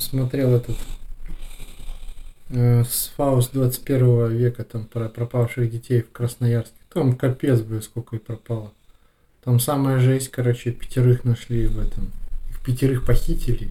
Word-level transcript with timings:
смотрел 0.00 0.54
этот 0.54 0.76
э, 2.50 2.84
с 2.84 3.12
Фауст 3.16 3.52
21 3.52 4.28
века 4.30 4.64
там 4.64 4.86
про 4.86 5.08
пропавших 5.08 5.70
детей 5.70 6.02
в 6.02 6.10
Красноярске. 6.12 6.76
Там 6.92 7.16
капец 7.16 7.60
бы 7.60 7.80
сколько 7.82 8.16
и 8.16 8.18
пропало. 8.18 8.72
Там 9.44 9.58
самая 9.58 9.98
жесть, 9.98 10.30
короче, 10.30 10.70
пятерых 10.70 11.24
нашли 11.24 11.66
в 11.66 11.78
этом. 11.78 12.10
Их 12.50 12.64
пятерых 12.64 13.04
похитили. 13.04 13.70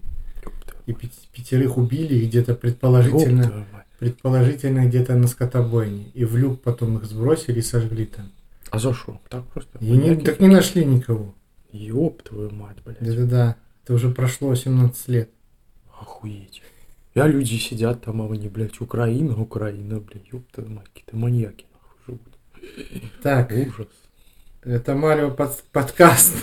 И 0.86 0.92
пятерых 0.92 1.78
убили, 1.78 2.26
где-то 2.26 2.54
предположительно, 2.54 3.66
предположительно 3.98 4.86
где-то 4.86 5.14
на 5.14 5.28
скотобойне. 5.28 6.08
И 6.14 6.24
в 6.24 6.36
люк 6.36 6.60
потом 6.60 6.98
их 6.98 7.04
сбросили 7.04 7.60
и 7.60 7.62
сожгли 7.62 8.06
там. 8.06 8.30
А 8.70 8.78
за 8.78 8.92
что? 8.92 9.20
Так 9.28 9.44
просто? 9.46 9.78
И 9.78 9.90
не, 9.92 10.16
так 10.16 10.40
не 10.40 10.48
нашли 10.48 10.84
никого. 10.84 11.34
Ёб 11.72 12.22
твою 12.22 12.50
мать, 12.50 12.76
блядь. 12.84 12.98
Да-да-да. 13.00 13.56
Это 13.84 13.94
уже 13.94 14.10
прошло 14.10 14.54
17 14.54 15.08
лет. 15.08 15.30
Охуеть. 16.02 16.62
Я 17.14 17.26
люди 17.26 17.54
сидят 17.56 18.02
там, 18.04 18.22
а 18.22 18.26
они, 18.32 18.48
блядь, 18.48 18.80
Украина, 18.80 19.40
Украина, 19.40 20.00
блядь, 20.00 20.28
твою 20.52 20.70
мать, 20.70 20.86
какие-то 20.92 21.16
маньяки 21.16 21.66
нахуй 21.72 21.98
живут. 22.06 23.12
Так, 23.22 23.52
Ужас. 23.52 23.86
это 24.62 24.94
Марио 24.94 25.30
под- 25.30 25.62
подкаст. 25.72 26.34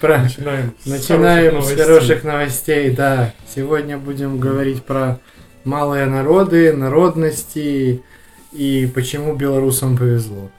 Про- 0.00 0.22
Начинаем. 0.22 0.74
Начинаем 0.86 1.60
с 1.62 1.72
хороших 1.74 2.24
новостей, 2.24 2.90
да. 2.94 3.34
Сегодня 3.54 3.98
будем 3.98 4.38
говорить 4.38 4.82
про 4.84 5.18
малые 5.64 6.06
народы, 6.06 6.72
народности 6.72 8.02
и 8.52 8.90
почему 8.94 9.34
белорусам 9.36 9.96
повезло. 9.98 10.50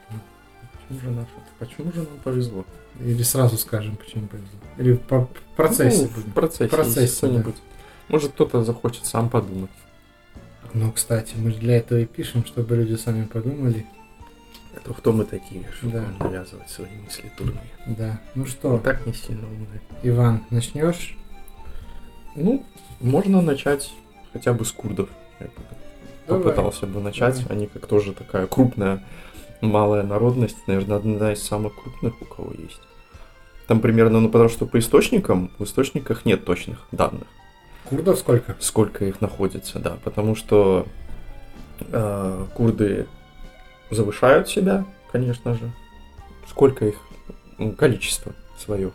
Почему 0.88 1.00
же, 1.00 1.10
наше- 1.10 1.28
почему 1.58 1.92
же 1.92 1.98
нам 2.00 2.18
повезло? 2.22 2.64
Или 3.00 3.22
сразу 3.22 3.56
скажем, 3.56 3.96
почему 3.96 4.26
повезло. 4.28 4.48
Или 4.78 4.94
по 4.94 5.20
в 5.26 5.28
процессе 5.56 6.02
Ну, 6.02 6.08
в 6.08 6.14
будем. 6.16 6.32
процессе, 6.32 6.66
В 6.66 6.70
процессе, 6.70 7.00
если 7.02 7.16
кто-нибудь. 7.16 7.56
Может, 8.08 8.32
кто-то 8.32 8.64
захочет 8.64 9.06
сам 9.06 9.30
подумать. 9.30 9.70
Ну, 10.72 10.90
кстати, 10.92 11.34
мы 11.36 11.50
же 11.52 11.58
для 11.58 11.76
этого 11.76 12.00
и 12.00 12.04
пишем, 12.06 12.44
чтобы 12.44 12.76
люди 12.76 12.96
сами 12.96 13.24
подумали. 13.24 13.86
Это 14.74 14.92
кто 14.92 15.12
мы 15.12 15.24
такие, 15.24 15.64
чтобы 15.78 15.92
Да. 16.18 16.24
навязывать 16.24 16.68
свои 16.68 16.88
мысли 17.04 17.30
дурные. 17.38 17.62
Да. 17.86 18.20
Ну 18.34 18.42
Мы 18.42 18.48
что, 18.48 18.78
так 18.78 19.06
не 19.06 19.12
сильно 19.14 19.46
умные. 19.46 19.80
Иван, 20.02 20.44
начнешь? 20.50 21.16
Ну, 22.34 22.64
можно 23.00 23.40
начать 23.40 23.92
хотя 24.32 24.52
бы 24.52 24.64
с 24.64 24.72
курдов. 24.72 25.08
Я 25.38 25.46
Давай. 26.26 26.42
попытался 26.42 26.86
бы 26.86 27.00
начать. 27.00 27.38
Давай. 27.42 27.56
Они 27.56 27.66
как 27.68 27.86
тоже 27.86 28.12
такая 28.12 28.48
крупная, 28.48 29.04
малая 29.60 30.02
народность. 30.02 30.56
Наверное, 30.66 30.96
одна 30.96 31.32
из 31.32 31.42
самых 31.44 31.74
крупных, 31.80 32.20
у 32.20 32.24
кого 32.24 32.52
есть. 32.58 32.80
Там 33.66 33.80
примерно, 33.80 34.20
ну 34.20 34.28
потому 34.28 34.50
что 34.50 34.66
по 34.66 34.78
источникам, 34.78 35.50
в 35.58 35.64
источниках 35.64 36.24
нет 36.24 36.44
точных 36.44 36.86
данных, 36.92 37.26
Курдов 37.84 38.18
сколько? 38.18 38.56
сколько 38.60 39.04
их 39.04 39.20
находится, 39.20 39.78
да. 39.78 39.96
Потому 40.04 40.34
что 40.34 40.86
э, 41.80 42.46
курды 42.54 43.06
завышают 43.90 44.48
себя, 44.48 44.84
конечно 45.12 45.54
же. 45.54 45.70
Сколько 46.48 46.86
их, 46.86 46.96
ну, 47.58 47.72
количество 47.72 48.32
свое. 48.58 48.92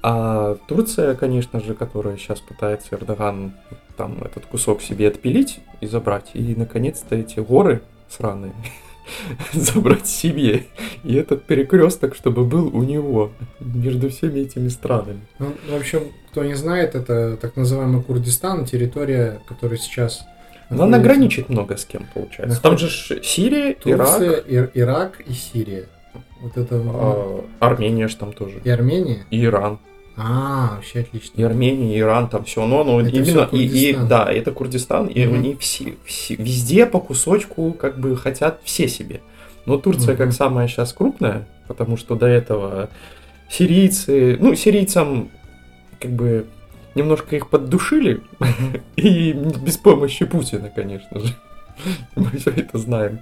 А 0.00 0.56
Турция, 0.68 1.14
конечно 1.16 1.60
же, 1.60 1.74
которая 1.74 2.16
сейчас 2.16 2.40
пытается 2.40 2.94
Эрдоган 2.94 3.54
там 3.96 4.22
этот 4.22 4.46
кусок 4.46 4.80
себе 4.80 5.08
отпилить 5.08 5.58
и 5.80 5.86
забрать, 5.86 6.30
и 6.34 6.54
наконец-то 6.54 7.16
эти 7.16 7.40
горы 7.40 7.82
сраные 8.08 8.52
забрать 9.52 10.06
себе. 10.06 10.66
И 11.04 11.14
этот 11.14 11.44
перекресток, 11.44 12.14
чтобы 12.14 12.44
был 12.44 12.68
у 12.74 12.82
него 12.82 13.32
между 13.60 14.10
всеми 14.10 14.40
этими 14.40 14.68
странами. 14.68 15.20
Ну, 15.38 15.54
в 15.68 15.74
общем, 15.74 16.12
кто 16.30 16.44
не 16.44 16.54
знает, 16.54 16.94
это 16.94 17.36
так 17.36 17.56
называемый 17.56 18.02
Курдистан, 18.02 18.64
территория, 18.64 19.40
которая 19.46 19.78
сейчас... 19.78 20.24
Но 20.70 20.84
она 20.84 20.98
граничит 20.98 21.48
много 21.48 21.76
с 21.76 21.84
кем, 21.86 22.06
получается. 22.12 22.60
Там 22.60 22.76
же 22.76 22.90
Сирия, 23.22 23.74
Турция, 23.74 24.32
Ирак, 24.32 24.44
Ир- 24.48 24.70
Ирак 24.74 25.20
и 25.20 25.32
Сирия. 25.32 25.86
Вот 26.42 26.56
это... 26.56 26.82
а, 26.84 27.44
Армения 27.60 28.06
же 28.08 28.16
там 28.16 28.32
тоже. 28.32 28.60
И 28.62 28.68
Армения? 28.70 29.24
И 29.30 29.44
Иран. 29.44 29.78
А, 30.20 30.74
вообще 30.74 31.00
отлично. 31.00 31.40
И 31.40 31.44
Армения, 31.44 31.94
и 31.96 32.00
Иран, 32.00 32.28
там 32.28 32.44
все, 32.44 32.66
но, 32.66 32.82
но 32.82 33.00
Это 33.00 33.10
именно 33.10 33.48
и, 33.52 33.58
и- 33.90 33.96
да, 33.96 34.30
это 34.30 34.50
Курдистан, 34.50 35.06
и 35.06 35.24
Мгм. 35.24 35.34
они 35.36 35.54
все, 35.60 35.94
все- 36.04 36.34
везде 36.34 36.86
по 36.86 36.98
кусочку 36.98 37.72
как 37.72 38.00
бы 38.00 38.16
хотят 38.16 38.60
все 38.64 38.88
себе. 38.88 39.20
Но 39.64 39.76
Турция 39.78 40.14
Мгм. 40.14 40.24
как 40.24 40.32
самая 40.32 40.66
сейчас 40.66 40.92
крупная, 40.92 41.46
потому 41.68 41.96
что 41.96 42.16
до 42.16 42.26
этого 42.26 42.88
сирийцы, 43.48 44.36
ну 44.40 44.54
сирийцам 44.54 45.30
как 46.00 46.10
бы 46.10 46.46
немножко 46.94 47.36
их 47.36 47.48
поддушили 47.48 48.20
и 48.96 49.32
без 49.32 49.76
помощи 49.76 50.24
Путина, 50.24 50.68
конечно 50.74 51.20
же. 51.20 51.32
Мы 52.16 52.30
все 52.38 52.50
это 52.50 52.76
знаем. 52.78 53.20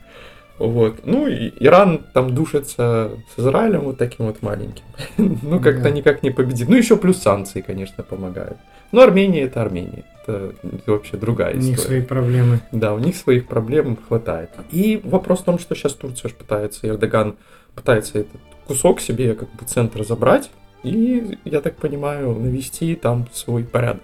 Вот. 0.59 1.01
Ну, 1.05 1.27
и 1.27 1.53
Иран 1.61 1.99
там 2.15 2.35
душится 2.35 3.11
с 3.35 3.41
Израилем 3.41 3.81
вот 3.83 3.99
таким 3.99 4.27
вот 4.27 4.43
маленьким. 4.43 4.85
Ну, 5.19 5.61
как-то 5.61 5.83
Да. 5.85 5.91
никак 5.91 6.23
не 6.23 6.31
победит. 6.31 6.69
Ну, 6.69 6.77
еще 6.77 6.97
плюс 6.97 7.19
санкции, 7.19 7.61
конечно, 7.61 8.03
помогают. 8.03 8.57
Но 8.93 9.03
Армения 9.03 9.43
это 9.43 9.61
Армения. 9.63 10.05
Это 10.27 10.55
вообще 10.87 11.17
другая 11.19 11.55
У 11.55 11.59
них 11.59 11.77
история. 11.77 11.87
свои 11.87 12.01
проблемы. 12.03 12.61
Да, 12.73 12.95
у 12.95 12.99
них 12.99 13.17
своих 13.17 13.47
проблем 13.47 13.97
хватает. 14.09 14.51
И 14.73 15.01
вопрос 15.05 15.41
в 15.41 15.45
том, 15.45 15.59
что 15.59 15.75
сейчас 15.75 15.93
Турция 15.93 16.31
пытается, 16.31 16.89
Эрдоган 16.89 17.37
пытается 17.75 18.21
этот 18.21 18.41
кусок 18.67 19.01
себе 19.01 19.35
как 19.35 19.49
бы 19.53 19.65
центр 19.67 20.05
забрать. 20.05 20.51
И, 20.83 21.39
я 21.45 21.61
так 21.61 21.77
понимаю, 21.77 22.33
навести 22.35 22.95
там 22.95 23.27
свой 23.33 23.65
порядок. 23.65 24.03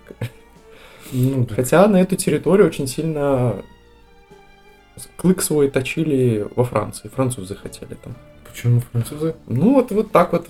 Ну, 1.12 1.45
да. 1.49 1.55
Хотя 1.55 1.87
на 1.89 2.01
эту 2.01 2.17
территорию 2.17 2.67
очень 2.67 2.87
сильно 2.87 3.57
клык 5.17 5.43
свой 5.43 5.71
точили 5.71 6.47
во 6.57 6.65
Франции. 6.65 7.09
Французы 7.09 7.55
хотели 7.55 7.95
там. 8.03 8.15
Почему 8.51 8.81
французы? 8.93 9.35
Ну, 9.47 9.75
вот, 9.75 9.91
вот 9.93 10.13
так 10.13 10.33
вот 10.33 10.47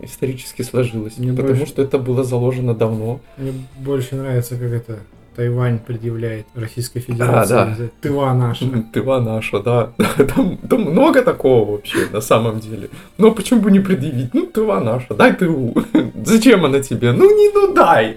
исторически 0.00 0.62
сложилось. 0.62 1.18
Мне 1.18 1.32
потому 1.32 1.48
больше- 1.50 1.66
что 1.66 1.82
это 1.82 1.98
было 1.98 2.24
заложено 2.24 2.74
давно. 2.74 3.20
Мне 3.36 3.52
больше 3.78 4.16
нравится, 4.16 4.56
как 4.56 4.70
это 4.70 4.98
Тайвань 5.34 5.78
предъявляет 5.78 6.46
Российской 6.54 7.00
Федерации. 7.00 7.54
А, 7.54 7.76
да. 7.78 7.88
Тыва 8.00 8.34
наша. 8.34 8.66
Тыва 8.92 9.20
наша, 9.20 9.60
да. 9.60 9.92
Там, 10.34 10.56
там 10.58 10.82
много 10.82 11.22
такого 11.22 11.72
вообще, 11.72 12.08
на 12.12 12.20
самом 12.20 12.60
деле. 12.60 12.88
Но 13.18 13.30
почему 13.32 13.60
бы 13.60 13.70
не 13.70 13.80
предъявить? 13.80 14.34
Ну, 14.34 14.46
тыва 14.46 14.80
наша, 14.80 15.14
дай 15.14 15.32
тыву. 15.32 15.74
Зачем 16.24 16.64
она 16.64 16.80
тебе? 16.80 17.12
Ну, 17.12 17.24
не 17.24 17.52
ну 17.54 17.74
дай. 17.74 18.14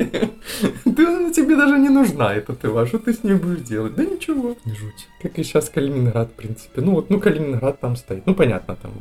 Ты, 0.83 1.05
она 1.05 1.31
тебе 1.31 1.55
даже 1.55 1.77
не 1.79 1.89
нужна, 1.89 2.33
эта 2.33 2.53
тыва. 2.53 2.85
Что 2.87 2.97
ты 2.97 3.13
с 3.13 3.23
ней 3.23 3.33
будешь 3.33 3.61
делать? 3.61 3.95
Да 3.95 4.05
ничего. 4.05 4.55
Жуть. 4.65 5.07
Как 5.21 5.39
и 5.39 5.43
сейчас 5.43 5.69
Калининград, 5.69 6.29
в 6.29 6.33
принципе. 6.33 6.81
Ну, 6.81 6.91
вот, 6.91 7.09
ну, 7.09 7.19
Калининград 7.19 7.79
там 7.79 7.95
стоит. 7.95 8.25
Ну, 8.25 8.35
понятно, 8.35 8.75
там 8.75 8.91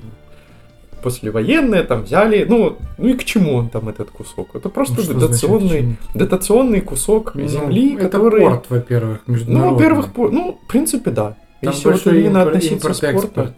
послевоенные 1.06 1.82
там 1.84 2.02
взяли. 2.02 2.44
Ну, 2.48 2.76
ну 2.98 3.08
и 3.08 3.14
к 3.14 3.24
чему 3.24 3.54
он 3.54 3.68
там 3.68 3.88
этот 3.88 4.10
кусок? 4.10 4.48
Это 4.56 4.68
просто 4.68 4.94
Ну, 4.96 5.02
что 5.02 5.12
значит, 5.12 5.28
дотационный, 5.30 5.96
дотационный 6.14 6.80
кусок 6.80 7.34
Ну, 7.36 7.46
земли, 7.46 7.94
это 7.94 8.08
который... 8.08 8.40
порт, 8.40 8.64
во-первых, 8.68 9.20
Ну, 9.26 9.34
международный. 9.34 9.72
во-первых, 9.74 10.12
по- 10.12 10.28
ну, 10.30 10.58
в 10.64 10.66
принципе, 10.66 11.10
да. 11.12 11.36
Там 11.62 11.72
Если 11.72 11.90
вот 11.90 12.06
именно 12.06 12.38
импор- 12.38 12.48
относиться 12.48 12.88
к 12.90 12.94
спорту. 12.94 13.54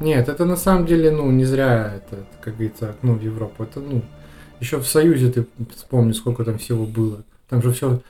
Нет, 0.00 0.28
это 0.30 0.46
на 0.46 0.56
самом 0.56 0.86
деле, 0.86 1.10
ну, 1.10 1.30
не 1.30 1.44
зря 1.44 1.92
это, 1.96 2.24
как 2.40 2.54
говорится, 2.54 2.88
окно 2.90 3.12
в 3.12 3.22
Европу. 3.22 3.62
Это, 3.64 3.80
ну, 3.80 4.00
еще 4.60 4.78
в 4.78 4.86
Союзе 4.86 5.30
ты 5.30 5.44
вспомни, 5.76 6.12
сколько 6.12 6.44
там 6.44 6.56
всего 6.56 6.86
было. 6.86 7.18
Там 7.50 7.62
же 7.62 7.72
все, 7.72 8.00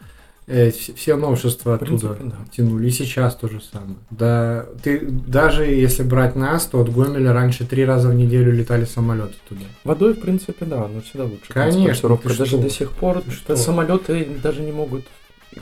все 0.47 1.17
новшества 1.17 1.71
В 1.79 1.83
оттуда 1.83 2.09
принципе, 2.15 2.25
да. 2.25 2.37
тянули. 2.57 2.89
И 2.89 2.91
сейчас 2.91 3.37
то 3.37 3.49
же 3.49 3.61
самое. 3.61 3.97
Да, 4.11 4.67
ты, 4.83 5.01
даже 5.01 5.65
если 5.67 6.03
брать 6.03 6.35
нас, 6.37 6.67
то 6.67 6.81
от 6.81 6.93
Гомеля 6.93 7.33
раньше 7.33 7.65
три 7.67 7.85
раза 7.85 8.09
в 8.09 8.15
неделю 8.15 8.53
летали 8.53 8.85
самолеты 8.85 9.35
туда. 9.49 9.63
водой, 9.85 10.15
в 10.15 10.21
принципе, 10.21 10.65
да, 10.65 10.89
но 10.89 11.01
всегда 11.03 11.25
лучше. 11.25 11.53
Конечно, 11.53 12.09
Даже 12.25 12.47
что? 12.47 12.59
до 12.59 12.71
сих 12.71 12.91
пор 12.93 13.23
что? 13.31 13.55
самолеты 13.57 14.27
даже 14.43 14.63
не 14.63 14.73
могут. 14.73 15.05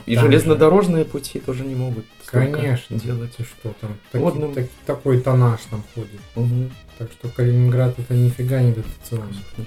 И 0.05 0.15
Там 0.15 0.25
железнодорожные 0.25 1.03
пути 1.03 1.39
тоже 1.39 1.63
не 1.65 1.73
могут. 1.75 2.05
Конечно. 2.27 2.99
делать. 2.99 3.35
Ты 3.35 3.43
что 3.43 3.73
там? 3.81 3.97
Таки- 4.11 4.23
Водным. 4.23 4.53
так- 4.53 4.67
такой 4.85 5.19
тоннаж 5.19 5.59
там 5.71 5.83
ходит. 5.95 6.19
Мгм. 6.35 6.69
Так 6.99 7.11
что 7.11 7.27
Калининград 7.29 7.95
это 7.97 8.13
нифига 8.13 8.61
не 8.61 8.71
дотационный. 8.73 9.33
И 9.57 9.63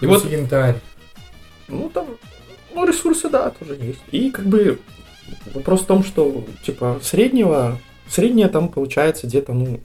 Плюс 0.00 0.22
вот- 0.24 0.30
янтарь. 0.30 0.76
Ну, 1.68 1.88
там, 1.88 2.06
ну, 2.76 2.86
ресурсы, 2.86 3.28
да, 3.28 3.50
тоже 3.50 3.74
есть. 3.80 4.00
И 4.12 4.30
как 4.30 4.46
бы 4.46 4.78
вопрос 5.54 5.80
в 5.82 5.86
том, 5.86 6.04
что, 6.04 6.44
типа, 6.62 6.98
среднего, 7.02 7.78
среднее 8.08 8.48
там 8.48 8.68
получается 8.68 9.26
где-то, 9.26 9.52
ну, 9.54 9.80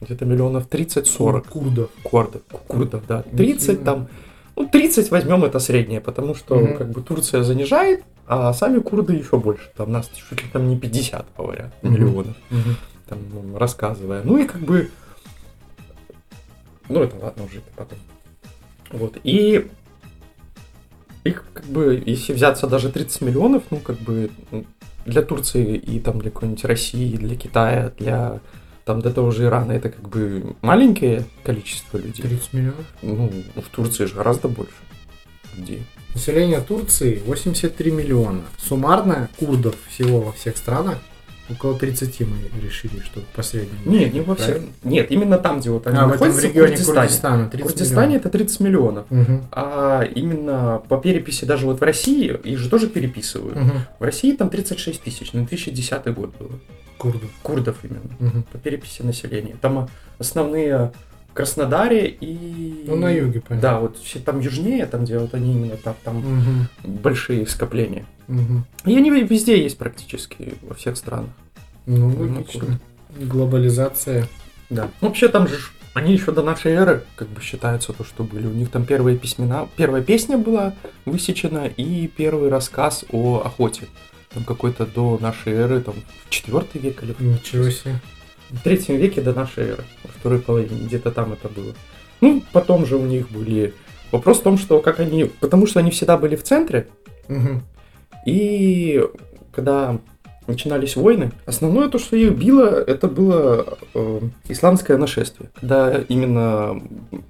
где-то 0.00 0.24
миллионов 0.24 0.66
30-40 0.68 1.48
Курдов. 1.48 1.90
курдов, 2.02 2.42
курдов, 2.66 3.02
да. 3.06 3.18
Нифига. 3.32 3.36
30 3.36 3.84
там, 3.84 4.08
ну, 4.56 4.66
30 4.68 5.10
возьмем 5.10 5.44
это 5.44 5.60
среднее, 5.60 6.00
потому 6.00 6.34
что, 6.34 6.56
Мгм. 6.56 6.76
как 6.76 6.90
бы, 6.90 7.00
Турция 7.02 7.42
занижает, 7.44 8.02
а 8.26 8.52
сами 8.52 8.80
курды 8.80 9.14
еще 9.14 9.38
больше. 9.38 9.70
Там 9.76 9.92
нас 9.92 10.10
чуть 10.28 10.42
ли 10.42 10.48
там 10.52 10.68
не 10.68 10.76
50, 10.76 11.26
говорят, 11.38 11.72
Мгм. 11.82 11.92
миллионов. 11.94 12.36
Там, 13.08 13.18
ну, 13.32 13.56
рассказывая. 13.58 14.22
Ну, 14.24 14.38
и 14.38 14.44
как 14.46 14.60
бы, 14.62 14.90
ну, 16.88 17.02
это 17.02 17.16
ладно 17.16 17.44
уже, 17.44 17.58
это 17.58 17.70
потом. 17.76 17.98
Вот, 18.90 19.16
и 19.24 19.68
их 21.24 21.44
как 21.52 21.64
бы, 21.66 22.02
если 22.04 22.32
взяться 22.32 22.66
даже 22.66 22.90
30 22.90 23.20
миллионов, 23.22 23.64
ну 23.70 23.78
как 23.78 23.98
бы 23.98 24.30
для 25.06 25.22
Турции 25.22 25.76
и 25.76 26.00
там 26.00 26.18
для 26.20 26.30
какой-нибудь 26.30 26.64
России, 26.64 27.16
для 27.16 27.36
Китая, 27.36 27.92
для 27.98 28.40
там 28.84 29.00
до 29.00 29.12
того 29.12 29.30
же 29.30 29.44
Ирана 29.44 29.72
это 29.72 29.90
как 29.90 30.08
бы 30.08 30.56
маленькое 30.60 31.24
количество 31.44 31.98
людей. 31.98 32.22
30 32.22 32.52
миллионов? 32.52 32.86
Ну, 33.02 33.30
в 33.56 33.68
Турции 33.74 34.06
же 34.06 34.14
гораздо 34.14 34.48
больше 34.48 34.72
людей. 35.56 35.84
Население 36.14 36.60
Турции 36.60 37.22
83 37.24 37.90
миллиона. 37.90 38.42
Суммарно 38.58 39.28
курдов 39.38 39.76
всего 39.88 40.20
во 40.20 40.32
всех 40.32 40.56
странах 40.56 40.98
около 41.52 41.78
30 41.78 42.20
мы 42.20 42.36
решили, 42.62 43.00
что 43.00 43.20
последний. 43.34 43.78
Нет, 43.84 44.12
не 44.12 44.20
во 44.20 44.34
всех. 44.34 44.60
Нет, 44.82 45.10
именно 45.10 45.38
там, 45.38 45.60
где 45.60 45.70
вот 45.70 45.86
они 45.86 45.98
а, 45.98 46.06
находятся, 46.06 46.40
в, 46.40 46.44
этом 46.44 46.50
регионе 46.50 46.76
Курдистане. 46.76 47.00
Курдистана. 47.00 47.50
В 47.50 47.62
Курдистане 47.62 48.16
это 48.16 48.28
30 48.30 48.60
миллионов. 48.60 49.06
Угу. 49.10 49.40
А 49.52 50.02
именно 50.02 50.82
по 50.88 50.98
переписи 50.98 51.44
даже 51.44 51.66
вот 51.66 51.80
в 51.80 51.82
России, 51.82 52.36
их 52.44 52.58
же 52.58 52.68
тоже 52.68 52.88
переписывают. 52.88 53.56
Угу. 53.56 53.72
В 54.00 54.02
России 54.02 54.34
там 54.34 54.50
36 54.50 55.02
тысяч, 55.02 55.32
на 55.32 55.40
2010 55.40 56.14
год 56.14 56.34
было. 56.38 56.58
Курдов. 56.98 57.30
Курдов 57.42 57.76
именно, 57.82 58.30
Угу. 58.30 58.44
по 58.52 58.58
переписи 58.58 59.02
населения. 59.02 59.56
Там 59.60 59.88
основные 60.18 60.92
в 61.32 61.34
Краснодаре 61.34 62.08
и... 62.08 62.84
Ну, 62.86 62.96
на 62.96 63.10
юге, 63.10 63.40
понятно. 63.40 63.68
Да, 63.68 63.80
вот 63.80 63.96
все 63.96 64.18
там 64.18 64.40
южнее, 64.40 64.84
там, 64.86 65.04
где 65.04 65.18
вот 65.18 65.34
они 65.34 65.52
именно 65.52 65.76
там, 65.76 65.96
там 66.04 66.18
Угу. 66.18 66.92
большие 66.92 67.46
скопления. 67.46 68.04
Угу. 68.28 68.90
И 68.90 68.96
они 68.96 69.10
везде 69.10 69.60
есть 69.60 69.78
практически, 69.78 70.54
во 70.62 70.74
всех 70.74 70.96
странах. 70.96 71.30
Ну, 71.86 72.10
Ну, 72.10 72.34
логично. 72.36 72.78
Глобализация. 73.18 74.28
Да. 74.70 74.90
Ну, 75.00 75.08
вообще 75.08 75.28
там 75.28 75.48
же 75.48 75.56
они 75.94 76.12
еще 76.14 76.32
до 76.32 76.42
нашей 76.42 76.72
эры, 76.72 77.04
как 77.16 77.28
бы 77.28 77.40
считается 77.42 77.92
то, 77.92 78.04
что 78.04 78.24
были. 78.24 78.46
У 78.46 78.52
них 78.52 78.70
там 78.70 78.84
первые 78.86 79.18
письмена, 79.18 79.68
первая 79.76 80.02
песня 80.02 80.38
была 80.38 80.74
высечена 81.04 81.66
и 81.66 82.06
первый 82.08 82.48
рассказ 82.48 83.04
о 83.10 83.42
охоте. 83.44 83.82
Там 84.32 84.44
какой-то 84.44 84.86
до 84.86 85.18
нашей 85.20 85.52
эры, 85.52 85.80
там 85.82 85.94
в 86.24 86.30
четвертый 86.30 86.80
век 86.80 87.02
или 87.02 87.12
в 87.12 87.20
Ничего 87.20 87.68
себе. 87.68 88.00
в 88.48 88.60
третьем 88.62 88.96
веке 88.96 89.20
до 89.20 89.34
нашей 89.34 89.64
эры, 89.64 89.84
во 90.04 90.10
второй 90.10 90.38
половине, 90.38 90.86
где-то 90.86 91.10
там 91.10 91.34
это 91.34 91.48
было. 91.50 91.74
Ну, 92.22 92.42
потом 92.52 92.86
же 92.86 92.96
у 92.96 93.04
них 93.04 93.30
были... 93.30 93.74
Вопрос 94.10 94.38
в 94.40 94.42
том, 94.42 94.56
что 94.58 94.80
как 94.80 95.00
они... 95.00 95.24
Потому 95.24 95.66
что 95.66 95.80
они 95.80 95.90
всегда 95.90 96.16
были 96.16 96.36
в 96.36 96.42
центре, 96.42 96.88
Угу. 97.28 97.62
и 98.26 99.02
когда 99.52 99.98
начинались 100.46 100.96
войны, 100.96 101.32
основное 101.46 101.88
то, 101.88 101.98
что 101.98 102.16
их 102.16 102.32
било, 102.32 102.66
это 102.66 103.08
было 103.08 103.78
э, 103.94 104.20
исламское 104.48 104.96
нашествие. 104.96 105.50
Когда 105.60 105.98
именно 106.08 106.82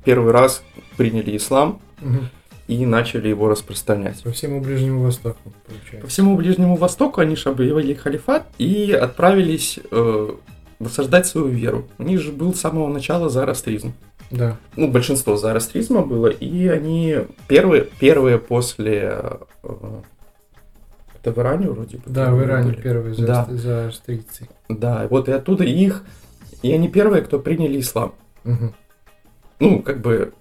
первый 0.05 0.33
раз 0.33 0.63
приняли 0.97 1.37
ислам 1.37 1.81
Угу. 2.01 2.19
и 2.67 2.85
начали 2.85 3.29
его 3.29 3.49
распространять. 3.49 4.23
По 4.25 4.33
всему 4.33 4.61
Ближнему 4.61 5.03
Востоку, 5.03 5.39
По 5.45 5.73
получается. 5.73 6.07
всему 6.09 6.37
Ближнему 6.37 6.75
Востоку 6.77 7.21
они 7.21 7.37
же 7.37 7.49
объявили 7.51 7.95
халифат 7.95 8.45
и 8.59 8.91
отправились 8.93 9.79
э, 9.91 10.31
насаждать 10.81 11.27
свою 11.29 11.47
веру. 11.47 11.87
У 11.99 12.03
них 12.03 12.21
же 12.21 12.33
был 12.33 12.53
с 12.55 12.61
самого 12.61 12.89
начала 12.93 13.29
зороастризм. 13.29 13.93
Да. 14.33 14.57
Ну, 14.77 14.89
большинство 14.89 15.37
зороастризма 15.37 16.01
было, 16.03 16.27
и 16.29 16.67
они 16.67 17.19
первые, 17.47 17.87
первые 18.01 18.39
после... 18.39 19.17
э, 19.63 19.69
это 21.23 21.33
в 21.33 21.39
Иране 21.41 21.69
вроде 21.71 21.99
бы? 21.99 22.03
Да, 22.07 22.31
в 22.33 22.43
Иране 22.43 22.73
были. 22.73 22.81
первые 22.83 23.15
за, 23.15 23.27
Да. 23.27 23.47
за 23.51 23.87
австрийцы. 23.89 24.49
Да, 24.69 25.07
вот 25.09 25.29
и 25.29 25.33
оттуда 25.33 25.65
их, 25.65 26.05
и 26.63 26.73
они 26.73 26.89
первые, 26.89 27.23
кто 27.23 27.39
приняли 27.39 27.81
ислам. 27.81 28.15
Угу. 28.45 28.73
Ну, 29.61 29.83
как 29.83 30.01
бы 30.01 30.33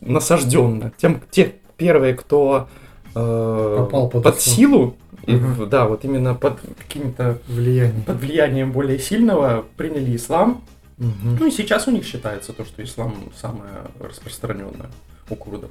насажденно. 0.00 0.92
Тем, 0.96 1.20
те 1.30 1.54
первые, 1.76 2.14
кто 2.14 2.68
э, 3.14 3.74
Попал 3.78 4.08
под 4.10 4.22
под 4.24 4.40
силу, 4.40 4.96
и 5.26 5.34
Мгм. 5.36 5.52
в- 5.54 5.68
да, 5.68 5.86
вот 5.86 6.04
именно 6.04 6.34
под 6.34 6.58
каким-то 6.78 7.38
Влияние. 7.46 8.02
под 8.06 8.16
влиянием 8.20 8.72
более 8.72 8.98
сильного 8.98 9.64
приняли 9.76 10.14
ислам. 10.16 10.62
Угу. 10.98 11.36
Ну 11.40 11.46
и 11.46 11.50
сейчас 11.50 11.88
у 11.88 11.90
них 11.90 12.04
считается 12.04 12.52
то, 12.52 12.64
что 12.64 12.82
ислам 12.82 13.14
самое 13.38 13.70
распространенное 14.00 14.90
у 15.28 15.34
курдов. 15.34 15.70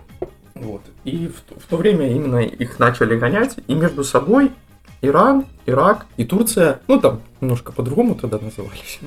Вот. 0.56 0.81
И 1.04 1.28
в, 1.28 1.42
то- 1.42 1.60
в 1.60 1.63
то 1.66 1.78
время 1.78 2.10
именно 2.12 2.38
их 2.38 2.80
начали 2.80 3.18
гонять, 3.18 3.57
и 3.68 3.75
между 3.75 4.04
собой 4.04 4.52
Иран, 5.02 5.46
Ирак 5.66 6.06
и 6.18 6.25
Турция, 6.25 6.80
ну 6.88 7.00
там 7.00 7.22
немножко 7.42 7.72
по-другому 7.72 8.16
тогда 8.16 8.40
назывались. 8.40 9.00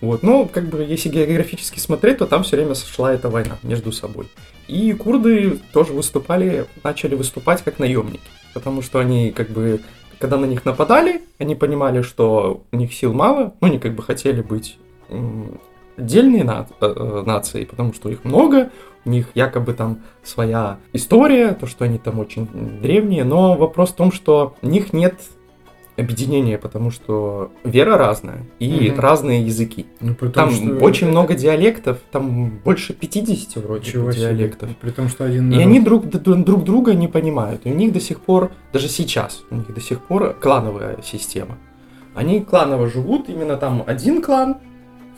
Вот, 0.00 0.22
но 0.22 0.46
как 0.46 0.68
бы 0.68 0.82
если 0.84 1.08
географически 1.08 1.80
смотреть, 1.80 2.18
то 2.18 2.26
там 2.26 2.44
все 2.44 2.56
время 2.56 2.74
шла 2.76 3.12
эта 3.12 3.28
война 3.28 3.58
между 3.64 3.90
собой. 3.92 4.28
И 4.68 4.92
курды 4.92 5.58
тоже 5.72 5.92
выступали, 5.92 6.66
начали 6.84 7.14
выступать 7.16 7.62
как 7.62 7.78
наемники, 7.80 8.20
потому 8.54 8.80
что 8.80 9.00
они 9.00 9.32
как 9.32 9.50
бы, 9.50 9.80
когда 10.20 10.36
на 10.36 10.44
них 10.46 10.64
нападали, 10.64 11.22
они 11.38 11.54
понимали, 11.56 12.02
что 12.02 12.62
у 12.70 12.76
них 12.76 12.94
сил 12.94 13.12
мало, 13.12 13.54
ну 13.60 13.66
они 13.68 13.78
как 13.80 13.94
бы 13.94 14.02
хотели 14.04 14.40
быть 14.40 14.78
отдельной 15.96 16.42
на- 16.44 16.66
э, 16.80 16.86
э, 16.86 17.22
нацией, 17.26 17.66
потому 17.66 17.92
что 17.92 18.08
их 18.08 18.24
много, 18.24 18.70
них 19.08 19.28
якобы 19.34 19.72
там 19.74 19.98
своя 20.22 20.78
история, 20.92 21.52
то, 21.52 21.66
что 21.66 21.84
они 21.84 21.98
там 21.98 22.18
очень 22.18 22.46
древние, 22.82 23.24
но 23.24 23.54
вопрос 23.56 23.90
в 23.90 23.94
том, 23.96 24.12
что 24.12 24.54
у 24.62 24.66
них 24.68 24.92
нет 24.92 25.14
объединения, 25.96 26.58
потому 26.58 26.92
что 26.92 27.50
вера 27.64 27.96
разная 27.98 28.46
и 28.60 28.90
Мгм. 28.90 29.00
разные 29.00 29.42
языки. 29.42 29.86
Ну, 30.00 30.14
при 30.14 30.28
Там 30.28 30.50
том, 30.50 30.54
что 30.76 30.84
очень 30.84 31.08
много 31.08 31.34
диалектов, 31.34 31.98
там 32.12 32.50
больше 32.64 32.92
50 32.94 33.56
вроде 33.56 33.90
себе. 33.90 34.12
диалектов. 34.12 34.70
При 34.80 34.90
том, 34.90 35.08
что 35.08 35.24
один 35.24 35.50
И 35.52 35.60
они 35.60 35.80
друг, 35.80 36.06
друг 36.06 36.62
друга 36.62 36.94
не 36.94 37.08
понимают. 37.08 37.62
И 37.64 37.70
у 37.72 37.74
них 37.74 37.92
до 37.92 37.98
сих 38.00 38.20
пор, 38.20 38.52
даже 38.72 38.86
сейчас, 38.88 39.42
у 39.50 39.56
них 39.56 39.74
до 39.74 39.80
сих 39.80 40.00
пор 40.00 40.34
клановая 40.34 40.98
система. 41.02 41.58
Они 42.14 42.40
кланово 42.42 42.88
живут, 42.88 43.28
именно 43.28 43.56
там 43.56 43.82
один 43.84 44.22
клан, 44.22 44.58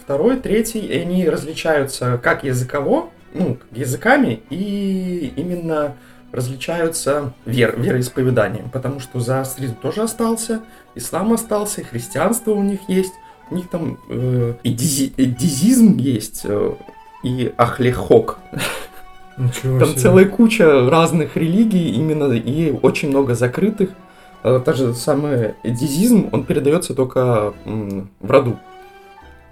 второй, 0.03 0.37
третий, 0.37 0.81
и 0.81 0.97
они 0.97 1.29
различаются 1.29 2.19
как 2.23 2.43
языково, 2.43 3.11
ну, 3.35 3.59
языками, 3.73 4.41
и 4.51 5.33
именно 5.37 5.95
различаются 6.33 7.33
вер, 7.45 7.75
вероисповеданием, 7.79 8.71
потому 8.71 9.01
что 9.01 9.21
зороастризм 9.21 9.75
тоже 9.77 10.03
остался, 10.03 10.61
ислам 10.95 11.33
остался, 11.33 11.83
христианство 11.83 12.53
у 12.53 12.63
них 12.63 12.81
есть, 12.89 13.13
у 13.51 13.57
них 13.57 13.69
там 13.69 13.99
э, 14.09 14.55
и 14.63 14.71
дизи- 14.73 15.13
и 15.17 15.25
дизизм 15.27 15.97
есть, 15.99 16.43
э, 16.45 16.73
и 17.25 17.53
ахлехок, 17.57 18.39
Ничего 19.37 19.79
там 19.81 19.89
себе. 19.91 20.01
целая 20.01 20.25
куча 20.27 20.89
разных 20.89 21.37
религий, 21.37 21.91
именно 21.91 22.33
и 22.33 22.71
очень 22.71 23.09
много 23.09 23.35
закрытых. 23.35 23.91
Э, 24.45 24.61
Та 24.65 24.73
же 24.73 24.95
самая 24.95 25.55
дизизм, 25.65 26.29
он 26.33 26.45
передается 26.45 26.95
только 26.95 27.55
м, 27.65 28.11
в 28.21 28.31
роду. 28.31 28.59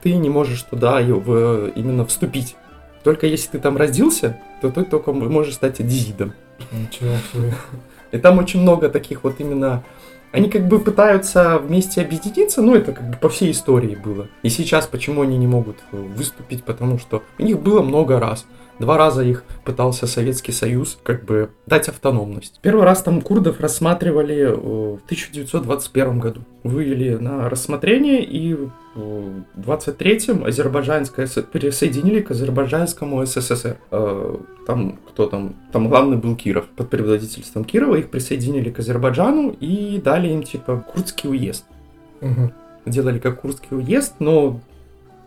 Ты 0.02 0.14
не 0.14 0.30
можешь 0.30 0.62
туда 0.62 1.00
в- 1.00 1.68
именно 1.74 2.04
вступить. 2.06 2.56
Только 3.04 3.26
если 3.26 3.50
ты 3.52 3.58
там 3.58 3.76
родился, 3.76 4.38
то 4.60 4.70
ты 4.70 4.84
только 4.84 5.12
можешь 5.12 5.54
стать 5.54 5.86
дизидом. 5.86 6.32
Ничего 6.72 7.14
себе. 7.32 7.54
И 8.12 8.18
там 8.18 8.38
очень 8.38 8.60
много 8.60 8.88
таких 8.88 9.24
вот 9.24 9.36
именно... 9.38 9.82
Они 10.30 10.50
как 10.50 10.68
бы 10.68 10.78
пытаются 10.78 11.58
вместе 11.58 12.02
объединиться, 12.02 12.60
ну 12.60 12.74
это 12.74 12.92
как 12.92 13.08
бы 13.08 13.16
по 13.16 13.30
всей 13.30 13.50
истории 13.50 13.94
было. 13.94 14.28
И 14.42 14.50
сейчас 14.50 14.86
почему 14.86 15.22
они 15.22 15.38
не 15.38 15.46
могут 15.46 15.78
э, 15.90 15.96
выступить, 15.96 16.64
потому 16.64 16.98
что 16.98 17.22
у 17.38 17.42
них 17.42 17.58
было 17.60 17.80
много 17.80 18.20
раз. 18.20 18.44
Два 18.78 18.98
раза 18.98 19.22
их 19.22 19.42
пытался 19.64 20.06
Советский 20.06 20.52
Союз 20.52 20.98
как 21.02 21.24
бы 21.24 21.50
дать 21.66 21.88
автономность. 21.88 22.60
Первый 22.60 22.84
раз 22.84 23.02
там 23.02 23.22
курдов 23.22 23.58
рассматривали 23.58 24.36
э, 24.36 24.54
в 24.54 25.00
1921 25.06 26.18
году. 26.18 26.42
Вывели 26.62 27.14
на 27.14 27.48
рассмотрение 27.48 28.22
и 28.22 28.56
в 28.98 29.60
23-м 29.60 30.44
азербайджанское 30.44 31.26
пересоединили 31.26 32.20
к 32.20 32.32
азербайджанскому 32.32 33.24
СССР. 33.24 33.76
Э, 33.90 34.36
Там 34.66 34.98
кто 35.08 35.26
там? 35.26 35.54
Там 35.72 35.88
главный 35.88 36.16
был 36.16 36.36
Киров. 36.36 36.66
Под 36.76 36.90
предводительством 36.90 37.64
Кирова 37.64 37.94
их 37.96 38.10
присоединили 38.10 38.70
к 38.70 38.80
Азербайджану 38.80 39.50
и 39.60 40.00
дали 40.04 40.28
им 40.28 40.42
типа 40.42 40.84
курдский 40.92 41.30
уезд. 41.30 41.64
Мгм. 42.20 42.52
Делали 42.86 43.18
как 43.18 43.40
курдский 43.40 43.76
уезд, 43.76 44.14
но 44.18 44.60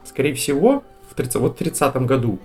скорее 0.03 0.33
всего 0.33 0.83
в 1.09 1.13
30, 1.15 1.35
вот 1.35 1.55
в 1.55 1.57
30 1.57 1.95
году 2.05 2.39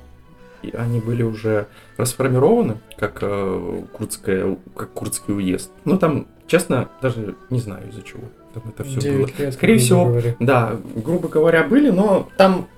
они 0.75 1.01
были 1.01 1.23
уже 1.23 1.67
расформированы 1.97 2.79
как, 2.97 3.19
э, 3.23 3.83
курдское, 3.93 4.57
как 4.77 4.91
курдский 4.93 5.35
уезд. 5.35 5.71
Ну 5.85 5.99
там, 5.99 6.27
честно, 6.47 6.89
даже 7.03 7.35
не 7.51 7.59
знаю 7.61 7.89
из-за 7.89 8.03
чего 8.03 8.25
там 8.57 8.71
это 8.71 8.85
все 8.85 9.13
было. 9.13 9.27
Лет, 9.39 9.55
Скорее 9.55 9.79
всего, 9.79 10.07
говоря. 10.07 10.37
Да, 10.41 10.77
грубо 10.95 11.29
говоря, 11.29 11.63
были, 11.63 11.91
но 11.91 12.29
там 12.39 12.69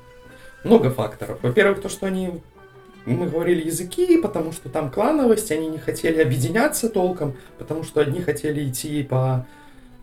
много 0.64 0.90
факторов. 0.90 1.38
Во-первых, 1.42 1.80
то, 1.80 1.88
что 1.88 2.06
они, 2.06 2.40
мы 3.06 3.26
говорили 3.28 3.66
языки, 3.66 4.18
потому 4.20 4.50
что 4.52 4.68
там 4.68 4.90
клановость, 4.90 5.52
они 5.52 5.68
не 5.68 5.78
хотели 5.78 6.20
объединяться 6.20 6.88
толком, 6.88 7.34
потому 7.58 7.84
что 7.84 8.00
одни 8.00 8.20
хотели 8.20 8.68
идти 8.68 9.04
по 9.04 9.46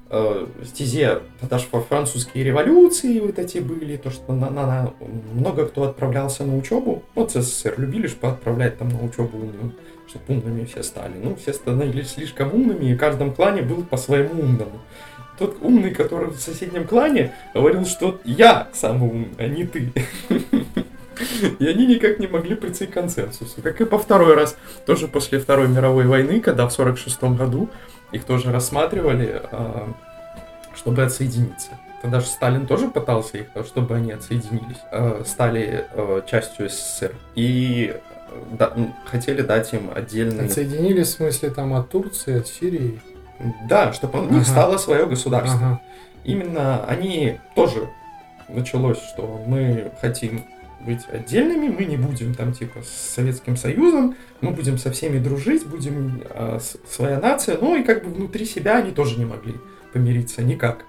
э, 0.09 0.47
стезе, 0.63 1.19
тогда 1.41 1.57
же 1.57 1.65
французские 1.65 2.45
революции 2.45 3.19
вот 3.19 3.37
эти 3.37 3.57
были, 3.57 3.97
то, 3.97 4.09
что 4.11 4.33
на, 4.33 4.49
на, 4.49 4.65
на, 4.65 4.93
много 5.33 5.65
кто 5.65 5.83
отправлялся 5.83 6.45
на 6.45 6.55
учебу. 6.57 7.03
Вот 7.15 7.31
СССР 7.31 7.75
любили 7.77 8.07
же 8.07 8.15
отправлять 8.21 8.77
там 8.77 8.87
на 8.87 9.03
учебу 9.03 9.37
умным, 9.37 9.73
чтобы 10.07 10.39
умными 10.39 10.63
все 10.63 10.83
стали. 10.83 11.15
Ну, 11.21 11.35
все 11.35 11.51
становились 11.51 12.11
слишком 12.11 12.53
умными, 12.53 12.85
и 12.85 12.95
в 12.95 12.97
каждом 12.97 13.33
клане 13.33 13.61
был 13.61 13.83
по-своему 13.83 14.41
умному. 14.41 14.79
Тот 15.37 15.57
умный, 15.61 15.91
который 15.91 16.29
в 16.29 16.39
соседнем 16.39 16.87
клане, 16.87 17.33
говорил, 17.53 17.85
что 17.85 18.21
я 18.23 18.67
самый 18.73 19.09
умный, 19.09 19.31
а 19.37 19.47
не 19.47 19.65
ты. 19.65 19.91
И 21.59 21.67
они 21.67 21.85
никак 21.85 22.19
не 22.19 22.27
могли 22.27 22.55
прийти 22.55 22.85
к 22.85 22.91
консенсусу. 22.91 23.61
Как 23.61 23.79
и 23.81 23.85
по 23.85 23.97
второй 23.97 24.35
раз, 24.35 24.57
тоже 24.85 25.07
после 25.07 25.39
Второй 25.39 25.67
мировой 25.67 26.05
войны, 26.05 26.41
когда 26.41 26.67
в 26.67 26.73
46 26.73 27.23
году 27.35 27.69
их 28.11 28.23
тоже 28.23 28.51
рассматривали, 28.51 29.41
а, 29.51 29.87
чтобы 30.75 31.03
отсоединиться. 31.03 31.71
Тогда 32.01 32.19
же 32.19 32.27
Сталин 32.27 32.67
тоже 32.67 32.87
пытался 32.87 33.39
их, 33.39 33.47
чтобы 33.65 33.95
они 33.95 34.11
отсоединились, 34.11 34.77
а, 34.91 35.23
стали 35.25 35.85
а, 35.91 36.21
частью 36.21 36.69
СССР. 36.69 37.13
И 37.35 37.95
да, 38.51 38.73
хотели 39.05 39.41
дать 39.41 39.73
им 39.73 39.91
отдельный... 39.93 40.45
Отсоединились, 40.45 41.07
в 41.07 41.11
смысле, 41.11 41.49
там 41.49 41.73
от 41.73 41.89
Турции, 41.89 42.39
от 42.39 42.47
Сирии? 42.47 43.01
Да, 43.67 43.93
чтобы 43.93 44.19
у 44.19 44.23
них 44.23 44.43
ага. 44.43 44.45
стало 44.45 44.77
свое 44.77 45.05
государство. 45.05 45.57
Ага. 45.57 45.81
Именно 46.23 46.85
они 46.85 47.39
тоже 47.55 47.89
началось, 48.47 48.99
что 48.99 49.43
мы 49.45 49.91
хотим 50.01 50.43
быть 50.85 51.01
отдельными, 51.11 51.67
мы 51.69 51.85
не 51.85 51.97
будем 51.97 52.33
там 52.35 52.53
типа 52.53 52.81
с 52.83 53.13
Советским 53.15 53.57
Союзом, 53.57 54.15
мы 54.41 54.51
будем 54.51 54.77
со 54.77 54.91
всеми 54.91 55.19
дружить, 55.19 55.65
будем 55.65 56.21
э, 56.29 56.59
своя 56.87 57.19
нация, 57.19 57.57
но 57.59 57.75
и 57.75 57.83
как 57.83 58.05
бы 58.05 58.13
внутри 58.13 58.45
себя 58.45 58.77
они 58.77 58.91
тоже 58.91 59.17
не 59.17 59.25
могли 59.25 59.55
помириться 59.93 60.43
никак. 60.43 60.85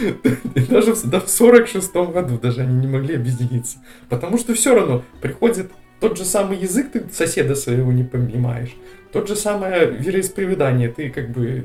Даже 0.68 0.94
в 0.94 1.28
46 1.28 1.94
году 1.94 2.38
даже 2.38 2.62
они 2.62 2.74
не 2.74 2.86
могли 2.86 3.16
объединиться. 3.16 3.78
Потому 4.08 4.38
что 4.38 4.54
все 4.54 4.74
равно 4.74 5.02
приходит 5.20 5.70
тот 6.04 6.18
же 6.18 6.26
самый 6.26 6.58
язык, 6.58 6.92
ты 6.92 7.02
соседа 7.10 7.54
своего 7.54 7.90
не 7.90 8.04
понимаешь. 8.04 8.76
Тот 9.10 9.26
же 9.26 9.36
самое 9.36 9.86
вероисповедание, 9.86 10.90
ты 10.90 11.08
как 11.08 11.30
бы 11.30 11.64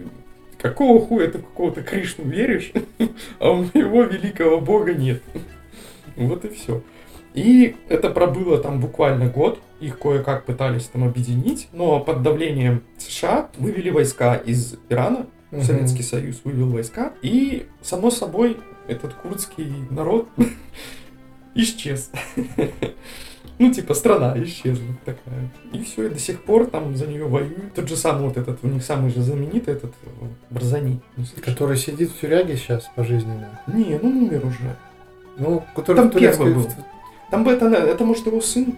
какого 0.57 1.05
хуя 1.05 1.27
ты 1.27 1.39
в 1.39 1.41
какого-то 1.41 1.81
Кришну 1.81 2.23
веришь, 2.23 2.71
а 3.39 3.51
у 3.51 3.63
моего 3.63 4.03
великого 4.03 4.61
бога 4.61 4.93
нет. 4.93 5.21
Вот 6.15 6.45
и 6.45 6.49
все. 6.49 6.81
И 7.33 7.75
это 7.89 8.09
пробыло 8.09 8.59
там 8.59 8.79
буквально 8.79 9.27
год, 9.27 9.59
их 9.81 9.99
кое-как 9.99 10.45
пытались 10.45 10.85
там 10.85 11.03
объединить, 11.03 11.67
но 11.73 11.99
под 11.99 12.23
давлением 12.23 12.83
США 12.97 13.49
вывели 13.57 13.89
войска 13.89 14.35
из 14.35 14.77
Ирана, 14.87 15.27
угу. 15.51 15.63
Советский 15.63 16.03
Союз 16.03 16.39
вывел 16.45 16.69
войска, 16.69 17.11
и, 17.21 17.67
само 17.81 18.09
собой, 18.09 18.55
этот 18.87 19.15
курдский 19.15 19.69
народ 19.89 20.29
исчез. 21.55 22.09
Ну, 23.59 23.73
типа, 23.73 23.93
страна 23.93 24.41
исчезла 24.41 24.87
такая. 25.03 25.49
И 25.73 25.83
все, 25.83 26.07
и 26.07 26.09
до 26.09 26.17
сих 26.17 26.43
пор 26.43 26.67
там 26.67 26.95
за 26.95 27.07
нее 27.07 27.25
воюют. 27.25 27.73
Тот 27.73 27.89
же 27.89 27.97
самый 27.97 28.29
вот 28.29 28.37
этот, 28.37 28.63
у 28.63 28.67
них 28.67 28.81
самый 28.81 29.11
же 29.11 29.21
знаменитый 29.21 29.73
этот 29.73 29.91
э, 30.01 30.25
Барзани. 30.49 31.01
Который 31.43 31.75
сидит 31.75 32.09
в 32.09 32.19
тюряге 32.21 32.55
сейчас 32.55 32.89
пожизненно. 32.95 33.59
Не, 33.67 33.99
ну 34.01 34.09
умер 34.09 34.45
уже. 34.45 34.77
Ну, 35.37 35.61
который 35.75 35.97
там 35.97 36.09
первый 36.09 36.53
был. 36.53 36.69
Там 37.29 37.43
бы 37.43 37.51
это, 37.51 37.65
это 37.65 38.05
может 38.05 38.25
его 38.27 38.39
сын. 38.39 38.77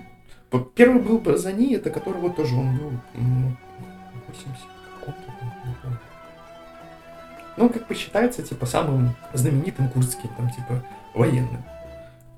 Первый 0.73 0.99
был 0.99 1.19
Барзани, 1.19 1.75
это 1.75 1.91
которого 1.91 2.31
тоже 2.31 2.55
он 2.55 2.75
был 2.75 2.91
80 4.29 4.57
каком-то, 4.99 5.99
Ну, 7.55 7.69
как 7.69 7.87
бы 7.87 7.93
считается, 7.93 8.41
типа, 8.41 8.65
самым 8.65 9.15
знаменитым 9.33 9.89
курдским, 9.89 10.29
там, 10.35 10.49
типа, 10.49 10.83
военным. 11.13 11.63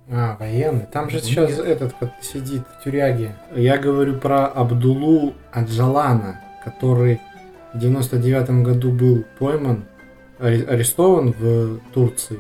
А, 0.10 0.36
военный. 0.40 0.86
Там 0.92 1.10
же 1.10 1.22
сейчас 1.22 1.52
Нет. 1.52 1.60
этот 1.60 1.96
сидит 2.22 2.64
в 2.68 2.84
тюряге. 2.84 3.36
Я 3.56 3.78
говорю 3.78 4.18
про 4.18 4.48
Абдулу 4.48 5.34
Аджалана, 5.52 6.42
который 6.64 7.22
в 7.74 7.80
99 7.80 8.64
году 8.64 8.92
был 8.92 9.24
пойман, 9.40 9.86
арестован 10.40 11.32
в 11.32 11.80
Турции 11.94 12.40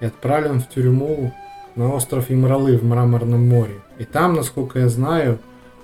и 0.00 0.04
отправлен 0.04 0.60
в 0.60 0.68
тюрьму 0.68 1.32
на 1.74 1.92
остров 1.92 2.30
Имралы 2.30 2.76
в 2.76 2.84
Мраморном 2.84 3.48
море. 3.48 3.74
И 3.98 4.04
там, 4.04 4.34
насколько 4.34 4.78
я 4.80 4.88
знаю, 4.88 5.38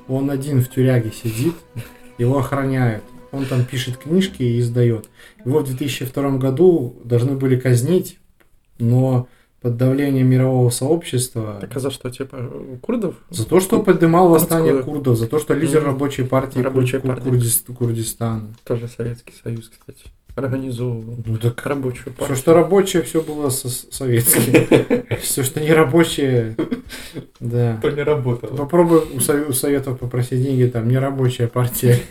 он 0.06 0.30
один 0.30 0.60
в 0.60 0.68
тюряге 0.68 1.10
сидит, 1.12 1.54
его 2.18 2.38
охраняют. 2.38 3.02
Он 3.32 3.46
там 3.46 3.64
пишет 3.64 3.96
книжки 3.96 4.42
и 4.42 4.58
издает. 4.58 5.08
Его 5.44 5.60
в 5.60 5.64
2002 5.64 6.30
году 6.38 6.96
должны 7.04 7.36
были 7.36 7.58
казнить, 7.58 8.18
но 8.78 9.28
под 9.60 9.76
давлением 9.76 10.28
мирового 10.28 10.70
сообщества. 10.70 11.58
Так 11.60 11.76
а 11.76 11.80
за 11.80 11.90
что, 11.90 12.10
типа, 12.10 12.50
курдов? 12.80 13.16
За 13.30 13.46
то, 13.46 13.60
что 13.60 13.82
поднимал 13.82 14.28
восстание 14.28 14.82
курдов, 14.82 15.18
за 15.18 15.26
то, 15.26 15.38
что 15.38 15.54
лидер 15.54 15.84
рабочей 15.84 16.24
партии, 16.24 16.60
рабочей 16.60 16.98
партии. 16.98 17.72
Курдистана. 17.72 18.54
Тоже 18.64 18.88
Советский 18.88 19.34
Союз, 19.42 19.68
кстати 19.68 20.10
организовывал. 20.36 21.18
Ну 21.24 21.38
так 21.38 21.64
рабочую 21.66 22.12
партию. 22.12 22.26
Все, 22.26 22.34
что 22.36 22.54
рабочее, 22.54 23.02
все 23.02 23.22
было 23.22 23.50
со 23.50 23.68
советским. 23.68 25.16
Все, 25.20 25.42
что 25.42 25.60
не 25.60 25.72
рабочее, 25.72 26.56
да. 27.40 27.78
То 27.82 27.90
не 27.90 28.02
работало. 28.02 28.56
Попробуй 28.56 29.02
у 29.16 29.52
Советов 29.52 29.98
попросить 29.98 30.42
деньги, 30.42 30.64
там, 30.64 30.88
не 30.88 30.98
рабочая 30.98 31.48
партия. 31.48 31.98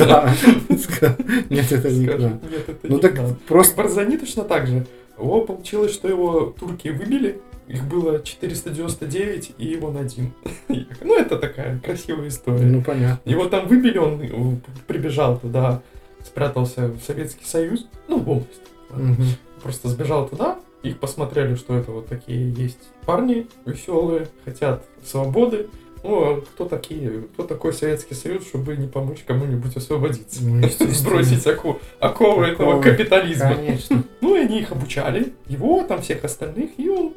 Да. 0.00 0.34
Нет, 1.50 1.72
это 1.72 1.90
не 1.90 2.06
надо. 2.06 2.40
Ну 2.82 2.98
так 2.98 3.18
просто... 3.46 3.76
Барзани 3.76 4.16
точно 4.16 4.44
так 4.44 4.66
же. 4.66 4.86
О, 5.20 5.42
получилось, 5.42 5.92
что 5.92 6.08
его 6.08 6.54
турки 6.58 6.88
выбили, 6.88 7.40
их 7.68 7.84
было 7.84 8.20
499 8.22 9.54
и 9.58 9.78
он 9.80 9.96
один. 9.96 10.32
Ну, 11.02 11.18
это 11.18 11.36
такая 11.38 11.78
красивая 11.80 12.28
история. 12.28 12.66
Ну, 12.66 12.82
понятно. 12.82 13.28
Его 13.28 13.46
там 13.46 13.68
выбили, 13.68 13.98
он 13.98 14.60
прибежал 14.86 15.38
туда 15.38 15.82
спрятался 16.24 16.88
в 16.88 17.00
Советский 17.00 17.44
Союз, 17.44 17.86
ну, 18.08 18.22
полностью. 18.22 18.62
Угу. 18.90 19.22
Просто 19.62 19.88
сбежал 19.88 20.28
туда, 20.28 20.58
их 20.82 20.98
посмотрели, 20.98 21.54
что 21.54 21.76
это 21.76 21.92
вот 21.92 22.06
такие 22.06 22.52
есть 22.52 22.88
парни 23.06 23.46
веселые, 23.66 24.28
хотят 24.44 24.84
свободы. 25.04 25.68
Ну, 26.02 26.42
кто 26.54 26.64
такие, 26.64 27.22
кто 27.34 27.44
такой 27.44 27.72
Советский 27.72 28.14
Союз, 28.14 28.46
чтобы 28.46 28.76
не 28.76 28.86
помочь 28.86 29.22
кому-нибудь 29.26 29.76
освободиться? 29.76 30.42
Ну, 30.42 30.66
Сбросить 30.68 31.46
оку, 31.46 31.78
оковы 31.98 32.46
этого 32.46 32.80
капитализма. 32.80 33.54
Конечно. 33.54 34.02
Ну, 34.20 34.36
и 34.36 34.40
они 34.40 34.60
их 34.60 34.72
обучали, 34.72 35.34
его, 35.46 35.82
там 35.84 36.00
всех 36.00 36.24
остальных, 36.24 36.70
и 36.78 36.88
он 36.88 37.12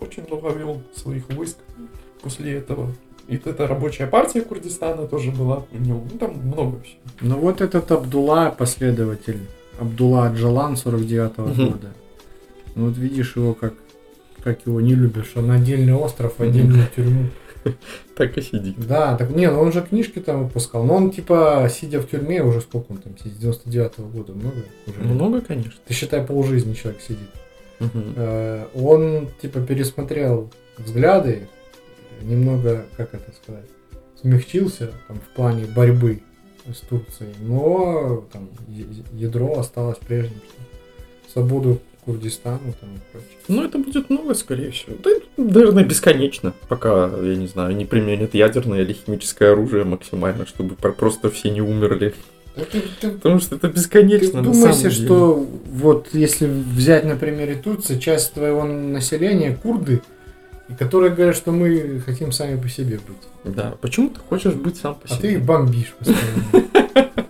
очень 0.00 0.24
много 0.26 0.50
вел 0.50 0.82
своих 0.94 1.28
войск 1.30 1.58
после 2.22 2.54
этого. 2.54 2.94
И 3.28 3.36
вот 3.36 3.46
эта 3.46 3.66
рабочая 3.66 4.06
партия 4.06 4.40
Курдистана 4.40 5.06
тоже 5.06 5.30
была 5.30 5.64
у 5.70 5.78
него. 5.78 6.02
Ну, 6.10 6.18
там 6.18 6.34
много 6.38 6.76
вообще. 6.76 6.94
Ну, 7.20 7.38
вот 7.38 7.60
этот 7.60 7.90
Абдулла, 7.92 8.54
последователь, 8.56 9.40
Абдулла 9.78 10.32
Джалан 10.34 10.74
49-го 10.74 11.42
угу. 11.44 11.72
года. 11.72 11.92
Ну, 12.74 12.88
вот 12.88 12.96
видишь 12.96 13.36
его, 13.36 13.54
как, 13.54 13.74
как 14.42 14.66
его 14.66 14.80
не 14.80 14.94
любишь. 14.94 15.32
Он 15.36 15.50
отдельный 15.50 15.94
остров, 15.94 16.40
отдельную 16.40 16.88
тюрьму. 16.94 17.28
Так 18.16 18.36
и 18.38 18.42
сидит. 18.42 18.76
Да, 18.86 19.16
так 19.16 19.30
не, 19.30 19.50
ну 19.50 19.60
он 19.60 19.72
же 19.72 19.82
книжки 19.82 20.18
там 20.18 20.44
выпускал. 20.44 20.84
Но 20.84 20.96
он 20.96 21.10
типа, 21.10 21.68
сидя 21.70 22.00
в 22.00 22.08
тюрьме, 22.08 22.42
уже 22.42 22.60
сколько 22.60 22.92
он 22.92 22.98
там 22.98 23.16
сидит, 23.18 23.38
99-го 23.38 24.06
года, 24.08 24.32
много 24.32 24.56
уже? 24.86 25.00
Много, 25.00 25.40
конечно. 25.40 25.80
Ты 25.86 25.94
считай, 25.94 26.24
полжизни 26.24 26.74
человек 26.74 27.00
сидит. 27.00 27.30
Угу. 27.80 28.86
Он 28.86 29.28
типа 29.40 29.60
пересмотрел 29.60 30.50
взгляды, 30.78 31.48
немного, 32.22 32.84
как 32.96 33.14
это 33.14 33.32
сказать, 33.42 33.66
смягчился 34.20 34.92
там, 35.08 35.18
в 35.18 35.34
плане 35.34 35.64
борьбы 35.64 36.22
с 36.72 36.80
Турцией, 36.80 37.34
но 37.40 38.24
там 38.32 38.48
ядро 39.12 39.58
осталось 39.58 39.98
прежним, 39.98 40.40
свободу 41.32 41.80
Курдистану 42.04 42.74
там 42.80 42.90
и 42.96 42.98
прочее. 43.12 43.38
Ну, 43.46 43.64
это 43.64 43.78
будет 43.78 44.10
новое, 44.10 44.34
скорее 44.34 44.72
всего. 44.72 44.96
Да, 45.02 45.10
наверное, 45.36 45.84
бесконечно, 45.84 46.52
пока, 46.68 47.10
я 47.22 47.36
не 47.36 47.46
знаю, 47.46 47.76
не 47.76 47.84
применят 47.84 48.34
ядерное 48.34 48.82
или 48.82 48.92
химическое 48.92 49.52
оружие 49.52 49.84
максимально, 49.84 50.44
чтобы 50.46 50.74
просто 50.74 51.30
все 51.30 51.50
не 51.50 51.60
умерли. 51.60 52.14
Это, 52.56 52.80
ты, 53.00 53.10
Потому 53.10 53.38
что 53.38 53.54
это 53.54 53.68
бесконечно. 53.68 54.42
Ты 54.42 54.50
думаешь, 54.50 54.92
что 54.92 55.46
вот 55.70 56.08
если 56.12 56.46
взять 56.46 57.04
на 57.04 57.16
примере 57.16 57.54
Турции, 57.54 57.98
часть 57.98 58.34
твоего 58.34 58.64
населения 58.64 59.56
курды, 59.62 60.02
и 60.68 60.74
которые 60.74 61.12
говорят, 61.12 61.36
что 61.36 61.52
мы 61.52 62.00
хотим 62.04 62.32
сами 62.32 62.60
по 62.60 62.68
себе 62.68 62.98
быть. 62.98 63.54
Да, 63.54 63.74
почему 63.80 64.08
ты 64.08 64.20
хочешь 64.20 64.54
быть 64.54 64.76
сам 64.76 64.94
по 64.94 65.04
а 65.04 65.08
себе? 65.08 65.18
А 65.18 65.20
ты 65.20 65.32
их 65.34 65.42
бомбишь 65.42 65.94
постоянно. 65.98 67.12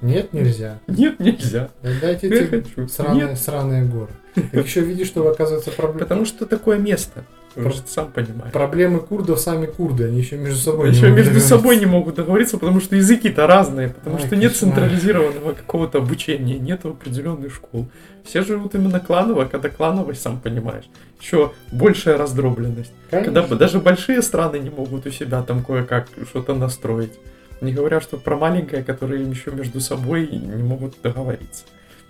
Нет, 0.00 0.32
нельзя. 0.32 0.78
Нет, 0.86 1.18
нельзя. 1.18 1.70
Дайте 2.00 2.28
эти 2.28 2.86
сраные, 2.88 3.36
сраные 3.36 3.84
горы. 3.84 4.10
Так 4.52 4.66
еще 4.66 4.80
видишь, 4.80 5.08
что 5.08 5.28
оказывается 5.28 5.70
проблема. 5.70 6.00
Потому 6.00 6.24
что 6.24 6.46
такое 6.46 6.78
место. 6.78 7.24
Про... 7.54 7.72
Сам 7.86 8.12
понимаешь. 8.12 8.52
Проблемы 8.52 9.00
курдов 9.00 9.40
сами 9.40 9.66
курды, 9.66 10.04
они 10.04 10.18
еще 10.18 10.36
между 10.36 10.60
собой 10.60 10.90
еще 10.90 11.10
не 11.10 11.16
между 11.16 11.40
собой 11.40 11.78
не 11.78 11.86
могут 11.86 12.14
договориться, 12.14 12.58
потому 12.58 12.80
что 12.80 12.94
языки-то 12.94 13.46
разные, 13.46 13.88
потому 13.88 14.16
Ой, 14.16 14.22
что 14.22 14.36
нет 14.36 14.52
кошмар. 14.52 14.74
централизированного 14.74 15.52
какого-то 15.54 15.98
обучения, 15.98 16.58
нет 16.58 16.84
определенных 16.84 17.52
школ. 17.52 17.88
Все 18.24 18.44
живут 18.44 18.74
именно 18.74 19.00
кланово, 19.00 19.46
когда 19.46 19.70
клановость, 19.70 20.20
сам 20.20 20.38
понимаешь, 20.38 20.84
еще 21.20 21.52
большая 21.72 22.16
раздробленность. 22.16 22.92
Конечно. 23.10 23.32
Когда 23.32 23.56
даже 23.56 23.80
большие 23.80 24.22
страны 24.22 24.58
не 24.58 24.70
могут 24.70 25.06
у 25.06 25.10
себя 25.10 25.42
там 25.42 25.64
кое-как 25.64 26.06
что-то 26.28 26.54
настроить. 26.54 27.18
Не 27.60 27.72
говоря, 27.72 28.00
что 28.00 28.16
про 28.16 28.36
маленькое, 28.36 28.84
которые 28.84 29.28
еще 29.28 29.50
между 29.50 29.80
собой 29.80 30.28
не 30.28 30.62
могут 30.62 31.00
договориться. 31.02 31.64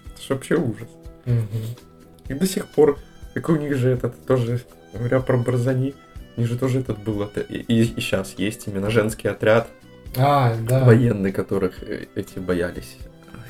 Это 0.07 0.23
же 0.23 0.35
вообще 0.35 0.57
ужас. 0.57 0.89
Угу. 1.27 2.29
И 2.29 2.35
до 2.35 2.47
сих 2.47 2.67
пор, 2.67 2.99
как 3.35 3.49
у 3.49 3.57
них 3.57 3.77
же 3.77 3.91
этот 3.91 4.27
тоже, 4.27 4.61
говоря 4.93 5.21
про 5.21 5.39
Барзани, 5.39 5.95
у 6.37 6.41
них 6.41 6.51
же 6.51 6.59
тоже 6.59 6.81
этот 6.81 6.99
был, 6.99 7.23
это, 7.23 7.41
и, 7.41 7.63
и, 7.63 7.85
сейчас 7.85 8.35
есть 8.39 8.69
именно 8.69 8.91
женский 8.91 9.29
отряд 9.29 9.69
а, 10.17 10.55
да. 10.69 10.85
военный, 10.85 11.33
которых 11.33 11.83
э, 11.83 12.07
эти 12.15 12.39
боялись. 12.39 12.97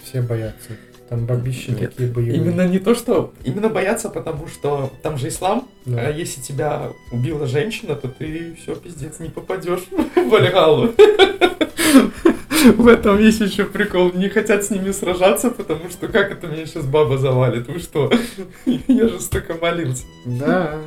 Все 0.02 0.22
боятся. 0.22 0.70
Там 1.08 1.24
бабищи 1.24 1.70
Нет. 1.70 1.90
такие 1.90 2.10
боевые. 2.10 2.36
Именно 2.36 2.68
не 2.68 2.78
то, 2.78 2.94
что... 2.94 3.32
Именно 3.42 3.70
боятся, 3.70 4.10
потому 4.10 4.46
что 4.46 4.92
там 5.02 5.16
же 5.16 5.28
ислам, 5.28 5.66
да. 5.86 6.08
а 6.08 6.10
если 6.10 6.42
тебя 6.42 6.90
убила 7.10 7.46
женщина, 7.46 7.94
то 7.94 8.08
ты 8.08 8.54
все, 8.60 8.74
пиздец, 8.76 9.18
не 9.18 9.30
попадешь 9.30 9.86
в 10.16 10.28
Вальгалу. 10.28 10.94
В 12.76 12.88
этом 12.88 13.18
есть 13.20 13.40
еще 13.40 13.64
прикол. 13.64 14.12
Не 14.12 14.28
хотят 14.28 14.64
с 14.64 14.70
ними 14.70 14.90
сражаться, 14.90 15.50
потому 15.50 15.88
что 15.90 16.08
как 16.08 16.32
это 16.32 16.48
меня 16.48 16.66
сейчас 16.66 16.84
баба 16.84 17.16
завалит? 17.16 17.68
Вы 17.68 17.78
что? 17.78 18.12
Я 18.66 19.08
же 19.08 19.20
столько 19.20 19.54
молился. 19.54 20.04
Да. 20.26 20.78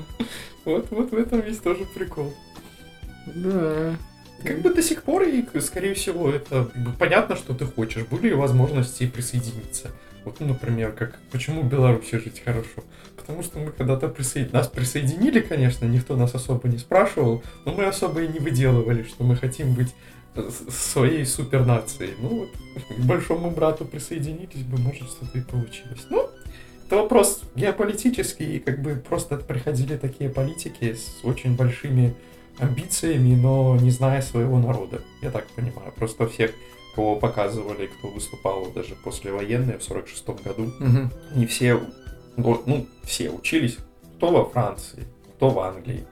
Вот, 0.66 0.88
вот 0.92 1.12
в 1.12 1.18
этом 1.18 1.46
есть 1.48 1.63
тоже 1.63 1.86
прикол. 1.96 2.34
Да. 3.25 3.96
Как 4.44 4.62
бы 4.62 4.74
до 4.74 4.84
сих 4.84 5.04
пор, 5.04 5.24
и, 5.24 5.46
скорее 5.60 5.94
всего, 5.94 6.30
это 6.30 6.70
понятно, 7.00 7.36
что 7.36 7.54
ты 7.54 7.66
хочешь. 7.66 8.04
Были 8.04 8.34
возможности 8.34 9.08
присоединиться. 9.08 9.92
Вот, 10.25 10.40
ну, 10.40 10.48
например, 10.48 10.92
как 10.92 11.20
почему 11.32 11.63
Беларуси 11.63 12.18
жить 12.18 12.42
хорошо? 12.44 12.84
Потому 13.16 13.44
что 13.44 13.60
мы 13.60 13.72
когда-то 13.72 14.08
присоединили, 14.08 14.54
нас 14.54 14.68
присоединили, 14.68 15.40
конечно, 15.40 15.86
никто 15.86 16.16
нас 16.16 16.36
особо 16.36 16.68
не 16.68 16.78
спрашивал, 16.78 17.44
но 17.66 17.74
мы 17.74 17.86
особо 17.86 18.22
и 18.22 18.28
не 18.28 18.40
выделывали, 18.40 19.04
что 19.04 19.24
мы 19.24 19.36
хотим 19.36 19.74
быть 19.74 19.94
своей 20.70 21.25
супернацией. 21.25 22.13
Ну 22.20 22.30
вот, 22.40 22.50
к 22.98 23.06
большому 23.06 23.51
брату 23.51 23.86
присоединились 23.86 24.63
бы, 24.63 24.78
может, 24.78 25.10
что-то 25.10 25.38
и 25.38 25.42
получилось. 25.42 26.06
Ну, 26.10 26.30
это 26.86 26.98
вопрос 26.98 27.42
геополитический, 27.56 28.58
и 28.58 28.60
как 28.60 28.82
бы 28.82 28.96
просто 28.96 29.38
приходили 29.38 29.98
такие 29.98 30.30
политики 30.30 30.94
с 30.94 31.24
очень 31.24 31.56
большими 31.56 32.13
амбициями, 32.60 33.36
но 33.36 33.78
не 33.78 33.92
зная 33.92 34.22
своего 34.22 34.60
народа. 34.60 35.01
Я 35.22 35.32
так 35.32 35.48
понимаю. 35.48 35.92
Просто 35.96 36.28
всех, 36.28 36.51
кого 36.96 37.16
показывали, 37.16 37.88
кто 37.88 38.10
выступал 38.10 38.68
даже 38.72 38.96
после 38.96 39.32
военной 39.32 39.78
в 39.78 39.84
46 39.84 40.44
году, 40.44 40.64
угу. 40.80 41.10
не 41.36 41.46
все, 41.46 41.82
ну, 42.38 42.88
все 43.04 43.30
учились, 43.30 43.78
кто 44.18 44.32
во 44.32 44.46
Франции, 44.46 45.04
кто 45.36 45.50
в 45.50 45.60
Англии. 45.60 46.06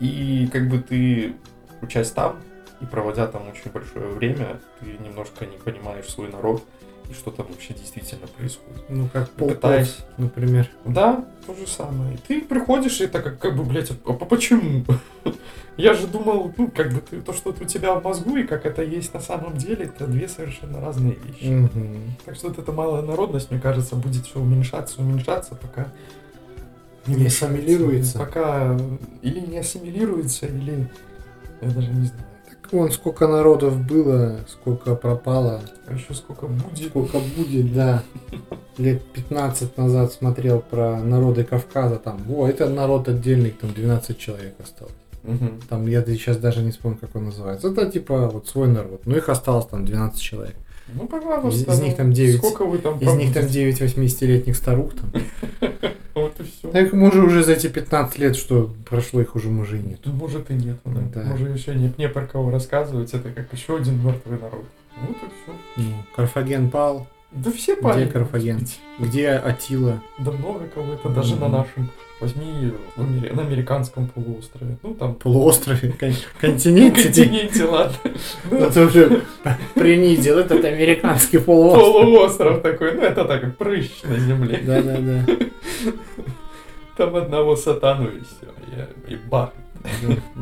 И 0.00 0.48
как 0.52 0.68
бы 0.68 0.78
ты, 0.78 1.34
учась 1.82 2.10
там, 2.10 2.36
и 2.80 2.86
проводя 2.86 3.26
там 3.26 3.48
очень 3.48 3.70
большое 3.72 4.08
время, 4.08 4.60
ты 4.80 4.86
немножко 5.02 5.46
не 5.46 5.56
понимаешь 5.56 6.06
свой 6.06 6.30
народ 6.30 6.62
и 7.08 7.14
что 7.14 7.30
там 7.30 7.46
вообще 7.48 7.74
действительно 7.74 8.26
происходит. 8.26 8.84
Ну, 8.88 9.08
как 9.12 9.30
Полтавс, 9.30 9.98
например. 10.18 10.68
Да, 10.84 11.24
то 11.46 11.54
же 11.54 11.66
самое. 11.66 12.14
И 12.14 12.18
ты 12.18 12.42
приходишь, 12.42 13.00
и 13.00 13.04
это 13.04 13.22
как, 13.22 13.38
как 13.38 13.56
бы, 13.56 13.64
блядь, 13.64 13.90
а 14.04 14.12
почему? 14.12 14.84
Я 15.76 15.94
же 15.94 16.06
думал, 16.06 16.52
ну, 16.56 16.68
как 16.68 16.92
бы 16.92 17.00
ты, 17.00 17.20
то, 17.20 17.32
что 17.32 17.50
у 17.50 17.64
тебя 17.64 17.94
в 17.94 18.04
мозгу 18.04 18.36
и 18.36 18.42
как 18.42 18.66
это 18.66 18.82
есть 18.82 19.14
на 19.14 19.20
самом 19.20 19.56
деле, 19.56 19.86
это 19.86 20.06
две 20.06 20.28
совершенно 20.28 20.80
разные 20.80 21.14
вещи. 21.14 21.54
Угу. 21.54 21.86
Так 22.26 22.34
что 22.34 22.48
вот 22.48 22.58
эта 22.58 22.72
малая 22.72 23.02
народность, 23.02 23.50
мне 23.50 23.60
кажется, 23.60 23.94
будет 23.94 24.26
все 24.26 24.40
уменьшаться, 24.40 25.00
уменьшаться, 25.00 25.54
пока 25.54 25.92
не, 27.06 27.14
не 27.14 27.26
ассимилируется. 27.26 28.18
Пока 28.18 28.76
или 29.22 29.40
не 29.40 29.58
ассимилируется, 29.58 30.46
или 30.46 30.90
я 31.62 31.70
даже 31.70 31.88
не 31.88 32.06
знаю. 32.06 32.27
Вон 32.70 32.90
сколько 32.90 33.26
народов 33.26 33.80
было, 33.80 34.40
сколько 34.48 34.94
пропало. 34.94 35.62
А 35.86 35.94
еще 35.94 36.14
сколько 36.14 36.46
будет. 36.46 36.88
Сколько 36.88 37.18
будет, 37.18 37.72
да. 37.72 38.02
Лет 38.76 39.02
15 39.12 39.76
назад 39.76 40.12
смотрел 40.12 40.60
про 40.60 40.98
народы 40.98 41.44
Кавказа. 41.44 41.96
Там, 41.96 42.20
о, 42.30 42.46
это 42.46 42.68
народ 42.68 43.08
отдельный, 43.08 43.50
там 43.50 43.72
12 43.72 44.18
человек 44.18 44.54
осталось. 44.62 44.94
Угу. 45.24 45.50
Там 45.68 45.86
я 45.86 46.04
сейчас 46.04 46.36
даже 46.36 46.62
не 46.62 46.70
вспомню, 46.70 46.98
как 46.98 47.16
он 47.16 47.26
называется. 47.26 47.68
Это 47.68 47.90
типа 47.90 48.28
вот 48.28 48.48
свой 48.48 48.68
народ. 48.68 49.02
Но 49.04 49.16
их 49.16 49.28
осталось 49.28 49.66
там 49.66 49.84
12 49.84 50.20
человек. 50.20 50.56
Ну, 50.94 51.06
пожалуйста. 51.06 51.72
Из, 51.72 51.78
из 51.78 51.82
них 51.82 51.96
там 51.96 52.12
9. 52.12 52.38
Сколько 52.38 52.64
вы 52.64 52.78
там 52.78 52.98
Из 52.98 53.14
них 53.14 53.34
там 53.34 53.46
9 53.46 53.80
80-летних 53.80 54.56
старух 54.56 54.92
там. 54.94 55.12
Так 56.72 56.92
может 56.92 57.24
уже 57.24 57.44
за 57.44 57.52
эти 57.52 57.66
15 57.68 58.18
лет, 58.18 58.36
что 58.36 58.70
прошло, 58.88 59.20
их 59.20 59.34
уже 59.34 59.48
может 59.48 59.80
и 59.80 59.82
нет. 59.82 60.06
Может 60.06 60.50
и 60.50 60.54
нет, 60.54 60.78
да. 60.84 61.00
да. 61.14 61.22
Может 61.24 61.56
еще 61.56 61.74
нет, 61.74 61.98
не 61.98 62.08
про 62.08 62.26
кого 62.26 62.50
рассказывать, 62.50 63.12
это 63.14 63.30
как 63.30 63.52
еще 63.52 63.76
один 63.76 64.04
мертвый 64.04 64.38
народ. 64.38 64.64
Вот 65.00 65.16
и 65.16 65.26
все. 65.42 65.56
Ну, 65.76 65.92
Карфаген 66.16 66.70
пал. 66.70 67.06
Да 67.30 67.52
все 67.52 67.76
пали. 67.76 68.04
Где 68.04 68.12
Карфаген? 68.12 68.66
Где 68.98 69.30
Атила? 69.30 70.02
Да 70.18 70.32
много 70.32 70.66
кого 70.66 70.94
это, 70.94 71.08
даже 71.10 71.36
на 71.36 71.48
нашем 71.48 71.90
Возьми 72.20 72.72
на 72.96 73.42
американском 73.42 74.08
полуострове. 74.08 74.76
Ну, 74.82 74.94
там... 74.94 75.14
Полуострове? 75.14 75.92
Континенте? 76.40 77.04
Континенте, 77.04 77.64
ладно. 77.64 77.96
Ну, 78.50 78.56
это 78.58 78.86
уже 78.86 79.22
принизил 79.74 80.38
этот 80.38 80.64
американский 80.64 81.38
полуостров. 81.38 81.92
Полуостров 81.92 82.62
такой, 82.62 82.94
ну, 82.94 83.02
это 83.02 83.24
так, 83.24 83.56
прыщ 83.56 84.02
на 84.02 84.18
земле. 84.18 84.60
Да-да-да. 84.64 85.24
Там 86.98 87.14
одного 87.14 87.54
сатану 87.54 88.10
и 88.10 88.20
все, 88.22 88.52
и 89.06 89.14
бар. 89.14 89.52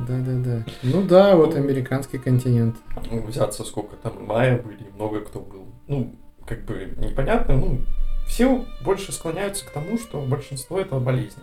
Да-да-да. 0.09 0.64
Ну 0.83 1.03
да, 1.03 1.37
вот 1.37 1.55
американский 1.55 2.16
континент. 2.16 2.77
Ну, 3.11 3.21
взяться 3.27 3.62
сколько 3.62 3.95
там 3.97 4.25
майя 4.25 4.57
были, 4.57 4.88
много 4.95 5.21
кто 5.21 5.40
был. 5.40 5.66
Ну, 5.87 6.16
как 6.47 6.64
бы 6.64 6.95
непонятно, 6.97 7.57
ну, 7.57 7.81
все 8.27 8.64
больше 8.83 9.12
склоняются 9.12 9.66
к 9.66 9.71
тому, 9.71 9.99
что 9.99 10.23
большинство 10.23 10.81
это 10.81 10.99
болезни 10.99 11.42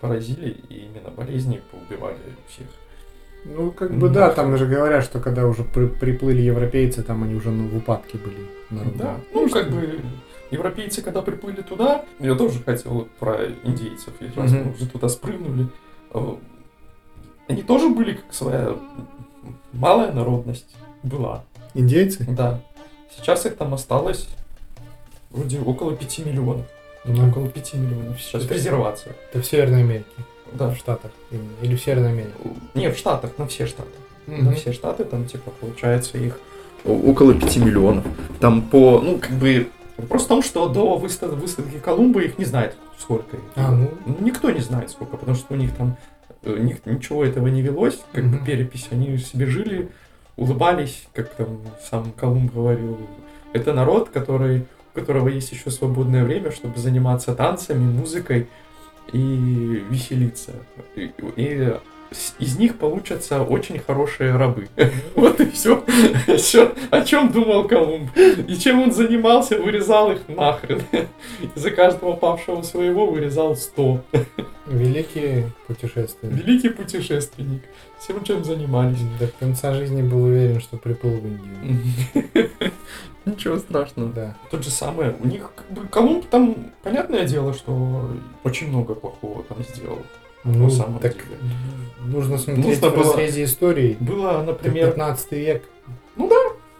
поразили, 0.00 0.50
и 0.68 0.86
именно 0.86 1.10
болезни 1.10 1.62
поубивали 1.70 2.18
всех. 2.46 2.66
Ну, 3.46 3.72
как 3.72 3.90
бы 3.96 4.10
да, 4.10 4.30
там 4.32 4.54
же 4.58 4.66
говорят, 4.66 5.02
что 5.02 5.18
когда 5.18 5.46
уже 5.46 5.64
при, 5.64 5.86
приплыли 5.86 6.42
европейцы, 6.42 7.02
там 7.02 7.22
они 7.22 7.36
уже 7.36 7.50
ну, 7.50 7.68
в 7.68 7.76
упадке 7.78 8.18
были. 8.18 8.50
Наверное. 8.68 8.98
Да, 8.98 9.16
ну, 9.32 9.48
как 9.48 9.70
бы 9.70 10.00
европейцы, 10.52 11.02
когда 11.02 11.22
приплыли 11.22 11.62
туда, 11.62 12.04
я 12.20 12.34
тоже 12.34 12.62
хотел 12.62 13.08
про 13.18 13.46
индейцев, 13.64 14.12
если 14.20 14.38
раз 14.38 14.52
мы 14.52 14.72
уже 14.72 14.86
туда 14.86 15.08
спрыгнули, 15.08 15.68
э, 16.12 16.34
они 17.48 17.62
тоже 17.62 17.88
были 17.88 18.14
как 18.14 18.32
своя 18.32 18.76
малая 19.72 20.12
народность 20.12 20.76
была. 21.02 21.44
Индейцы? 21.74 22.24
Да. 22.28 22.60
Сейчас 23.16 23.46
их 23.46 23.56
там 23.56 23.74
осталось 23.74 24.28
вроде 25.30 25.60
около 25.60 25.96
5 25.96 26.18
миллионов. 26.26 26.66
Ну, 27.04 27.28
около 27.28 27.48
5 27.48 27.74
миллионов 27.74 28.20
сейчас. 28.20 28.44
Это 28.44 28.54
резервация. 28.54 29.16
Это 29.30 29.42
в 29.42 29.46
Северной 29.46 29.80
Америке? 29.80 30.06
Да. 30.52 30.70
В 30.70 30.76
Штатах 30.76 31.10
именно. 31.30 31.50
Или 31.62 31.76
в 31.76 31.82
Северной 31.82 32.10
Америке? 32.10 32.32
Не, 32.74 32.90
в 32.90 32.96
Штатах, 32.96 33.38
на 33.38 33.46
все 33.46 33.66
Штаты. 33.66 33.88
Mm-hmm. 34.26 34.42
На 34.42 34.52
все 34.52 34.72
Штаты, 34.72 35.04
там, 35.04 35.26
типа, 35.26 35.50
получается 35.60 36.18
их 36.18 36.38
около 36.84 37.34
5 37.34 37.56
миллионов. 37.56 38.04
Там 38.38 38.62
по, 38.62 39.00
ну, 39.00 39.18
как 39.18 39.32
бы, 39.32 39.68
вопрос 40.02 40.24
в 40.24 40.28
том, 40.28 40.42
что 40.42 40.68
до 40.68 40.96
выставки, 40.98 41.34
выставки 41.34 41.78
Колумба 41.78 42.22
их 42.22 42.38
не 42.38 42.44
знает, 42.44 42.76
сколько. 42.98 43.38
А, 43.56 43.70
ну? 43.70 43.90
ну? 44.04 44.16
Никто 44.20 44.50
не 44.50 44.60
знает, 44.60 44.90
сколько, 44.90 45.16
потому 45.16 45.36
что 45.36 45.54
у 45.54 45.56
них 45.56 45.74
там 45.74 45.96
них 46.44 46.84
ничего 46.86 47.24
этого 47.24 47.46
не 47.46 47.62
велось, 47.62 48.00
как 48.12 48.24
бы 48.24 48.44
перепись. 48.44 48.88
Они 48.90 49.16
себе 49.18 49.46
жили, 49.46 49.90
улыбались, 50.36 51.04
как 51.14 51.32
там 51.34 51.60
сам 51.88 52.12
Колумб 52.12 52.52
говорил. 52.52 52.98
Это 53.52 53.72
народ, 53.72 54.08
который 54.08 54.66
у 54.94 54.98
которого 55.00 55.28
есть 55.28 55.50
еще 55.52 55.70
свободное 55.70 56.24
время, 56.24 56.50
чтобы 56.50 56.78
заниматься 56.78 57.34
танцами, 57.34 57.90
музыкой 57.90 58.48
и 59.12 59.84
веселиться. 59.88 60.52
И, 60.96 61.12
и 61.36 61.74
из 62.38 62.58
них 62.58 62.78
получатся 62.78 63.42
очень 63.42 63.78
хорошие 63.78 64.36
рабы. 64.36 64.68
Вот 65.14 65.40
и 65.40 65.50
все. 65.50 65.84
О 66.90 67.00
чем 67.02 67.32
думал 67.32 67.66
Колумб. 67.66 68.10
И 68.16 68.56
чем 68.56 68.82
он 68.82 68.92
занимался, 68.92 69.58
вырезал 69.58 70.12
их 70.12 70.28
нахрен. 70.28 70.82
За 71.54 71.70
каждого 71.70 72.14
павшего 72.14 72.62
своего 72.62 73.06
вырезал 73.06 73.56
сто. 73.56 74.02
Великий 74.66 75.46
путешественник. 75.66 76.34
Великий 76.44 76.68
путешественник. 76.70 77.62
Всем, 77.98 78.22
чем 78.24 78.44
занимались. 78.44 78.98
До 79.18 79.26
конца 79.26 79.74
жизни 79.74 80.02
был 80.02 80.24
уверен, 80.24 80.60
что 80.60 80.76
приплыл 80.76 81.18
в 81.18 81.26
Индию. 81.26 81.80
Ничего 83.24 83.58
страшного. 83.58 84.10
Да. 84.12 84.36
То 84.50 84.60
же 84.60 84.70
самое. 84.70 85.16
У 85.20 85.26
них, 85.26 85.50
как 85.54 85.70
бы, 85.70 85.86
Колумб 85.88 86.26
там, 86.26 86.56
понятное 86.82 87.26
дело, 87.26 87.54
что 87.54 88.10
очень 88.44 88.68
много 88.68 88.94
плохого 88.94 89.44
там 89.44 89.58
сделал. 89.62 89.98
Ну, 90.44 90.70
самом 90.70 90.98
так 90.98 91.14
деле. 91.14 91.26
нужно 92.04 92.38
смотреть 92.38 92.82
нужно 92.82 92.88
в 92.88 92.98
разрезе 92.98 93.44
истории. 93.44 93.96
Было, 94.00 94.42
например... 94.42 94.88
15 94.88 95.32
век. 95.32 95.64
Ну 96.16 96.28
да. 96.28 96.36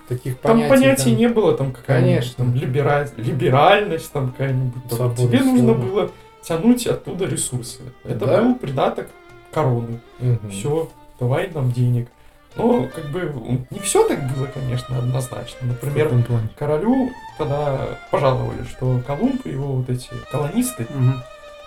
Таких 0.08 0.38
там 0.38 0.52
понятий, 0.52 0.68
понятий 0.70 1.10
там... 1.10 1.16
не 1.16 1.28
было, 1.28 1.56
там 1.56 1.72
какая-нибудь 1.72 2.10
Конечно. 2.10 2.44
Там, 2.44 2.54
либера... 2.54 3.08
либеральность 3.16 4.12
там 4.12 4.32
какая-нибудь. 4.32 4.88
Там, 4.90 5.14
тебе 5.14 5.38
слова. 5.38 5.52
нужно 5.52 5.74
было 5.74 6.10
тянуть 6.42 6.86
оттуда 6.86 7.26
ресурсы. 7.26 7.80
Это 8.04 8.26
да? 8.26 8.42
был 8.42 8.56
придаток 8.56 9.08
короны. 9.52 10.00
Угу. 10.20 10.48
Все, 10.50 10.88
давай 11.20 11.50
нам 11.52 11.70
денег. 11.70 12.08
Но, 12.56 12.86
как 12.94 13.06
бы, 13.10 13.32
не 13.70 13.78
все 13.78 14.06
так 14.06 14.18
было, 14.34 14.46
конечно, 14.46 14.98
однозначно. 14.98 15.68
Например, 15.68 16.12
королю 16.58 17.10
тогда 17.38 17.98
пожаловали, 18.10 18.64
что 18.64 19.00
Колумб 19.06 19.46
и 19.46 19.50
его 19.50 19.76
вот 19.76 19.88
эти 19.88 20.10
колонисты 20.30 20.82
угу. 20.84 21.14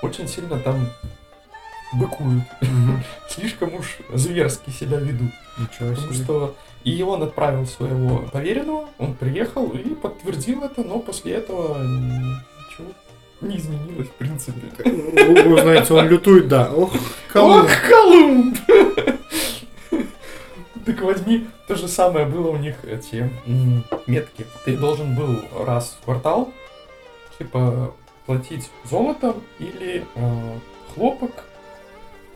очень 0.03 0.27
сильно 0.27 0.59
там 0.59 0.87
быкуют. 1.93 2.43
Угу. 2.61 3.03
Слишком 3.29 3.75
уж 3.75 3.97
зверски 4.13 4.69
себя 4.69 4.97
ведут. 4.97 5.31
Ничего 5.57 5.95
себе. 5.95 6.23
Что 6.23 6.55
и 6.83 7.01
он 7.01 7.23
отправил 7.23 7.65
своего 7.65 8.19
поверенного, 8.31 8.89
он 8.99 9.15
приехал 9.15 9.69
и 9.69 9.95
подтвердил 9.95 10.63
это, 10.63 10.83
но 10.83 10.99
после 10.99 11.33
этого 11.33 11.81
ничего 11.83 12.87
не 13.41 13.57
изменилось, 13.57 14.07
в 14.07 14.11
принципе. 14.11 14.61
Вы, 14.83 15.43
вы 15.49 15.61
знаете, 15.61 15.93
он 15.93 16.07
лютует, 16.07 16.47
да. 16.47 16.71
Ох, 16.71 16.91
Колумб! 17.27 17.65
Ох, 17.65 17.71
Колумб! 17.89 18.57
Так 20.85 21.01
возьми, 21.01 21.47
то 21.67 21.75
же 21.75 21.87
самое 21.87 22.27
было 22.27 22.49
у 22.49 22.57
них 22.57 22.75
эти 22.85 23.31
метки. 24.05 24.45
Ты 24.65 24.77
должен 24.77 25.15
был 25.15 25.41
раз 25.65 25.97
в 25.99 26.05
квартал, 26.05 26.53
типа, 27.39 27.95
платить 28.27 28.69
золотом 28.83 29.41
или 29.57 30.05
э, 30.13 30.59
хлопок, 30.93 31.31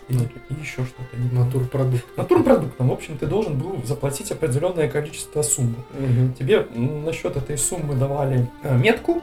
и, 0.09 0.13
и 0.13 0.59
еще 0.59 0.83
что-то. 0.85 1.17
Натурпродукт. 1.31 2.05
Натурпродуктом. 2.17 2.89
В 2.89 2.93
общем, 2.93 3.17
ты 3.17 3.25
должен 3.25 3.57
был 3.57 3.81
заплатить 3.85 4.31
определенное 4.31 4.89
количество 4.89 5.41
суммы. 5.41 5.75
Угу. 5.93 6.33
Тебе 6.37 6.65
на 6.73 7.13
счет 7.13 7.37
этой 7.37 7.57
суммы 7.57 7.95
давали 7.95 8.49
э, 8.63 8.77
метку, 8.77 9.21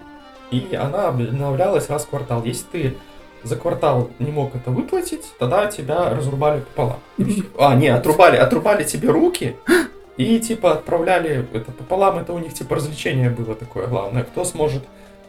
и 0.51 0.75
она 0.75 1.09
обновлялась 1.09 1.89
раз 1.89 2.05
в 2.05 2.09
квартал. 2.09 2.45
Если 2.45 2.65
ты 2.71 2.97
за 3.43 3.57
квартал 3.57 4.11
не 4.19 4.31
мог 4.31 4.55
это 4.55 4.71
выплатить, 4.71 5.25
тогда 5.39 5.67
тебя 5.67 6.11
разрубали 6.11 6.61
пополам. 6.61 6.99
А, 7.59 7.75
не, 7.75 7.89
отрубали, 7.89 8.37
отрубали 8.37 8.85
тебе 8.85 9.11
руки 9.11 9.57
и 10.17 10.39
типа 10.41 10.73
отправляли 10.73 11.47
это 11.53 11.73
пополам, 11.73 12.19
это 12.19 12.33
у 12.33 12.39
них 12.39 12.55
типа 12.55 12.77
развлечение 12.77 13.31
было 13.31 13.55
такое 13.55 13.87
главное. 13.87 14.23
Кто 14.23 14.45
сможет 14.45 14.85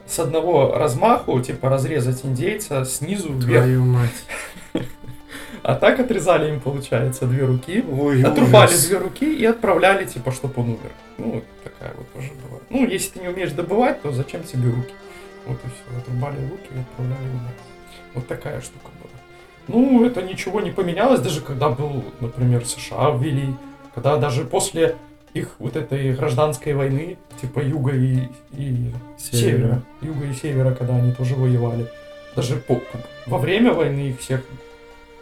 с 0.07 0.19
одного 0.19 0.73
размаху, 0.75 1.39
типа, 1.41 1.69
разрезать 1.69 2.23
индейца 2.23 2.85
снизу 2.85 3.33
вверх. 3.33 3.63
Твою 3.63 3.83
мать. 3.83 4.11
А 5.67 5.75
так 5.75 5.99
отрезали 5.99 6.49
им, 6.53 6.61
получается, 6.61 7.25
две 7.25 7.43
руки, 7.43 7.83
Ой, 7.91 8.23
отрубали 8.23 8.69
ужас. 8.69 8.85
две 8.85 8.99
руки 8.99 9.35
и 9.35 9.43
отправляли, 9.43 10.05
типа, 10.05 10.31
чтобы 10.31 10.53
он 10.61 10.69
умер. 10.69 10.91
Ну, 11.17 11.43
такая 11.61 11.93
вот 11.97 12.09
тоже 12.13 12.29
была. 12.29 12.61
Ну, 12.69 12.87
если 12.87 13.09
ты 13.09 13.19
не 13.19 13.27
умеешь 13.27 13.51
добывать, 13.51 14.01
то 14.01 14.13
зачем 14.13 14.43
тебе 14.43 14.69
руки? 14.69 14.93
Вот 15.45 15.57
и 15.57 15.67
все. 15.67 15.99
Отрубали 15.99 16.37
руки 16.49 16.69
и 16.73 16.79
отправляли 16.79 17.27
умер. 17.27 17.51
Вот 18.13 18.27
такая 18.27 18.61
штука 18.61 18.87
была. 19.01 19.11
Ну, 19.67 20.05
это 20.05 20.21
ничего 20.21 20.61
не 20.61 20.71
поменялось, 20.71 21.19
даже 21.19 21.41
когда 21.41 21.67
был, 21.67 22.05
например, 22.21 22.65
США 22.65 23.11
ввели, 23.11 23.53
когда 23.93 24.15
даже 24.15 24.45
после 24.45 24.95
их 25.33 25.49
вот 25.59 25.75
этой 25.75 26.13
гражданской 26.13 26.75
войны, 26.75 27.17
типа 27.41 27.59
юга 27.59 27.91
и, 27.93 28.29
и 28.53 28.93
севера. 29.17 29.51
севера, 29.51 29.81
юга 30.01 30.25
и 30.27 30.33
севера, 30.33 30.73
когда 30.73 30.95
они 30.95 31.11
тоже 31.11 31.35
воевали, 31.35 31.87
даже 32.37 32.55
по, 32.55 32.79
во 33.25 33.37
время 33.37 33.73
войны 33.73 34.11
их 34.11 34.21
всех 34.21 34.45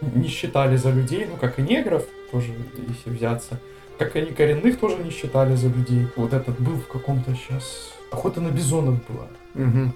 не 0.00 0.28
считали 0.28 0.76
за 0.76 0.90
людей, 0.90 1.26
ну, 1.30 1.36
как 1.36 1.58
и 1.58 1.62
негров, 1.62 2.04
тоже, 2.30 2.52
если 2.88 3.10
взяться. 3.10 3.58
Как 3.98 4.14
они 4.16 4.32
коренных 4.32 4.78
тоже 4.78 4.96
не 4.98 5.10
считали 5.10 5.54
за 5.54 5.68
людей. 5.68 6.06
Вот 6.16 6.32
этот 6.32 6.60
был 6.60 6.74
в 6.74 6.86
каком-то 6.86 7.34
сейчас... 7.34 7.92
Охота 8.10 8.40
на 8.40 8.48
бизонов 8.48 9.00
была. 9.08 9.26
Угу. 9.54 9.92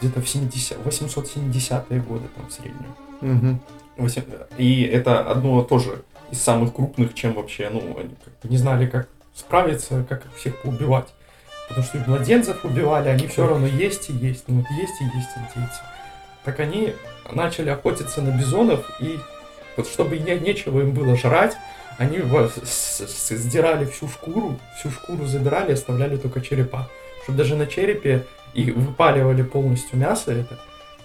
Где-то 0.00 0.20
в 0.20 0.28
70... 0.28 0.78
870-е 0.84 2.00
годы 2.00 2.24
там 2.34 2.46
в 2.48 2.52
среднем. 2.52 2.94
Угу. 3.20 3.60
8... 3.98 4.22
И 4.58 4.82
это 4.82 5.20
одно 5.20 5.62
тоже 5.62 6.02
из 6.30 6.40
самых 6.40 6.74
крупных, 6.74 7.14
чем 7.14 7.34
вообще, 7.34 7.70
ну, 7.70 7.80
они 7.98 8.14
как 8.24 8.34
бы 8.42 8.48
не 8.48 8.56
знали, 8.56 8.86
как 8.86 9.08
справиться, 9.34 10.04
как 10.08 10.26
их 10.26 10.34
всех 10.36 10.60
поубивать. 10.62 11.08
Потому 11.68 11.86
что 11.86 11.98
и 11.98 12.00
младенцев 12.06 12.64
убивали, 12.64 13.08
они 13.08 13.26
все 13.26 13.46
равно 13.46 13.66
есть 13.66 14.10
и 14.10 14.12
есть. 14.12 14.44
Ну, 14.48 14.56
вот 14.56 14.66
есть 14.70 15.00
и 15.00 15.04
есть 15.04 15.28
индейцы. 15.36 15.80
Так 16.44 16.60
они 16.60 16.94
начали 17.30 17.70
охотиться 17.70 18.22
на 18.22 18.30
бизонов, 18.30 18.88
и 19.00 19.18
вот 19.76 19.86
чтобы 19.86 20.18
не, 20.18 20.38
нечего 20.38 20.80
им 20.80 20.92
было 20.92 21.16
жрать, 21.16 21.56
они 21.98 22.20
сдирали 22.20 23.84
всю 23.86 24.08
шкуру, 24.08 24.58
всю 24.78 24.90
шкуру 24.90 25.26
забирали, 25.26 25.72
оставляли 25.72 26.16
только 26.16 26.40
черепа. 26.40 26.88
Чтобы 27.24 27.38
даже 27.38 27.56
на 27.56 27.66
черепе 27.66 28.24
и 28.54 28.70
выпаливали 28.70 29.42
полностью 29.42 29.98
мясо 29.98 30.32
это, 30.32 30.58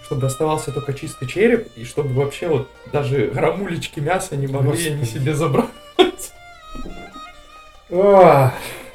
чтобы 0.06 0.28
оставался 0.28 0.72
только 0.72 0.94
чистый 0.94 1.28
череп, 1.28 1.68
и 1.76 1.84
чтобы 1.84 2.14
вообще 2.14 2.48
вот 2.48 2.70
даже 2.92 3.28
грамулечки 3.28 4.00
мяса 4.00 4.36
не 4.36 4.48
могли 4.48 4.72
Господи. 4.72 4.90
они 4.90 5.06
себе 5.06 5.34
забрать. 5.34 5.70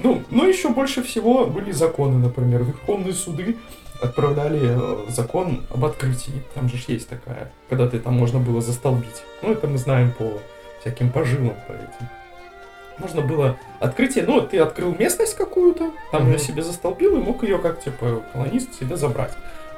Ну, 0.00 0.22
ну, 0.30 0.48
еще 0.48 0.68
больше 0.68 1.02
всего 1.02 1.46
были 1.46 1.72
законы, 1.72 2.18
например, 2.18 2.62
верховные 2.62 3.14
суды 3.14 3.56
отправляли 4.00 4.60
э, 4.62 5.10
закон 5.10 5.64
об 5.70 5.84
открытии. 5.84 6.42
Там 6.54 6.68
же 6.68 6.76
есть 6.86 7.08
такая, 7.08 7.52
когда 7.68 7.88
ты 7.88 7.98
там 7.98 8.14
можно 8.14 8.38
было 8.38 8.60
застолбить. 8.60 9.22
Ну, 9.42 9.52
это 9.52 9.66
мы 9.66 9.78
знаем 9.78 10.12
по 10.12 10.40
всяким 10.80 11.10
поживам 11.10 11.56
по 11.66 11.72
этим. 11.72 12.08
Можно 12.98 13.22
было 13.22 13.58
открытие, 13.78 14.24
ну, 14.26 14.40
ты 14.40 14.58
открыл 14.58 14.94
местность 14.94 15.36
какую-то, 15.36 15.92
там 16.10 16.22
mm-hmm. 16.22 16.32
ее 16.32 16.38
себе 16.38 16.62
застолбил 16.62 17.16
и 17.16 17.20
мог 17.20 17.44
ее 17.44 17.58
как, 17.58 17.82
типа, 17.82 18.24
колонист 18.32 18.74
себе 18.74 18.96
забрать. 18.96 19.32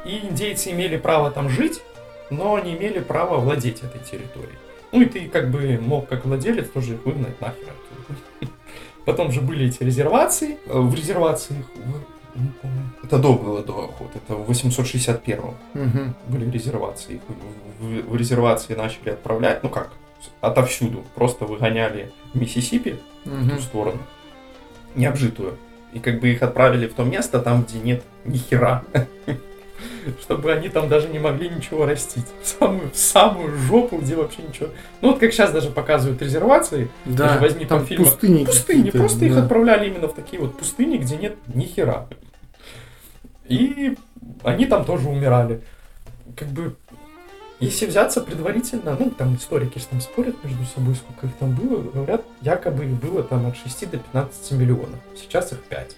И 0.06 0.26
индейцы 0.26 0.70
имели 0.70 0.96
право 0.96 1.30
там 1.30 1.50
жить, 1.50 1.82
но 2.30 2.58
не 2.58 2.74
имели 2.74 3.00
права 3.00 3.36
владеть 3.38 3.82
этой 3.82 4.00
территорией. 4.00 4.58
Ну 4.92 5.02
и 5.02 5.04
ты 5.04 5.28
как 5.28 5.50
бы 5.50 5.78
мог 5.80 6.08
как 6.08 6.24
владелец 6.24 6.68
тоже 6.70 6.94
их 6.94 7.04
выгнать 7.04 7.40
нахер 7.40 7.68
оттуда. 7.68 8.18
Потом 9.04 9.30
же 9.30 9.40
были 9.40 9.66
эти 9.68 9.82
резервации. 9.82 10.58
Э, 10.66 10.78
в 10.80 10.94
резервации 10.94 11.58
их 11.58 11.66
не 12.34 12.50
помню. 12.62 12.90
Это 13.02 13.18
до 13.18 13.34
было 13.34 13.62
до 13.62 13.84
охоты, 13.84 14.18
это 14.18 14.34
в 14.34 14.46
861 14.46 15.38
угу. 15.38 15.54
были 16.28 16.50
резервации. 16.50 17.14
Их 17.14 17.20
в, 17.78 18.12
в 18.12 18.16
резервации 18.16 18.74
начали 18.74 19.10
отправлять, 19.10 19.62
ну 19.62 19.68
как, 19.68 19.92
отовсюду. 20.40 21.04
Просто 21.14 21.44
выгоняли 21.44 22.12
Миссисипи 22.34 22.98
угу. 23.24 23.34
в 23.34 23.56
ту 23.56 23.62
сторону, 23.62 24.00
необжитую. 24.94 25.56
И 25.92 25.98
как 25.98 26.20
бы 26.20 26.28
их 26.28 26.42
отправили 26.42 26.86
в 26.86 26.94
то 26.94 27.04
место, 27.04 27.40
там, 27.40 27.64
где 27.64 27.78
нет 27.78 28.04
ни 28.24 28.38
хера. 28.38 28.84
Чтобы 30.20 30.52
они 30.52 30.68
там 30.68 30.88
даже 30.88 31.08
не 31.08 31.18
могли 31.18 31.48
ничего 31.48 31.86
растить. 31.86 32.26
В 32.42 32.46
самую, 32.46 32.90
в 32.90 32.96
самую 32.96 33.56
жопу, 33.56 33.98
где 33.98 34.16
вообще 34.16 34.42
ничего. 34.42 34.68
Ну 35.00 35.10
вот 35.10 35.20
как 35.20 35.32
сейчас 35.32 35.52
даже 35.52 35.70
показывают 35.70 36.20
резервации. 36.22 36.90
Да, 37.04 37.28
даже 37.28 37.40
возьми 37.40 37.64
там, 37.64 37.78
там 37.80 37.86
фильмы. 37.86 38.04
Пустыни. 38.06 38.44
Пустыни. 38.44 38.90
Просто 38.90 39.20
да. 39.20 39.26
их 39.26 39.36
отправляли 39.36 39.88
именно 39.88 40.08
в 40.08 40.14
такие 40.14 40.40
вот 40.40 40.56
пустыни, 40.56 40.96
где 40.96 41.16
нет 41.16 41.36
ни 41.54 41.64
хера. 41.64 42.06
И 43.46 43.96
они 44.44 44.66
там 44.66 44.84
тоже 44.84 45.08
умирали. 45.08 45.60
Как 46.36 46.48
бы, 46.48 46.76
если 47.58 47.86
взяться 47.86 48.20
предварительно, 48.20 48.96
ну, 48.98 49.10
там 49.10 49.34
историки 49.34 49.78
же 49.78 49.86
там 49.86 50.00
спорят 50.00 50.42
между 50.44 50.64
собой, 50.64 50.94
сколько 50.94 51.26
их 51.26 51.34
там 51.34 51.54
было, 51.54 51.82
говорят, 51.82 52.24
якобы 52.40 52.84
их 52.84 52.92
было 52.92 53.22
там 53.22 53.46
от 53.46 53.56
6 53.56 53.90
до 53.90 53.98
15 53.98 54.52
миллионов. 54.52 54.98
Сейчас 55.16 55.52
их 55.52 55.62
5. 55.64 55.96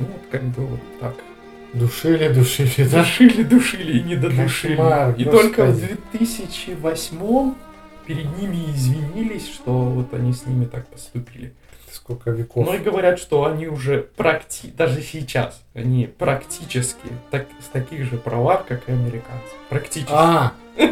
Ну, 0.00 0.06
вот 0.06 0.22
как 0.30 0.42
бы 0.42 0.66
вот 0.66 0.80
так. 1.00 1.14
Душили, 1.72 2.28
душили? 2.28 2.88
Душили, 2.88 3.42
душили 3.42 3.98
и 3.98 4.02
не 4.02 4.16
додушили. 4.16 4.76
Кошмар, 4.76 5.14
и 5.16 5.24
господи. 5.24 5.42
только 5.42 5.64
в 5.66 5.78
2008 6.12 7.54
перед 8.06 8.38
ними 8.38 8.70
извинились, 8.74 9.48
что 9.48 9.72
вот 9.72 10.12
они 10.12 10.32
с 10.32 10.46
ними 10.46 10.64
так 10.64 10.88
поступили 10.88 11.54
сколько 11.92 12.30
веков. 12.30 12.66
Ну 12.66 12.74
и 12.74 12.78
говорят, 12.78 13.18
что 13.18 13.44
они 13.44 13.66
уже 13.68 14.08
практи... 14.16 14.68
даже 14.76 15.02
сейчас, 15.02 15.62
они 15.74 16.06
практически 16.06 17.08
так... 17.30 17.46
с 17.60 17.68
таких 17.68 18.04
же 18.04 18.16
правах, 18.16 18.66
как 18.66 18.88
и 18.88 18.92
американцы. 18.92 19.50
Практически. 19.68 20.12
А. 20.12 20.52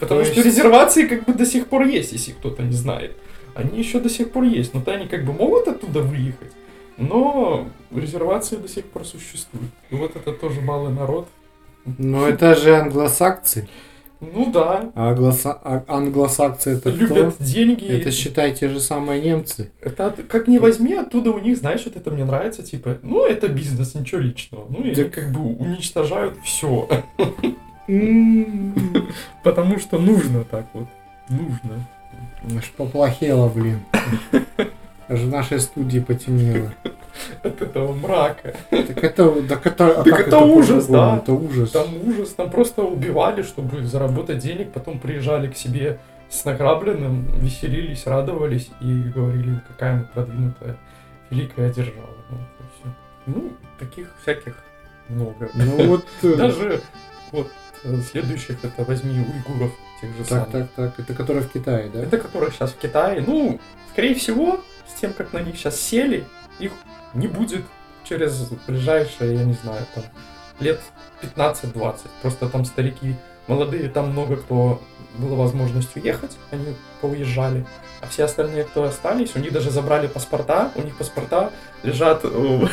Потому 0.00 0.24
что 0.24 0.42
резервации 0.42 1.06
как 1.06 1.24
бы 1.24 1.32
до 1.32 1.46
сих 1.46 1.68
пор 1.68 1.82
есть, 1.84 2.12
если 2.12 2.32
кто-то 2.32 2.62
не 2.62 2.74
знает. 2.74 3.16
Они 3.54 3.78
еще 3.78 4.00
до 4.00 4.08
сих 4.08 4.32
пор 4.32 4.44
есть, 4.44 4.74
но 4.74 4.80
то 4.80 4.92
они 4.92 5.06
как 5.06 5.24
бы 5.24 5.32
могут 5.32 5.68
оттуда 5.68 6.00
выехать, 6.00 6.52
но 7.08 7.68
резервации 7.90 8.56
до 8.56 8.68
сих 8.68 8.84
пор 8.86 9.04
существуют. 9.04 9.70
И 9.90 9.94
вот 9.94 10.16
это 10.16 10.32
тоже 10.32 10.60
малый 10.60 10.92
народ. 10.92 11.28
Но 11.84 12.28
это 12.28 12.54
же 12.54 12.76
англосаксы. 12.76 13.68
Ну 14.20 14.52
да. 14.52 14.92
А, 14.94 15.10
англоса... 15.10 15.52
а 15.52 15.82
англосаксы 15.88 16.70
это 16.70 16.90
Любят 16.90 17.34
кто? 17.34 17.44
деньги. 17.44 17.86
Это, 17.86 18.12
считай, 18.12 18.54
те 18.54 18.68
же 18.68 18.78
самые 18.78 19.20
немцы. 19.20 19.72
Это 19.80 20.14
как 20.28 20.46
не 20.46 20.60
возьми, 20.60 20.94
оттуда 20.94 21.32
у 21.32 21.40
них, 21.40 21.58
знаешь, 21.58 21.82
вот 21.84 21.96
это 21.96 22.10
мне 22.12 22.24
нравится, 22.24 22.62
типа, 22.62 22.98
ну, 23.02 23.26
это 23.26 23.48
бизнес, 23.48 23.96
ничего 23.96 24.20
личного. 24.20 24.66
Ну, 24.70 24.84
и 24.84 24.94
да. 24.94 25.04
как 25.04 25.32
бы 25.32 25.40
уничтожают 25.40 26.38
все. 26.44 26.88
Потому 29.42 29.80
что 29.80 29.98
нужно 29.98 30.44
так 30.44 30.66
вот. 30.72 30.86
Нужно. 31.28 31.84
Аж 32.56 32.70
поплохело, 32.76 33.48
блин. 33.48 33.80
Аж 35.08 35.20
в 35.20 35.28
нашей 35.28 35.60
студии 35.60 35.98
потемнело. 35.98 36.72
От 37.42 37.60
этого 37.60 37.92
мрака. 37.92 38.54
Так 38.70 39.04
это, 39.04 39.42
так 39.48 39.66
это, 39.66 40.00
а 40.00 40.04
так 40.04 40.20
это 40.20 40.38
ужас, 40.38 40.86
да. 40.86 41.18
Это 41.18 41.32
ужас. 41.32 41.70
Там 41.70 41.88
ужас, 42.06 42.30
там 42.30 42.50
просто 42.50 42.82
убивали, 42.82 43.42
чтобы 43.42 43.84
заработать 43.84 44.38
денег, 44.38 44.72
потом 44.72 44.98
приезжали 44.98 45.48
к 45.48 45.56
себе 45.56 45.98
с 46.30 46.44
награбленным, 46.44 47.26
веселились, 47.40 48.06
радовались 48.06 48.70
и 48.80 49.02
говорили, 49.14 49.60
какая 49.68 49.96
мы 49.96 50.04
продвинутая, 50.04 50.78
великая 51.30 51.72
держава. 51.72 52.08
Ну, 52.30 52.38
ну 53.26 53.52
таких 53.78 54.08
всяких 54.22 54.56
много. 55.08 55.50
Ну 55.54 55.86
вот... 55.88 56.04
Э, 56.22 56.34
Даже 56.34 56.80
вот 57.32 57.48
э, 57.84 58.00
следующих 58.10 58.64
это 58.64 58.84
возьми 58.84 59.20
уйгуров 59.20 59.72
тех 60.00 60.10
же 60.12 60.24
так, 60.24 60.28
самых. 60.28 60.50
Так, 60.50 60.68
так, 60.70 60.96
так. 60.96 61.00
Это 61.00 61.14
которые 61.14 61.42
в 61.42 61.52
Китае, 61.52 61.90
да? 61.92 62.02
Это 62.02 62.18
которые 62.18 62.50
сейчас 62.52 62.72
в 62.72 62.78
Китае. 62.78 63.22
Ну, 63.26 63.60
скорее 63.92 64.14
всего, 64.14 64.60
тем, 65.02 65.12
как 65.12 65.32
на 65.32 65.38
них 65.42 65.56
сейчас 65.56 65.78
сели, 65.78 66.24
их 66.60 66.72
не 67.12 67.26
будет 67.26 67.64
через 68.04 68.48
ближайшие, 68.66 69.34
я 69.34 69.44
не 69.44 69.54
знаю, 69.54 69.84
там, 69.94 70.04
лет 70.60 70.80
15-20. 71.36 71.96
Просто 72.22 72.48
там 72.48 72.64
старики 72.64 73.16
молодые, 73.48 73.88
там 73.88 74.12
много 74.12 74.36
кто 74.36 74.80
было 75.18 75.34
возможность 75.34 75.94
уехать, 75.96 76.38
они 76.52 76.76
поуезжали. 77.00 77.66
А 78.00 78.06
все 78.06 78.24
остальные, 78.24 78.64
кто 78.64 78.84
остались, 78.84 79.34
у 79.36 79.40
них 79.40 79.52
даже 79.52 79.70
забрали 79.70 80.06
паспорта, 80.06 80.70
у 80.76 80.82
них 80.82 80.96
паспорта 80.96 81.50
лежат 81.82 82.22
в 82.24 82.68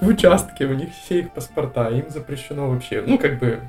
участке, 0.00 0.66
у 0.66 0.74
них 0.74 0.90
все 0.94 1.20
их 1.20 1.32
паспорта, 1.32 1.90
им 1.90 2.08
запрещено 2.08 2.70
вообще, 2.70 3.02
ну, 3.06 3.18
как 3.18 3.38
бы, 3.38 3.60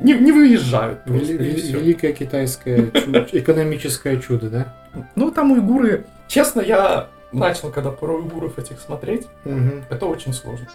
не, 0.00 0.14
не 0.14 0.32
выезжают. 0.32 1.04
Просто, 1.04 1.32
Великое 1.32 2.12
китайское 2.12 2.90
экономическое 3.32 4.18
чудо, 4.18 4.50
да? 4.50 4.74
Ну, 5.14 5.30
там 5.30 5.52
уйгуры... 5.52 6.06
Честно, 6.28 6.60
я 6.60 7.08
начал, 7.32 7.70
когда 7.70 7.90
про 7.90 8.14
уйгуров 8.14 8.58
этих 8.58 8.80
смотреть, 8.80 9.26
угу. 9.44 9.82
это 9.90 10.06
очень 10.06 10.32
сложно. 10.32 10.68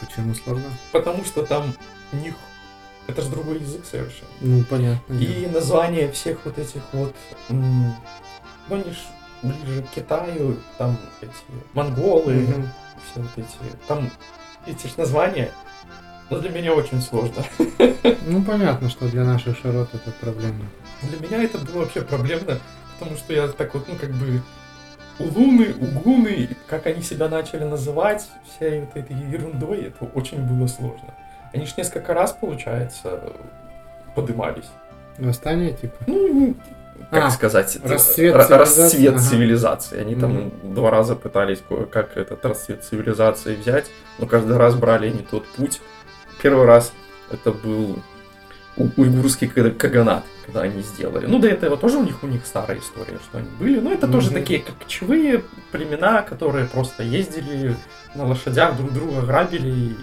Почему 0.00 0.34
сложно? 0.34 0.64
Потому 0.92 1.24
что 1.24 1.44
там 1.44 1.74
у 2.12 2.16
них 2.16 2.34
это 3.06 3.22
же 3.22 3.28
другой 3.30 3.60
язык 3.60 3.84
совершенно. 3.84 4.30
Ну, 4.40 4.64
понятно. 4.64 5.14
И 5.14 5.46
название 5.46 6.10
всех 6.10 6.38
вот 6.44 6.58
этих 6.58 6.82
вот... 6.92 7.14
Ну, 7.48 7.94
они 8.70 8.82
ж 8.82 8.96
ближе 9.42 9.82
к 9.82 9.90
Китаю, 9.94 10.56
там 10.78 10.96
эти 11.20 11.32
монголы, 11.74 12.32
mm 12.34 12.66
все 13.12 13.20
вот 13.20 13.30
эти... 13.36 13.76
Там 13.86 14.10
эти 14.66 14.86
ж 14.86 14.96
названия, 14.96 15.50
но 16.30 16.38
для 16.38 16.50
меня 16.50 16.72
очень 16.72 17.02
сложно. 17.02 17.44
Ну, 18.26 18.42
понятно, 18.42 18.88
что 18.88 19.06
для 19.08 19.24
наших 19.24 19.58
широт 19.58 19.90
это 19.92 20.10
проблема. 20.20 20.64
Для 21.08 21.26
меня 21.26 21.42
это 21.42 21.58
было 21.58 21.80
вообще 21.80 22.02
проблемно, 22.02 22.58
потому 22.98 23.16
что 23.16 23.32
я 23.32 23.48
так 23.48 23.74
вот, 23.74 23.86
ну, 23.88 23.94
как 23.96 24.10
бы 24.10 24.42
улуны, 25.18 25.74
угуны, 25.74 26.48
как 26.66 26.86
они 26.86 27.02
себя 27.02 27.28
начали 27.28 27.64
называть, 27.64 28.26
всей 28.44 28.80
вот 28.80 28.96
этой 28.96 29.16
ерундой, 29.16 29.84
это 29.84 30.04
очень 30.04 30.42
было 30.44 30.66
сложно. 30.66 31.14
Они 31.52 31.66
ж 31.66 31.76
несколько 31.76 32.14
раз, 32.14 32.32
получается, 32.32 33.20
подымались. 34.14 34.68
Восстание, 35.18 35.72
типа? 35.72 35.96
Ну, 36.06 36.56
как 37.10 37.24
а, 37.24 37.30
сказать, 37.30 37.78
расцвет 37.84 38.34
цивилизации. 38.34 38.54
Расцвет 38.54 39.14
ага. 39.14 39.22
цивилизации. 39.22 40.00
Они 40.00 40.14
mm-hmm. 40.14 40.20
там 40.62 40.74
два 40.74 40.90
раза 40.90 41.16
пытались 41.16 41.62
как 41.90 42.16
этот 42.16 42.44
расцвет 42.44 42.84
цивилизации 42.84 43.54
взять, 43.54 43.90
но 44.18 44.26
каждый 44.26 44.56
раз 44.56 44.74
брали 44.74 45.10
не 45.10 45.22
тот 45.22 45.46
путь. 45.46 45.80
Первый 46.42 46.66
раз 46.66 46.92
это 47.30 47.52
был 47.52 47.98
уйгурский 48.76 49.48
каганат, 49.48 50.24
когда 50.44 50.62
они 50.62 50.82
сделали. 50.82 51.26
Ну, 51.26 51.38
до 51.38 51.48
этого 51.48 51.76
тоже 51.76 51.98
у 51.98 52.02
них 52.02 52.22
у 52.22 52.26
них 52.26 52.44
старая 52.44 52.78
история, 52.78 53.18
что 53.18 53.38
они 53.38 53.48
были. 53.58 53.80
Но 53.80 53.92
это 53.92 54.06
mm-hmm. 54.06 54.12
тоже 54.12 54.30
такие 54.30 54.60
кочевые 54.60 55.44
племена, 55.70 56.22
которые 56.22 56.66
просто 56.66 57.02
ездили 57.02 57.76
на 58.14 58.26
лошадях, 58.26 58.76
друг 58.76 58.92
друга 58.92 59.22
грабили 59.22 59.68
и 59.68 59.96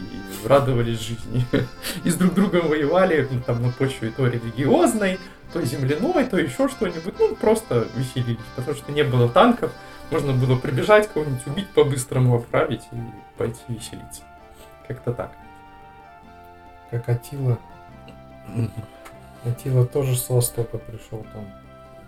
радовались 0.45 0.99
жизни. 0.99 1.45
И 2.03 2.09
с 2.09 2.15
друг 2.15 2.33
другом 2.33 2.67
воевали 2.67 3.27
ну, 3.29 3.41
там 3.41 3.61
на 3.61 3.71
почве 3.71 4.11
то 4.15 4.27
религиозной, 4.27 5.19
то 5.53 5.61
земляной, 5.63 6.25
то 6.25 6.37
еще 6.37 6.69
что-нибудь. 6.69 7.13
Ну, 7.19 7.35
просто 7.35 7.87
веселились, 7.95 8.39
потому 8.55 8.77
что 8.77 8.91
не 8.91 9.03
было 9.03 9.29
танков. 9.29 9.71
Можно 10.11 10.33
было 10.33 10.57
прибежать 10.57 11.07
кого-нибудь, 11.07 11.45
убить 11.47 11.69
по-быстрому, 11.69 12.37
отправить 12.37 12.83
и 12.91 12.97
пойти 13.37 13.61
веселиться. 13.69 14.23
Как-то 14.87 15.13
так. 15.13 15.31
Как 16.89 17.07
Атила 17.07 17.57
Атила 19.43 19.85
тоже 19.85 20.15
с 20.15 20.29
Востока 20.29 20.77
пришел 20.77 21.25
там, 21.33 21.47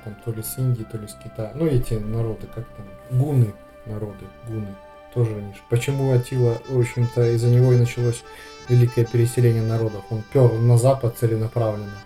там 0.04 0.16
то 0.24 0.32
ли 0.32 0.44
с 0.44 0.58
Индии, 0.58 0.84
то 0.84 0.98
ли 0.98 1.08
с 1.08 1.16
Китая. 1.16 1.52
Ну, 1.56 1.66
эти 1.66 1.96
народы, 1.96 2.48
как 2.54 2.66
там, 2.68 3.20
гуны 3.20 3.54
народы, 3.86 4.26
гуны. 4.48 4.76
Тоже 5.14 5.36
они 5.36 5.54
Почему 5.70 6.12
Атила, 6.12 6.58
в 6.70 6.80
общем-то, 6.80 7.36
из-за 7.36 7.50
него 7.50 7.74
и 7.74 7.78
началось 7.78 8.24
великое 8.70 9.06
переселение 9.06 9.62
народов. 9.62 10.04
Он 10.10 10.24
пер 10.34 10.54
на 10.54 10.78
запад 10.78 11.18
целенаправленно. 11.18 12.00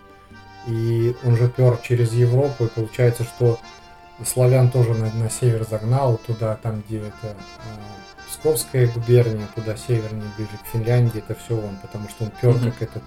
И 0.68 1.16
он 1.24 1.38
же 1.38 1.48
пер 1.48 1.78
через 1.78 2.12
Европу, 2.14 2.66
и 2.66 2.68
получается, 2.68 3.24
что 3.24 3.60
славян 4.26 4.70
тоже 4.70 4.94
на, 4.94 5.14
на 5.14 5.30
север 5.30 5.66
загнал, 5.70 6.18
туда, 6.18 6.56
там, 6.56 6.84
где 6.86 6.98
это 6.98 7.14
э, 7.24 7.36
Псковская 8.28 8.88
губерния, 8.88 9.48
туда 9.56 9.78
севернее, 9.78 10.30
ближе 10.36 10.52
к 10.62 10.68
Финляндии, 10.68 11.20
это 11.20 11.36
все 11.36 11.56
он, 11.56 11.78
потому 11.82 12.10
что 12.10 12.26
он 12.26 12.32
пер 12.42 12.52
mm-hmm. 12.52 12.72
как 12.72 12.82
этот 12.82 13.04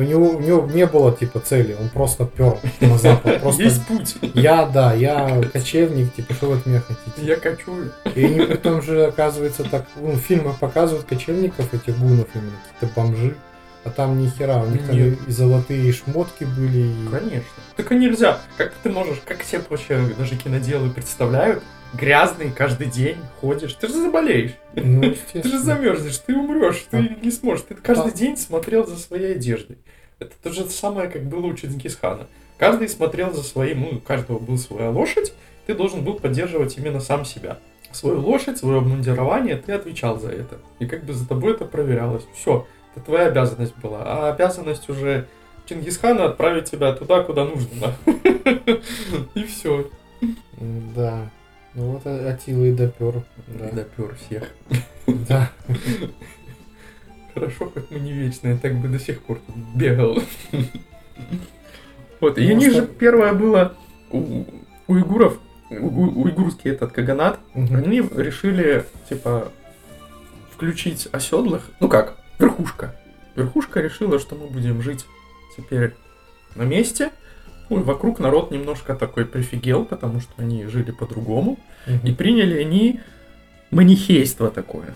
у 0.00 0.02
него, 0.02 0.30
у 0.30 0.40
него 0.40 0.66
не 0.66 0.86
было 0.86 1.14
типа 1.14 1.40
цели, 1.40 1.76
он 1.78 1.88
просто 1.90 2.24
пер 2.24 2.56
на 2.80 2.98
запад. 2.98 3.40
Просто 3.42 3.62
Есть 3.62 3.86
путь. 3.86 4.16
Я, 4.34 4.66
да, 4.66 4.94
я 4.94 5.42
кочевник, 5.52 6.14
типа, 6.14 6.34
что 6.34 6.46
вы 6.46 6.56
от 6.56 6.66
меня 6.66 6.80
хотите? 6.80 7.26
Я 7.26 7.36
кочую. 7.36 7.92
И 8.14 8.24
они 8.24 8.40
при 8.46 8.56
том 8.56 8.82
же, 8.82 9.06
оказывается, 9.06 9.64
так, 9.64 9.86
ну, 9.96 10.12
в 10.12 10.18
фильмах 10.18 10.58
показывают 10.58 11.06
кочевников, 11.06 11.72
этих 11.74 11.98
гунов 11.98 12.28
именно, 12.34 12.52
какие-то 12.72 13.00
бомжи. 13.00 13.36
А 13.84 13.90
там 13.90 14.18
ни 14.18 14.28
хера, 14.28 14.62
у 14.62 14.66
них 14.66 14.86
там 14.86 14.96
и, 14.96 15.16
и 15.26 15.30
золотые 15.30 15.92
шмотки 15.92 16.44
были. 16.44 16.88
И... 16.88 17.08
Конечно. 17.10 17.48
И 17.78 17.94
нельзя. 17.94 18.40
Как 18.56 18.74
ты 18.82 18.90
можешь, 18.90 19.20
как 19.24 19.40
все 19.42 19.62
вообще 19.68 19.98
даже 20.18 20.36
киноделы 20.36 20.90
представляют, 20.90 21.62
грязный 21.94 22.50
каждый 22.50 22.88
день 22.88 23.16
ходишь, 23.40 23.72
ты 23.74 23.88
же 23.88 23.94
заболеешь. 23.94 24.52
Ну, 24.74 25.14
ты 25.32 25.42
же 25.42 25.58
замерзнешь, 25.58 26.18
ты 26.18 26.36
умрешь, 26.36 26.86
ты 26.90 26.98
а... 26.98 27.24
не 27.24 27.30
сможешь. 27.30 27.64
Ты 27.68 27.74
каждый 27.74 28.12
а... 28.12 28.16
день 28.16 28.36
смотрел 28.36 28.86
за 28.86 28.96
своей 28.96 29.34
одеждой. 29.34 29.78
Это 30.18 30.32
то 30.42 30.52
же 30.52 30.68
самое, 30.68 31.08
как 31.08 31.24
было 31.24 31.46
у 31.46 31.54
Чингисхана. 31.54 32.26
Каждый 32.58 32.88
смотрел 32.90 33.32
за 33.32 33.42
своим, 33.42 33.80
ну, 33.80 33.88
у 33.96 34.00
каждого 34.00 34.38
была 34.38 34.58
своя 34.58 34.90
лошадь, 34.90 35.32
ты 35.66 35.74
должен 35.74 36.04
был 36.04 36.14
поддерживать 36.14 36.76
именно 36.76 37.00
сам 37.00 37.24
себя. 37.24 37.58
Свою 37.90 38.20
лошадь, 38.20 38.58
свое 38.58 38.78
обмундирование, 38.78 39.56
ты 39.56 39.72
отвечал 39.72 40.20
за 40.20 40.28
это. 40.28 40.58
И 40.78 40.86
как 40.86 41.04
бы 41.04 41.14
за 41.14 41.26
тобой 41.26 41.54
это 41.54 41.64
проверялось. 41.64 42.24
Все, 42.34 42.66
это 42.94 43.04
твоя 43.04 43.26
обязанность 43.26 43.76
была. 43.78 44.02
А 44.04 44.32
обязанность 44.32 44.88
уже 44.88 45.26
Чингисхана 45.66 46.26
отправить 46.26 46.70
тебя 46.70 46.92
туда, 46.92 47.22
куда 47.22 47.44
нужно. 47.44 47.94
И 49.34 49.44
все. 49.44 49.88
Да. 50.94 51.30
Ну 51.74 51.92
вот 51.92 52.06
Атила 52.06 52.64
и 52.64 52.72
допер. 52.72 53.22
Да. 53.46 53.68
И 53.68 53.74
допер 53.74 54.16
всех. 54.16 54.48
Да. 55.28 55.50
Хорошо, 57.34 57.66
как 57.66 57.90
мы 57.90 57.98
не 57.98 58.12
вечные, 58.12 58.56
так 58.56 58.74
бы 58.76 58.88
до 58.88 58.98
сих 58.98 59.22
пор 59.22 59.40
тут 59.46 59.56
бегал. 59.74 60.18
Вот, 62.20 62.38
и 62.38 62.52
у 62.52 62.56
них 62.56 62.72
же 62.72 62.86
первое 62.86 63.32
было 63.32 63.74
у 64.10 64.44
уйгуров, 64.86 65.38
уйгурский 65.70 66.70
этот 66.70 66.92
каганат, 66.92 67.38
они 67.54 68.00
решили, 68.00 68.84
типа, 69.08 69.50
включить 70.52 71.08
оседлых, 71.12 71.70
ну 71.80 71.88
как, 71.88 72.19
верхушка. 72.40 72.96
Верхушка 73.36 73.80
решила, 73.80 74.18
что 74.18 74.34
мы 74.34 74.46
будем 74.46 74.82
жить 74.82 75.06
теперь 75.56 75.94
на 76.56 76.62
месте, 76.62 77.10
ну, 77.68 77.80
и 77.80 77.82
вокруг 77.84 78.18
народ 78.18 78.50
немножко 78.50 78.96
такой 78.96 79.24
прифигел, 79.24 79.84
потому 79.84 80.20
что 80.20 80.32
они 80.38 80.66
жили 80.66 80.90
по-другому. 80.90 81.58
Угу. 81.86 82.08
И 82.08 82.12
приняли 82.12 82.58
они 82.58 83.00
манихейство 83.70 84.50
такое. 84.50 84.94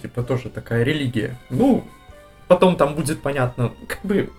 Типа 0.00 0.22
тоже 0.22 0.48
такая 0.48 0.84
религия. 0.84 1.38
Ну, 1.50 1.84
потом 2.46 2.76
там 2.76 2.94
будет 2.94 3.20
понятно, 3.20 3.72
как 3.86 4.00
бы 4.02 4.30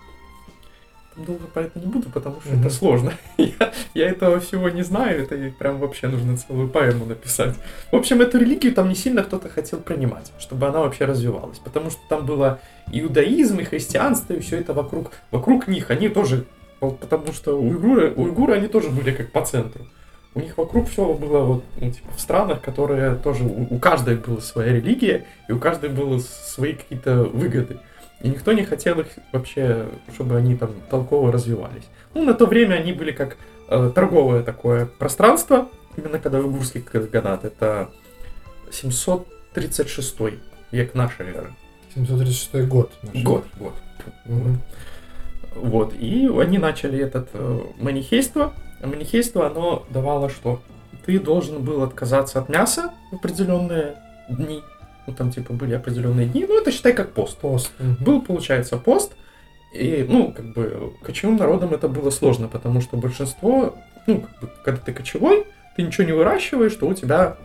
долго 1.24 1.46
про 1.46 1.62
это 1.62 1.78
не 1.78 1.86
буду, 1.86 2.08
потому 2.10 2.40
что 2.40 2.50
mm-hmm. 2.50 2.60
это 2.60 2.70
сложно. 2.70 3.12
я, 3.38 3.72
я 3.94 4.08
этого 4.08 4.40
всего 4.40 4.68
не 4.68 4.82
знаю, 4.82 5.22
это 5.22 5.36
прям 5.58 5.78
вообще 5.78 6.08
нужно 6.08 6.36
целую 6.36 6.68
поэму 6.68 7.06
написать. 7.06 7.56
В 7.90 7.96
общем, 7.96 8.20
эту 8.20 8.38
религию 8.38 8.74
там 8.74 8.88
не 8.88 8.94
сильно 8.94 9.22
кто-то 9.22 9.48
хотел 9.48 9.80
принимать, 9.80 10.32
чтобы 10.38 10.66
она 10.66 10.80
вообще 10.80 11.04
развивалась, 11.04 11.58
потому 11.58 11.90
что 11.90 12.00
там 12.08 12.26
было 12.26 12.60
иудаизм, 12.92 13.60
и 13.60 13.64
христианство, 13.64 14.34
и 14.34 14.40
все 14.40 14.58
это 14.58 14.72
вокруг, 14.72 15.12
вокруг 15.30 15.68
них. 15.68 15.90
Они 15.90 16.08
тоже 16.08 16.46
потому 16.80 17.32
что 17.32 17.60
уйгуры, 17.60 18.12
уйгуры, 18.12 18.54
они 18.54 18.68
тоже 18.68 18.88
были 18.88 19.12
как 19.12 19.30
по 19.32 19.44
центру. 19.44 19.86
У 20.34 20.40
них 20.40 20.56
вокруг 20.56 20.88
все 20.88 21.12
было 21.12 21.40
вот, 21.40 21.64
ну, 21.80 21.90
типа, 21.90 22.08
в 22.16 22.20
странах, 22.20 22.62
которые 22.62 23.16
тоже, 23.16 23.44
у, 23.44 23.66
у 23.74 23.78
каждой 23.78 24.16
была 24.16 24.40
своя 24.40 24.72
религия, 24.74 25.26
и 25.48 25.52
у 25.52 25.58
каждой 25.58 25.90
было 25.90 26.18
свои 26.18 26.74
какие-то 26.74 27.24
выгоды. 27.24 27.78
И 28.22 28.28
никто 28.28 28.52
не 28.52 28.64
хотел 28.64 29.00
их 29.00 29.06
вообще, 29.32 29.86
чтобы 30.12 30.36
они 30.36 30.56
там 30.56 30.70
толково 30.90 31.32
развивались. 31.32 31.84
Ну, 32.14 32.24
на 32.24 32.34
то 32.34 32.46
время 32.46 32.74
они 32.74 32.92
были 32.92 33.12
как 33.12 33.36
э, 33.68 33.90
торговое 33.94 34.42
такое 34.42 34.86
пространство, 34.86 35.68
именно 35.96 36.18
когда 36.18 36.38
Уйгурский 36.38 36.82
Каганат. 36.82 37.44
Это 37.44 37.90
736 38.70 40.16
век 40.70 40.94
нашей 40.94 41.28
эры. 41.28 41.54
736 41.94 42.68
год. 42.68 42.92
Наш. 43.02 43.22
Год, 43.22 43.44
год. 43.58 43.74
Угу. 44.26 44.58
Вот. 45.56 45.94
И 45.94 46.28
они 46.40 46.58
начали 46.58 46.98
этот 46.98 47.30
э, 47.32 47.60
манихейство. 47.78 48.52
А 48.80 48.86
манихейство, 48.86 49.46
оно 49.46 49.86
давало 49.90 50.28
что? 50.28 50.60
Ты 51.04 51.18
должен 51.18 51.62
был 51.62 51.82
отказаться 51.82 52.38
от 52.38 52.48
мяса 52.48 52.92
в 53.10 53.16
определенные 53.16 53.96
дни. 54.28 54.62
Ну, 55.06 55.14
там, 55.14 55.30
типа, 55.30 55.52
были 55.52 55.74
определенные 55.74 56.26
дни. 56.26 56.44
Ну, 56.48 56.60
это 56.60 56.70
считай 56.70 56.92
как 56.92 57.12
пост. 57.12 57.38
Пост. 57.38 57.72
Был, 58.00 58.22
получается, 58.22 58.76
пост. 58.76 59.12
И, 59.72 60.04
ну, 60.08 60.32
как 60.32 60.52
бы, 60.52 60.92
кочевым 61.02 61.36
народам 61.36 61.72
это 61.72 61.88
было 61.88 62.10
сложно, 62.10 62.48
потому 62.48 62.80
что 62.80 62.96
большинство, 62.96 63.76
ну, 64.06 64.20
как 64.20 64.40
бы, 64.40 64.50
когда 64.64 64.80
ты 64.80 64.92
кочевой, 64.92 65.46
ты 65.76 65.82
ничего 65.82 66.04
не 66.04 66.12
выращиваешь, 66.12 66.74
то 66.74 66.86
у 66.86 66.94
тебя 66.94 67.36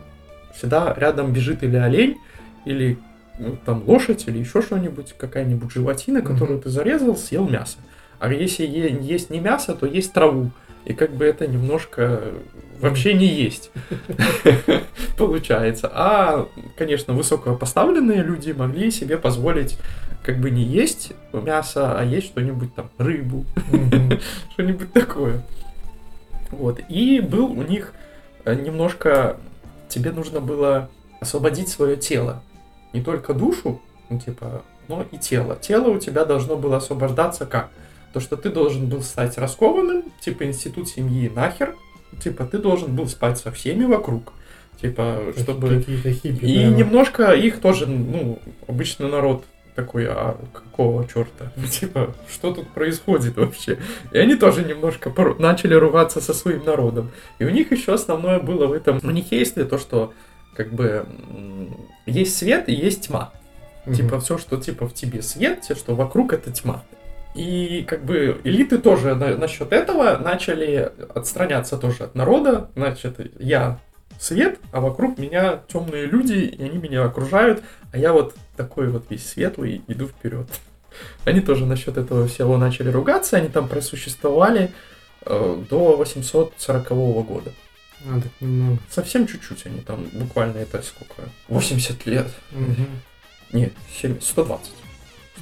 всегда 0.54 0.92
рядом 0.96 1.32
бежит 1.32 1.62
или 1.62 1.76
олень, 1.76 2.16
или 2.64 2.98
ну, 3.38 3.56
там 3.64 3.84
лошадь, 3.86 4.26
или 4.26 4.38
еще 4.38 4.62
что-нибудь, 4.62 5.14
какая-нибудь 5.16 5.70
животина, 5.70 6.22
которую 6.22 6.58
mm-hmm. 6.58 6.62
ты 6.62 6.70
зарезал, 6.70 7.16
съел 7.16 7.48
мясо. 7.48 7.78
А 8.18 8.32
если 8.32 8.66
есть 8.66 9.30
не 9.30 9.40
мясо, 9.40 9.74
то 9.74 9.86
есть 9.86 10.12
траву. 10.12 10.50
И 10.86 10.92
как 10.92 11.10
бы 11.10 11.24
это 11.24 11.48
немножко 11.48 12.22
вообще 12.80 13.14
не 13.14 13.26
есть, 13.26 13.70
получается. 15.18 15.90
А, 15.92 16.48
конечно, 16.76 17.12
высокопоставленные 17.12 18.22
люди 18.22 18.52
могли 18.52 18.92
себе 18.92 19.18
позволить 19.18 19.78
как 20.22 20.38
бы 20.38 20.50
не 20.50 20.62
есть 20.62 21.12
мясо, 21.32 21.98
а 21.98 22.04
есть 22.04 22.28
что-нибудь 22.28 22.74
там, 22.74 22.90
рыбу, 22.98 23.44
что-нибудь 24.52 24.92
такое. 24.92 25.42
Вот. 26.50 26.80
И 26.88 27.20
был 27.20 27.46
у 27.46 27.62
них 27.62 27.92
э, 28.44 28.54
немножко... 28.54 29.36
Тебе 29.88 30.10
нужно 30.10 30.40
было 30.40 30.90
освободить 31.20 31.68
свое 31.68 31.96
тело. 31.96 32.42
Не 32.92 33.02
только 33.02 33.34
душу, 33.34 33.80
ну, 34.08 34.18
типа, 34.18 34.62
но 34.88 35.04
и 35.10 35.16
тело. 35.16 35.56
Тело 35.56 35.90
у 35.90 35.98
тебя 35.98 36.24
должно 36.24 36.56
было 36.56 36.78
освобождаться 36.78 37.46
как? 37.46 37.70
То, 38.16 38.20
что 38.20 38.38
ты 38.38 38.48
должен 38.48 38.86
был 38.86 39.02
стать 39.02 39.36
раскованным, 39.36 40.04
типа 40.20 40.44
институт 40.44 40.88
семьи 40.88 41.28
нахер, 41.28 41.76
типа 42.18 42.46
ты 42.46 42.56
должен 42.56 42.96
был 42.96 43.08
спать 43.08 43.36
со 43.36 43.52
всеми 43.52 43.84
вокруг. 43.84 44.32
Типа, 44.80 45.34
чтобы... 45.36 45.68
Какие-то 45.68 46.12
хиппи, 46.12 46.46
И 46.46 46.60
прямо. 46.60 46.76
немножко 46.76 47.32
их 47.32 47.60
тоже, 47.60 47.86
ну, 47.86 48.38
обычный 48.66 49.10
народ 49.10 49.44
такой, 49.74 50.06
а 50.06 50.38
какого 50.54 51.06
черта? 51.06 51.52
Типа, 51.70 52.14
что 52.32 52.54
тут 52.54 52.68
происходит 52.70 53.36
вообще? 53.36 53.80
И 54.12 54.16
они 54.16 54.36
тоже 54.36 54.64
немножко 54.64 55.12
начали 55.38 55.74
ругаться 55.74 56.22
со 56.22 56.32
своим 56.32 56.64
народом. 56.64 57.10
И 57.38 57.44
у 57.44 57.50
них 57.50 57.70
еще 57.70 57.92
основное 57.92 58.40
было 58.40 58.66
в 58.66 58.72
этом 58.72 58.98
манихействе 59.02 59.66
то, 59.66 59.76
что 59.76 60.14
как 60.54 60.72
бы 60.72 61.06
есть 62.06 62.34
свет 62.34 62.70
и 62.70 62.72
есть 62.72 63.08
тьма. 63.08 63.34
Угу. 63.84 63.94
Типа 63.94 64.20
все, 64.20 64.38
что 64.38 64.56
типа 64.56 64.88
в 64.88 64.94
тебе 64.94 65.20
свет, 65.20 65.64
все, 65.64 65.74
что 65.74 65.94
вокруг, 65.94 66.32
это 66.32 66.50
тьма. 66.50 66.82
И 67.36 67.84
как 67.86 68.04
бы 68.04 68.40
элиты 68.44 68.78
тоже 68.78 69.14
на, 69.14 69.36
насчет 69.36 69.72
этого 69.72 70.16
начали 70.16 70.90
отстраняться 71.14 71.76
тоже 71.76 72.04
от 72.04 72.14
народа. 72.14 72.70
Значит, 72.74 73.20
я 73.38 73.78
свет, 74.18 74.58
а 74.72 74.80
вокруг 74.80 75.18
меня 75.18 75.60
темные 75.68 76.06
люди, 76.06 76.32
и 76.32 76.62
они 76.62 76.78
меня 76.78 77.04
окружают, 77.04 77.62
а 77.92 77.98
я 77.98 78.12
вот 78.14 78.34
такой 78.56 78.88
вот 78.88 79.04
весь 79.10 79.28
светлый 79.28 79.82
иду 79.86 80.06
вперед. 80.06 80.46
Они 81.26 81.40
тоже 81.40 81.66
насчет 81.66 81.98
этого 81.98 82.26
всего 82.26 82.56
начали 82.56 82.88
ругаться, 82.88 83.36
они 83.36 83.48
там 83.48 83.68
просуществовали 83.68 84.72
э, 85.26 85.62
до 85.68 85.96
840 85.96 86.88
года. 87.26 87.52
А, 88.08 88.18
так 88.20 88.32
немного. 88.40 88.78
Совсем 88.88 89.26
чуть-чуть 89.26 89.66
они 89.66 89.80
там, 89.80 90.06
буквально 90.12 90.58
это 90.58 90.80
сколько? 90.80 91.28
80 91.48 92.06
лет. 92.06 92.28
Угу. 92.52 93.58
Нет, 93.58 93.72
70, 94.00 94.24
120. 94.24 94.72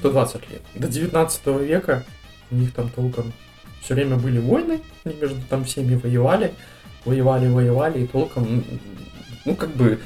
120 0.05 0.51
лет. 0.51 0.63
До 0.75 0.89
19 0.89 1.47
века 1.63 2.05
у 2.51 2.57
них 2.57 2.75
там 2.75 2.91
толком 2.91 3.33
все 3.81 3.95
время 3.95 4.17
были 4.17 4.39
войны, 4.39 4.81
они 5.05 5.15
между 5.17 5.41
там 5.49 5.65
всеми 5.65 5.95
воевали, 5.95 6.53
воевали, 7.05 7.49
воевали, 7.49 8.05
и 8.05 8.07
толком, 8.07 8.65
ну, 9.45 9.57
как 9.57 9.71
бы 9.71 10.01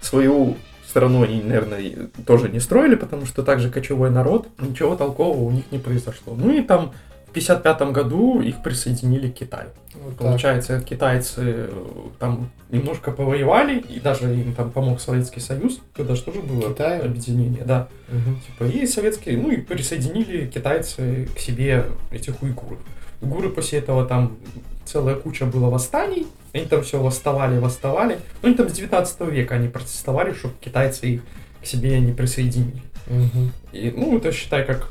свою 0.00 0.56
страну 0.88 1.22
они, 1.22 1.42
наверное, 1.42 2.10
тоже 2.26 2.48
не 2.48 2.60
строили, 2.60 2.94
потому 2.94 3.26
что 3.26 3.42
также 3.42 3.70
кочевой 3.70 4.10
народ, 4.10 4.48
ничего 4.58 4.96
толкового 4.96 5.42
у 5.42 5.50
них 5.50 5.64
не 5.70 5.78
произошло. 5.78 6.34
Ну 6.36 6.52
и 6.52 6.62
там 6.62 6.92
1955 7.30 7.92
году 7.92 8.40
их 8.40 8.62
присоединили 8.62 9.28
к 9.28 9.34
Китаю. 9.34 9.70
Вот 9.94 10.16
Получается, 10.16 10.78
так. 10.78 10.84
китайцы 10.84 11.42
э, 11.42 11.70
там 12.18 12.50
немножко 12.70 13.10
повоевали, 13.10 13.78
и 13.80 14.00
даже 14.00 14.34
им 14.34 14.54
там 14.54 14.70
помог 14.70 15.00
Советский 15.00 15.40
Союз, 15.40 15.80
когда 15.94 16.14
же 16.14 16.22
было 16.24 16.72
Китай? 16.72 17.00
объединение, 17.00 17.64
да. 17.64 17.88
Угу. 18.08 18.40
Типа, 18.46 18.64
и 18.64 18.86
советские, 18.86 19.38
ну 19.38 19.50
и 19.50 19.56
присоединили 19.58 20.46
китайцы 20.46 21.28
к 21.34 21.38
себе 21.38 21.86
этих 22.10 22.42
уйгуров. 22.42 22.78
Уйгуры 23.20 23.50
после 23.50 23.80
этого 23.80 24.06
там 24.06 24.36
целая 24.84 25.14
куча 25.16 25.46
было 25.46 25.70
восстаний, 25.70 26.26
они 26.52 26.64
там 26.66 26.82
все 26.82 27.00
восставали, 27.00 27.58
восставали. 27.58 28.18
Ну, 28.42 28.48
они 28.48 28.56
там 28.56 28.68
с 28.68 28.72
19 28.72 29.20
века 29.32 29.54
они 29.54 29.68
протестовали, 29.68 30.32
чтобы 30.32 30.54
китайцы 30.60 31.06
их 31.06 31.22
к 31.62 31.66
себе 31.66 32.00
не 32.00 32.12
присоединили. 32.12 32.82
Угу. 33.06 33.50
И, 33.72 33.92
ну, 33.96 34.16
это 34.16 34.32
считай 34.32 34.64
как 34.64 34.90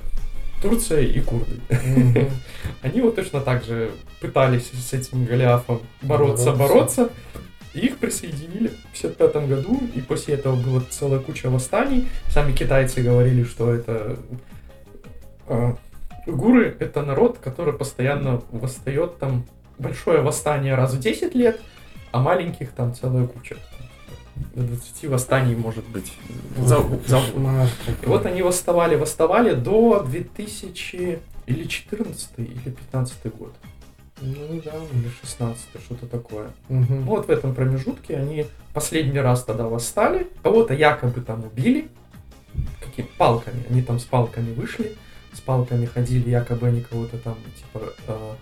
Турция 0.62 1.02
и 1.02 1.20
курды. 1.22 1.60
Они 2.82 3.02
вот 3.02 3.16
точно 3.16 3.42
так 3.42 3.64
же 3.64 3.92
пытались 4.20 4.72
с 4.72 4.94
этим 4.94 5.26
Голиафом 5.26 5.82
бороться, 6.02 6.54
бороться. 6.54 7.10
Их 7.74 7.98
присоединили 7.98 8.70
в 8.70 8.92
55 8.94 9.48
году, 9.48 9.80
и 9.96 10.02
после 10.02 10.36
этого 10.36 10.56
была 10.56 10.82
целая 10.90 11.20
куча 11.20 11.50
восстаний. 11.50 12.08
Сами 12.28 12.52
китайцы 12.52 13.02
говорили, 13.02 13.44
что 13.44 13.74
это... 13.74 14.18
Э, 15.48 15.74
уйгуры— 16.26 16.76
это 16.80 17.04
народ, 17.04 17.38
который 17.38 17.74
постоянно 17.74 18.42
восстает 18.52 19.20
там 19.20 19.46
большое 19.78 20.22
восстание 20.22 20.76
раз 20.76 20.94
в 20.94 21.00
10 21.00 21.36
лет, 21.36 21.60
а 22.12 22.22
маленьких 22.22 22.72
там 22.72 22.94
целая 22.94 23.28
куча 23.28 23.56
до 24.56 24.64
20 24.64 25.06
восстаний, 25.10 25.56
может 25.56 25.86
быть, 25.88 26.14
за, 26.58 26.80
за 27.06 27.22
И 28.02 28.06
вот 28.06 28.26
они 28.26 28.42
восставали, 28.42 28.96
восставали 28.96 29.54
до 29.54 30.04
2000 30.04 31.20
или 31.46 31.64
14 31.66 32.30
или 32.38 32.70
15 32.70 33.36
год. 33.36 33.54
Ну 34.22 34.62
да. 34.64 34.74
Или 34.94 35.10
16 35.22 35.60
что-то 35.86 36.08
такое. 36.08 36.48
Угу. 36.70 36.96
Вот 37.06 37.28
в 37.28 37.30
этом 37.30 37.56
промежутке 37.56 38.18
они 38.18 38.46
последний 38.74 39.20
раз 39.20 39.44
тогда 39.44 39.68
восстали. 39.68 40.28
Кого-то 40.44 40.74
якобы 40.74 41.22
там 41.22 41.46
убили. 41.46 41.88
Какими 42.84 43.08
палками. 43.18 43.64
Они 43.70 43.82
там 43.82 44.00
с 44.00 44.04
палками 44.04 44.54
вышли. 44.54 44.96
С 45.34 45.40
палками 45.40 45.86
ходили, 45.86 46.30
якобы 46.30 46.68
они 46.68 46.82
кого-то 46.82 47.18
там, 47.18 47.38
типа... 47.58 47.94
Э, 48.08 48.34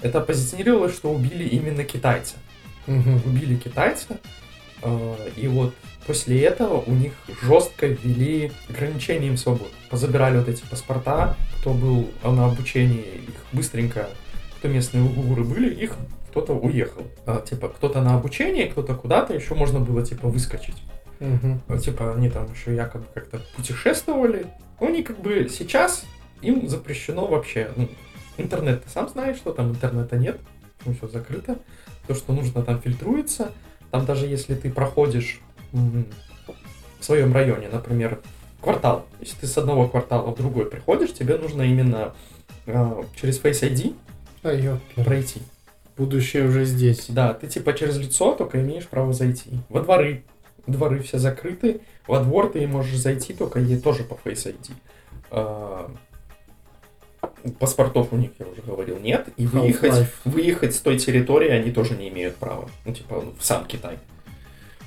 это 0.00 0.20
позиционировалось, 0.20 0.94
что 0.94 1.12
убили 1.12 1.44
именно 1.44 1.84
китайца. 1.84 2.36
Угу. 2.86 3.22
Убили 3.26 3.56
китайца. 3.56 4.18
А, 4.82 5.16
и 5.36 5.48
вот 5.48 5.74
после 6.06 6.42
этого 6.42 6.82
у 6.86 6.92
них 6.92 7.12
жестко 7.42 7.86
ввели 7.86 8.52
ограничения 8.68 9.28
им 9.28 9.36
свобод. 9.36 9.70
Позабирали 9.90 10.38
вот 10.38 10.48
эти 10.48 10.62
паспорта, 10.64 11.36
кто 11.58 11.72
был 11.72 12.10
на 12.22 12.46
обучении, 12.46 13.22
их 13.28 13.34
быстренько, 13.52 14.08
кто 14.58 14.68
местные 14.68 15.04
угуры 15.04 15.44
были, 15.44 15.72
их 15.72 15.96
кто-то 16.30 16.54
уехал. 16.54 17.02
А, 17.26 17.40
типа, 17.40 17.68
кто-то 17.68 18.02
на 18.02 18.16
обучение, 18.16 18.66
кто-то 18.66 18.94
куда-то, 18.94 19.34
еще 19.34 19.54
можно 19.54 19.78
было, 19.78 20.04
типа, 20.04 20.28
выскочить. 20.28 20.82
Угу. 21.20 21.78
Типа, 21.78 22.12
они 22.14 22.28
там 22.28 22.52
еще 22.52 22.74
якобы 22.74 23.04
как-то 23.14 23.40
путешествовали. 23.54 24.46
Ну, 24.80 24.88
они 24.88 25.02
как 25.02 25.20
бы 25.20 25.48
сейчас, 25.48 26.04
им 26.42 26.68
запрещено 26.68 27.26
вообще, 27.26 27.70
ну, 27.76 27.88
интернет, 28.36 28.84
ты 28.84 28.90
сам 28.90 29.08
знаешь, 29.08 29.36
что 29.36 29.52
там 29.52 29.70
интернета 29.70 30.16
нет, 30.16 30.40
там 30.84 30.94
все 30.96 31.06
закрыто. 31.08 31.58
То, 32.06 32.14
что 32.14 32.32
нужно, 32.32 32.62
там 32.62 32.80
фильтруется. 32.80 33.52
Там 33.94 34.06
даже 34.06 34.26
если 34.26 34.56
ты 34.56 34.72
проходишь 34.72 35.40
в 35.70 36.04
своем 37.00 37.32
районе, 37.32 37.68
например, 37.68 38.18
квартал, 38.60 39.06
если 39.20 39.36
ты 39.36 39.46
с 39.46 39.56
одного 39.56 39.86
квартала 39.86 40.32
в 40.32 40.36
другой 40.36 40.66
приходишь, 40.66 41.12
тебе 41.12 41.38
нужно 41.38 41.62
именно 41.62 42.12
э, 42.66 43.02
через 43.14 43.40
Face 43.40 43.62
ID 43.62 43.94
а, 44.42 44.80
пройти. 45.04 45.42
Будущее 45.96 46.44
уже 46.48 46.64
здесь. 46.64 47.06
Да, 47.08 47.34
ты 47.34 47.46
типа 47.46 47.72
через 47.72 47.96
лицо 47.96 48.34
только 48.34 48.60
имеешь 48.62 48.88
право 48.88 49.12
зайти. 49.12 49.60
Во 49.68 49.80
дворы. 49.80 50.24
Дворы 50.66 50.98
все 50.98 51.18
закрыты. 51.18 51.80
Во 52.08 52.18
двор 52.18 52.50
ты 52.50 52.66
можешь 52.66 52.96
зайти 52.96 53.32
только 53.32 53.60
и 53.60 53.78
тоже 53.78 54.02
по 54.02 54.14
Face 54.14 54.52
ID. 54.52 54.72
А, 55.30 55.88
паспортов 57.58 58.12
у 58.12 58.16
них, 58.16 58.30
я 58.38 58.46
уже 58.46 58.62
говорил, 58.62 58.98
нет, 58.98 59.28
и 59.36 59.46
выехать, 59.46 60.08
выехать 60.24 60.74
с 60.74 60.80
той 60.80 60.98
территории 60.98 61.50
они 61.50 61.70
тоже 61.70 61.94
не 61.94 62.08
имеют 62.08 62.36
права. 62.36 62.68
Ну, 62.84 62.92
типа, 62.92 63.24
в 63.38 63.44
сам 63.44 63.66
Китай. 63.66 63.98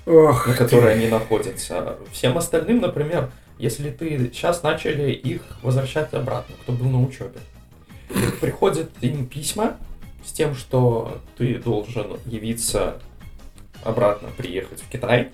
Ох 0.06 0.48
на 0.48 0.54
которой 0.54 0.94
ты. 0.94 1.00
они 1.00 1.08
находятся. 1.08 1.98
Всем 2.12 2.38
остальным, 2.38 2.80
например, 2.80 3.30
если 3.60 3.90
ты 3.90 4.32
сейчас 4.34 4.64
начали 4.64 5.12
их 5.12 5.42
возвращать 5.62 6.14
обратно, 6.14 6.56
кто 6.62 6.72
был 6.72 6.90
на 6.90 7.04
учебе, 7.04 7.40
приходят 8.40 8.90
им 9.02 9.28
письма 9.28 9.78
с 10.26 10.32
тем, 10.32 10.56
что 10.56 11.20
ты 11.38 11.56
должен 11.56 12.20
явиться 12.26 13.02
обратно, 13.84 14.30
приехать 14.38 14.82
в 14.82 14.90
Китай, 14.90 15.30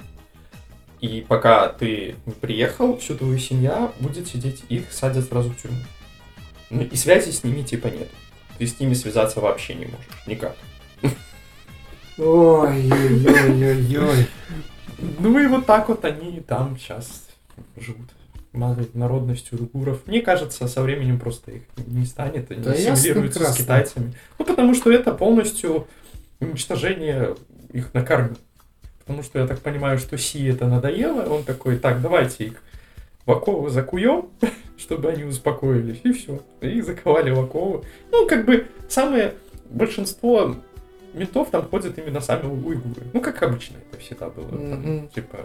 и 1.03 1.25
пока 1.27 1.67
ты 1.67 2.15
не 2.25 2.31
приехал, 2.31 2.97
всю 2.97 3.15
твою 3.15 3.37
семья 3.37 3.91
будет 3.99 4.27
сидеть, 4.27 4.63
их 4.69 4.91
садят 4.91 5.25
сразу 5.25 5.49
в 5.49 5.61
тюрьму. 5.61 5.79
Ну 6.73 6.81
и 6.81 6.95
связи 6.95 7.29
с 7.29 7.43
ними 7.43 7.61
типа 7.61 7.85
нет. 7.87 8.09
Ты 8.57 8.65
с 8.65 8.79
ними 8.79 8.95
связаться 8.95 9.39
вообще 9.39 9.75
не 9.75 9.85
можешь. 9.85 10.07
Никак. 10.25 10.55
Ой-ой-ой-ой-ой. 12.17 14.27
Ну 15.19 15.39
и 15.39 15.45
вот 15.45 15.67
так 15.67 15.89
вот 15.89 16.03
они 16.03 16.41
там 16.41 16.79
сейчас 16.79 17.27
живут. 17.77 18.09
Малой 18.53 18.89
народностью 18.93 19.59
уйгуров. 19.59 20.07
Мне 20.07 20.21
кажется, 20.21 20.67
со 20.67 20.81
временем 20.81 21.19
просто 21.19 21.51
их 21.51 21.61
не 21.85 22.07
станет, 22.07 22.49
они 22.51 22.63
да 22.63 22.71
ассимилируются 22.71 23.51
с 23.51 23.55
китайцами. 23.55 24.15
Ну, 24.39 24.45
потому 24.45 24.73
что 24.73 24.91
это 24.91 25.11
полностью 25.11 25.87
уничтожение 26.39 27.35
их 27.71 27.93
на 27.93 28.03
корню. 28.03 28.35
Потому 28.99 29.21
что 29.21 29.37
я 29.39 29.47
так 29.47 29.59
понимаю, 29.59 29.99
что 29.99 30.17
Си 30.17 30.47
это 30.47 30.65
надоело, 30.67 31.23
он 31.23 31.43
такой, 31.43 31.77
так, 31.77 32.01
давайте 32.01 32.45
их 32.45 32.63
в 33.25 33.31
оковы 33.31 33.69
закуем, 33.69 34.29
чтобы 34.77 35.09
они 35.09 35.23
успокоились, 35.23 35.99
и 36.03 36.11
все. 36.11 36.41
И 36.61 36.81
заковали 36.81 37.31
в 37.31 37.39
оковы. 37.39 37.83
Ну, 38.11 38.27
как 38.27 38.45
бы, 38.45 38.67
самое 38.89 39.33
большинство 39.69 40.55
ментов 41.13 41.49
там 41.51 41.67
ходят 41.67 41.97
именно 41.97 42.21
сами 42.21 42.47
уйгуры. 42.47 43.03
Ну, 43.13 43.21
как 43.21 43.41
обычно 43.43 43.77
это 43.77 44.01
всегда 44.01 44.29
было. 44.29 44.49
Там, 44.49 45.07
типа, 45.09 45.39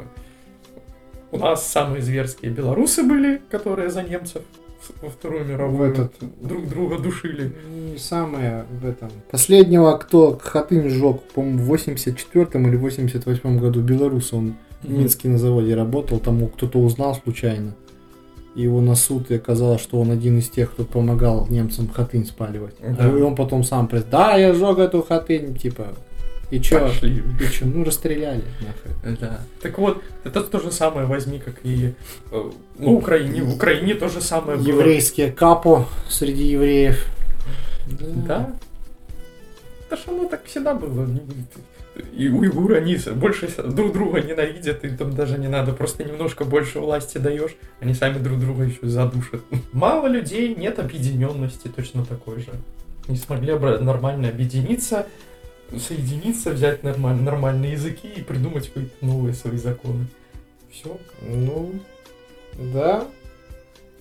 у 1.31 1.39
нас 1.39 1.67
самые 1.67 2.03
зверские 2.03 2.51
белорусы 2.51 3.03
были, 3.03 3.41
которые 3.51 3.91
за 3.91 4.03
немцев 4.03 4.43
во 5.03 5.11
Вторую 5.11 5.45
мировую 5.45 5.93
этот... 5.93 6.13
друг 6.41 6.69
друга 6.69 6.99
душили. 6.99 7.53
Не 7.69 7.99
самое 7.99 8.65
в 8.71 8.87
этом. 8.87 9.11
Последнего, 9.31 9.97
кто 9.99 10.39
Хатынь 10.39 10.89
сжег, 10.89 11.21
по-моему, 11.35 11.59
в 11.59 11.67
84 11.67 12.47
или 12.55 12.77
88 12.77 13.59
году, 13.59 13.83
белорус, 13.83 14.33
он 14.33 14.55
в 14.83 14.91
Минске 14.91 15.29
на 15.29 15.39
заводе 15.39 15.75
работал, 15.75 16.19
там 16.19 16.47
кто-то 16.49 16.79
узнал 16.79 17.15
случайно. 17.15 17.75
Его 18.55 18.81
на 18.81 18.97
суд 18.97 19.31
и 19.31 19.37
оказалось, 19.37 19.81
что 19.81 20.01
он 20.01 20.11
один 20.11 20.39
из 20.39 20.49
тех, 20.49 20.73
кто 20.73 20.85
помогал 20.85 21.47
немцам 21.49 21.89
хатынь 21.89 22.27
спаливать. 22.27 22.75
Да. 22.81 23.09
И 23.09 23.21
он 23.21 23.37
потом 23.37 23.63
сам 23.63 23.87
признал, 23.87 24.11
да, 24.11 24.37
я 24.37 24.53
сжег 24.53 24.79
эту 24.79 25.03
хатынь, 25.03 25.55
типа, 25.55 25.95
и 26.51 26.61
чё? 26.61 26.81
Пошли. 26.81 27.23
И 27.41 27.53
чё? 27.53 27.67
Ну, 27.67 27.85
расстреляли, 27.85 28.43
нахуй. 28.61 29.17
Да. 29.21 29.41
Так 29.61 29.79
вот, 29.79 30.03
это 30.25 30.43
то 30.43 30.59
же 30.61 30.73
самое 30.73 31.07
возьми, 31.07 31.39
как 31.39 31.57
и 31.63 31.93
э, 32.33 32.51
ну, 32.79 32.95
в 32.95 32.97
Украине. 32.97 33.43
В 33.43 33.55
Украине 33.55 33.95
то 33.95 34.09
же 34.09 34.23
самое 34.23 34.57
было. 34.57 34.67
Еврейские 34.67 35.31
капо 35.31 35.87
среди 36.09 36.45
евреев. 36.45 37.07
Да. 37.87 38.07
да. 38.27 38.53
Это 39.87 39.97
ж 39.97 40.05
оно 40.09 40.29
так 40.29 40.45
всегда 40.47 40.75
было. 40.75 41.07
И 42.13 42.29
уйгуры, 42.29 42.77
они 42.77 42.97
больше 43.15 43.49
друг 43.63 43.93
друга 43.93 44.21
ненавидят, 44.21 44.85
и 44.85 44.89
там 44.91 45.15
даже 45.15 45.39
не 45.39 45.49
надо, 45.49 45.73
просто 45.73 46.05
немножко 46.05 46.45
больше 46.45 46.81
власти 46.81 47.19
даешь, 47.19 47.57
они 47.81 47.95
сами 47.95 48.19
друг 48.19 48.39
друга 48.39 48.65
еще 48.65 48.87
задушат. 48.87 49.43
Мало 49.73 50.07
людей, 50.07 50.55
нет 50.55 50.79
объединенности 50.79 51.69
точно 51.69 52.05
такой 52.05 52.41
же. 52.41 52.53
Не 53.09 53.17
смогли 53.17 53.53
нормально 53.55 54.29
объединиться, 54.29 55.07
соединиться, 55.77 56.51
взять 56.51 56.83
нормаль, 56.83 57.17
нормальные 57.17 57.73
языки 57.73 58.09
и 58.09 58.23
придумать 58.23 58.69
какие-то 58.69 59.05
новые 59.05 59.35
свои 59.35 59.57
законы. 59.57 60.07
Все. 60.71 60.99
Ну, 61.23 61.73
да. 62.55 63.07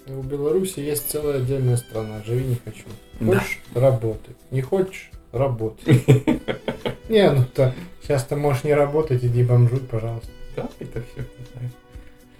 У 0.07 0.21
Беларуси 0.21 0.79
есть 0.79 1.09
целая 1.09 1.37
отдельная 1.37 1.77
страна. 1.77 2.21
Живи 2.25 2.45
не 2.45 2.55
хочу. 2.55 2.85
Хочешь 3.19 3.59
да. 3.73 3.81
работай. 3.81 4.35
Не 4.51 4.61
хочешь 4.61 5.11
работай. 5.37 6.03
Не, 7.09 7.31
ну 7.31 7.45
то 7.53 7.73
сейчас 8.01 8.25
ты 8.25 8.35
можешь 8.35 8.63
не 8.63 8.73
работать, 8.73 9.23
иди 9.23 9.43
бомжуй, 9.43 9.79
пожалуйста. 9.79 10.29
Да, 10.55 10.67
это 10.79 11.01
все, 11.01 11.21
не 11.21 11.45
знаю. 11.53 11.71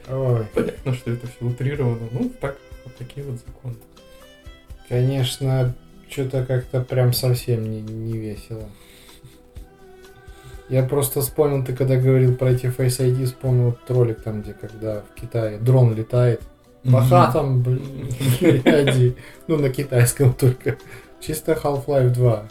Ой. 0.10 0.46
Понятно, 0.54 0.94
что 0.94 1.12
это 1.12 1.28
все 1.28 1.46
утрировано. 1.46 2.08
Ну, 2.12 2.32
так, 2.42 2.58
вот 2.84 2.96
такие 2.96 3.26
вот 3.26 3.40
законы. 3.46 3.76
Конечно, 4.90 5.76
что-то 6.10 6.46
как-то 6.46 6.82
прям 6.82 7.14
совсем 7.14 7.70
не, 7.70 7.82
не 7.82 8.18
весело. 8.18 8.70
Я 10.70 10.84
просто 10.84 11.22
вспомнил, 11.22 11.64
ты 11.64 11.74
когда 11.74 11.96
говорил 11.96 12.36
про 12.36 12.52
эти 12.52 12.66
Face 12.66 13.00
ID, 13.00 13.26
вспомнил 13.26 13.78
ролик 13.88 14.22
там, 14.22 14.42
где 14.42 14.54
когда 14.54 15.02
в 15.02 15.20
Китае 15.20 15.58
дрон 15.60 15.96
летает. 15.96 16.42
По 16.84 17.02
хатам, 17.02 17.64
блин, 17.64 18.08
Ну, 19.48 19.58
на 19.58 19.70
китайском 19.70 20.34
только. 20.34 20.78
Чисто 21.20 21.54
Half-Life 21.54 22.10
2. 22.10 22.48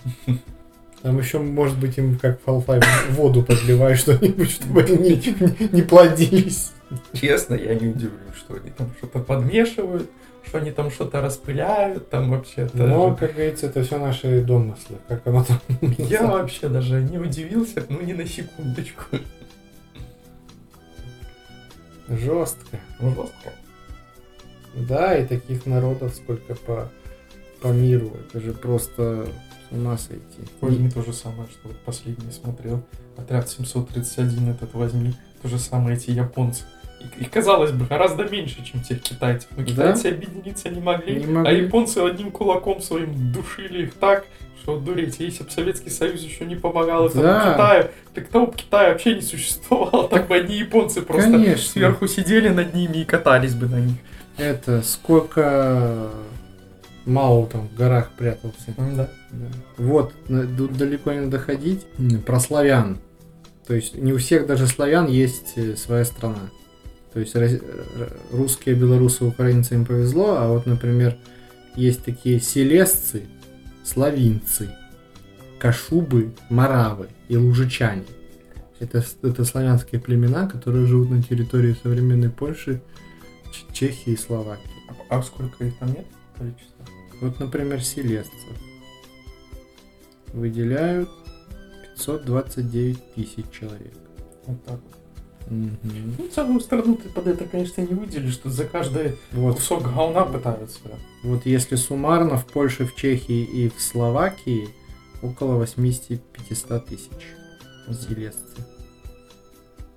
Там 1.02 1.18
еще, 1.18 1.38
может 1.38 1.78
быть, 1.78 1.98
им 1.98 2.18
как 2.18 2.40
в 2.40 2.48
Half-Life 2.48 2.84
воду 3.10 3.42
подливаешь 3.42 4.00
что-нибудь, 4.00 4.50
чтобы 4.50 4.82
они 4.82 4.96
не, 4.96 5.68
не 5.72 5.82
плодились. 5.82 6.72
Честно, 7.12 7.54
я 7.54 7.74
не 7.74 7.88
удивлюсь, 7.88 8.34
что 8.36 8.54
они 8.54 8.70
там 8.70 8.90
что-то 8.98 9.20
подмешивают 9.20 10.10
что 10.46 10.58
они 10.58 10.70
там 10.70 10.90
что-то 10.90 11.20
распыляют, 11.20 12.08
там 12.08 12.30
вообще. 12.30 12.68
Но, 12.72 13.14
как 13.16 13.34
говорится, 13.34 13.66
это 13.66 13.82
все 13.82 13.98
наши 13.98 14.42
домыслы, 14.42 14.98
как 15.08 15.26
оно 15.26 15.44
там. 15.44 15.60
Я 15.98 16.26
вообще 16.26 16.68
даже 16.68 17.02
не 17.02 17.18
удивился, 17.18 17.84
ну 17.88 18.00
ни 18.00 18.12
на 18.12 18.26
секундочку. 18.26 19.18
Жестко. 22.08 22.78
Жестко. 23.00 23.52
Да, 24.74 25.16
и 25.16 25.26
таких 25.26 25.66
народов 25.66 26.14
сколько 26.14 26.54
по, 26.54 26.88
по 27.60 27.68
миру. 27.68 28.12
Это 28.20 28.40
же 28.40 28.52
просто 28.52 29.26
с 29.68 29.72
ума 29.72 29.96
сойти. 29.96 30.22
Возьми 30.60 30.90
то 30.90 31.02
же 31.02 31.12
самое, 31.12 31.48
что 31.50 31.68
вот 31.68 31.76
последний 31.78 32.30
смотрел. 32.30 32.82
Отряд 33.16 33.48
731 33.48 34.50
этот 34.50 34.74
возьми. 34.74 35.14
То 35.42 35.48
же 35.48 35.58
самое 35.58 35.96
эти 35.96 36.10
японцы. 36.10 36.64
И, 37.18 37.24
казалось 37.24 37.72
бы, 37.72 37.84
гораздо 37.84 38.24
меньше, 38.24 38.64
чем 38.64 38.82
тех 38.82 39.00
китайцев. 39.00 39.48
Но 39.56 39.64
китайцы 39.64 40.04
да? 40.04 40.16
объединиться 40.16 40.68
не 40.70 40.80
могли, 40.80 41.16
не 41.16 41.26
могли, 41.26 41.50
а 41.50 41.52
японцы 41.52 41.98
одним 41.98 42.30
кулаком 42.30 42.80
своим 42.80 43.32
душили 43.32 43.84
их 43.84 43.94
так, 43.94 44.24
что 44.62 44.78
дуреть. 44.78 45.20
Если 45.20 45.44
бы 45.44 45.50
Советский 45.50 45.90
Союз 45.90 46.20
еще 46.22 46.44
не 46.44 46.56
помогал 46.56 47.06
этому 47.06 47.22
да. 47.22 47.52
Китаю, 47.52 47.90
так 48.14 48.28
того 48.28 48.46
бы 48.46 48.56
Китая 48.56 48.90
вообще 48.90 49.14
не 49.14 49.20
существовало. 49.20 50.08
Так 50.08 50.26
бы 50.26 50.36
одни 50.36 50.56
японцы 50.56 51.02
просто 51.02 51.30
Конечно. 51.30 51.72
сверху 51.72 52.06
сидели 52.08 52.48
над 52.48 52.74
ними 52.74 52.98
и 52.98 53.04
катались 53.04 53.54
бы 53.54 53.66
на 53.68 53.80
них. 53.80 53.96
Это 54.36 54.82
сколько 54.82 56.10
Мао 57.06 57.46
там 57.46 57.68
в 57.68 57.74
горах 57.74 58.10
прятался. 58.10 58.74
Да. 58.76 59.08
да. 59.30 59.46
Вот, 59.78 60.12
далеко 60.28 61.12
не 61.12 61.28
доходить. 61.28 61.86
Про 62.26 62.40
славян. 62.40 62.98
То 63.66 63.74
есть 63.74 63.96
не 63.96 64.12
у 64.12 64.18
всех 64.18 64.46
даже 64.46 64.66
славян 64.66 65.06
есть 65.08 65.54
э, 65.56 65.74
своя 65.76 66.04
страна. 66.04 66.50
То 67.12 67.20
есть 67.20 67.34
русские, 68.30 68.74
белорусы, 68.74 69.24
украинцы 69.24 69.74
им 69.74 69.86
повезло, 69.86 70.36
а 70.36 70.48
вот, 70.48 70.66
например, 70.66 71.16
есть 71.74 72.04
такие 72.04 72.40
селесцы, 72.40 73.22
славинцы, 73.82 74.70
кашубы, 75.58 76.32
маравы 76.50 77.08
и 77.28 77.36
лужичане. 77.36 78.04
Это, 78.78 79.02
это 79.22 79.44
славянские 79.44 80.00
племена, 80.00 80.46
которые 80.46 80.86
живут 80.86 81.10
на 81.10 81.22
территории 81.22 81.74
современной 81.82 82.28
Польши, 82.28 82.82
Чехии 83.72 84.12
и 84.12 84.16
Словакии. 84.16 84.70
А 85.08 85.22
сколько 85.22 85.64
их 85.64 85.78
там 85.78 85.88
нет? 85.88 86.06
Количество? 86.36 86.84
Вот, 87.20 87.38
например, 87.40 87.82
селесцев 87.82 88.32
выделяют 90.32 91.08
529 91.96 93.14
тысяч 93.14 93.44
человек. 93.50 93.94
Вот 94.46 94.64
так 94.64 94.80
вот. 94.84 94.96
Угу. 95.50 95.78
Ну, 96.18 96.28
целую 96.28 96.60
страну 96.60 96.96
ты 96.96 97.08
под 97.08 97.28
это, 97.28 97.44
конечно, 97.44 97.80
не 97.80 97.94
выделишь, 97.94 98.34
что 98.34 98.50
за 98.50 98.64
каждый 98.64 99.16
вот. 99.32 99.56
кусок 99.56 99.84
говна 99.84 100.24
пытаются. 100.24 100.80
Вот 101.22 101.46
если 101.46 101.76
суммарно 101.76 102.36
в 102.36 102.46
Польше, 102.46 102.84
в 102.84 102.96
Чехии 102.96 103.44
и 103.44 103.68
в 103.68 103.80
Словакии 103.80 104.68
около 105.22 105.54
85 105.56 106.84
тысяч 106.86 107.10
селесцы. 107.88 108.56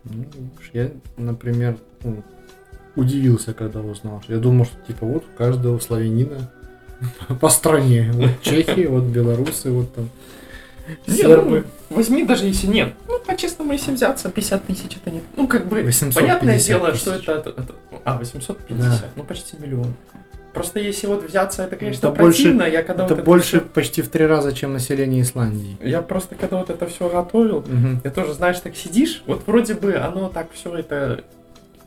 Ну, 0.04 0.26
я, 0.74 0.92
например, 1.18 1.78
ну, 2.04 2.24
удивился, 2.96 3.54
когда 3.54 3.82
узнал. 3.82 4.24
Я 4.28 4.38
думал, 4.38 4.66
что 4.66 4.78
типа 4.86 5.06
вот 5.06 5.26
у 5.26 5.38
каждого 5.38 5.80
славянина 5.80 6.52
по 7.42 7.50
стране. 7.50 8.12
Вот 8.14 8.42
Чехии, 8.42 8.86
вот 8.86 9.04
белорусы, 9.04 9.72
вот 9.72 9.94
там 9.94 10.10
сербы. 11.08 11.66
Ну, 11.90 11.96
возьми 11.96 12.24
даже 12.24 12.46
если 12.46 12.68
нет. 12.68 12.94
Ну, 13.08 13.20
по-честному, 13.20 13.74
если 13.74 13.92
взяться, 13.92 14.30
50 14.30 14.66
тысяч 14.66 14.98
это 14.98 15.12
не... 15.12 15.22
Ну, 15.36 15.48
как 15.48 15.68
бы, 15.68 15.90
понятное 16.14 16.60
дело, 16.60 16.92
тысяч. 16.92 17.02
что 17.02 17.14
это, 17.16 17.32
это, 17.34 17.50
это... 17.50 17.76
А, 18.04 18.18
850, 18.18 18.80
да. 18.80 19.08
ну, 19.16 19.24
почти 19.24 19.58
миллион. 19.58 19.94
Просто 20.54 20.80
если 20.80 21.06
вот 21.06 21.24
взяться, 21.24 21.64
это, 21.64 21.76
конечно, 21.76 22.08
это 22.08 22.16
противно. 22.16 22.64
Больше, 22.64 22.74
я 22.74 22.84
когда 22.84 23.06
это 23.06 23.16
вот 23.16 23.24
больше 23.24 23.58
это 23.58 23.68
почти 23.68 24.02
в 24.02 24.10
три 24.10 24.26
раза, 24.26 24.52
чем 24.52 24.74
население 24.74 25.22
Исландии. 25.22 25.78
Я 25.82 26.02
просто 26.02 26.36
когда 26.36 26.58
вот 26.58 26.72
это 26.72 26.88
все 26.88 27.08
готовил, 27.08 27.58
угу. 27.58 28.02
я 28.04 28.10
тоже, 28.10 28.34
знаешь, 28.34 28.60
так 28.60 28.76
сидишь, 28.76 29.22
вот 29.28 29.44
вроде 29.46 29.76
бы 29.76 29.96
оно 29.96 30.28
так 30.30 30.48
все 30.54 30.76
это 30.76 31.24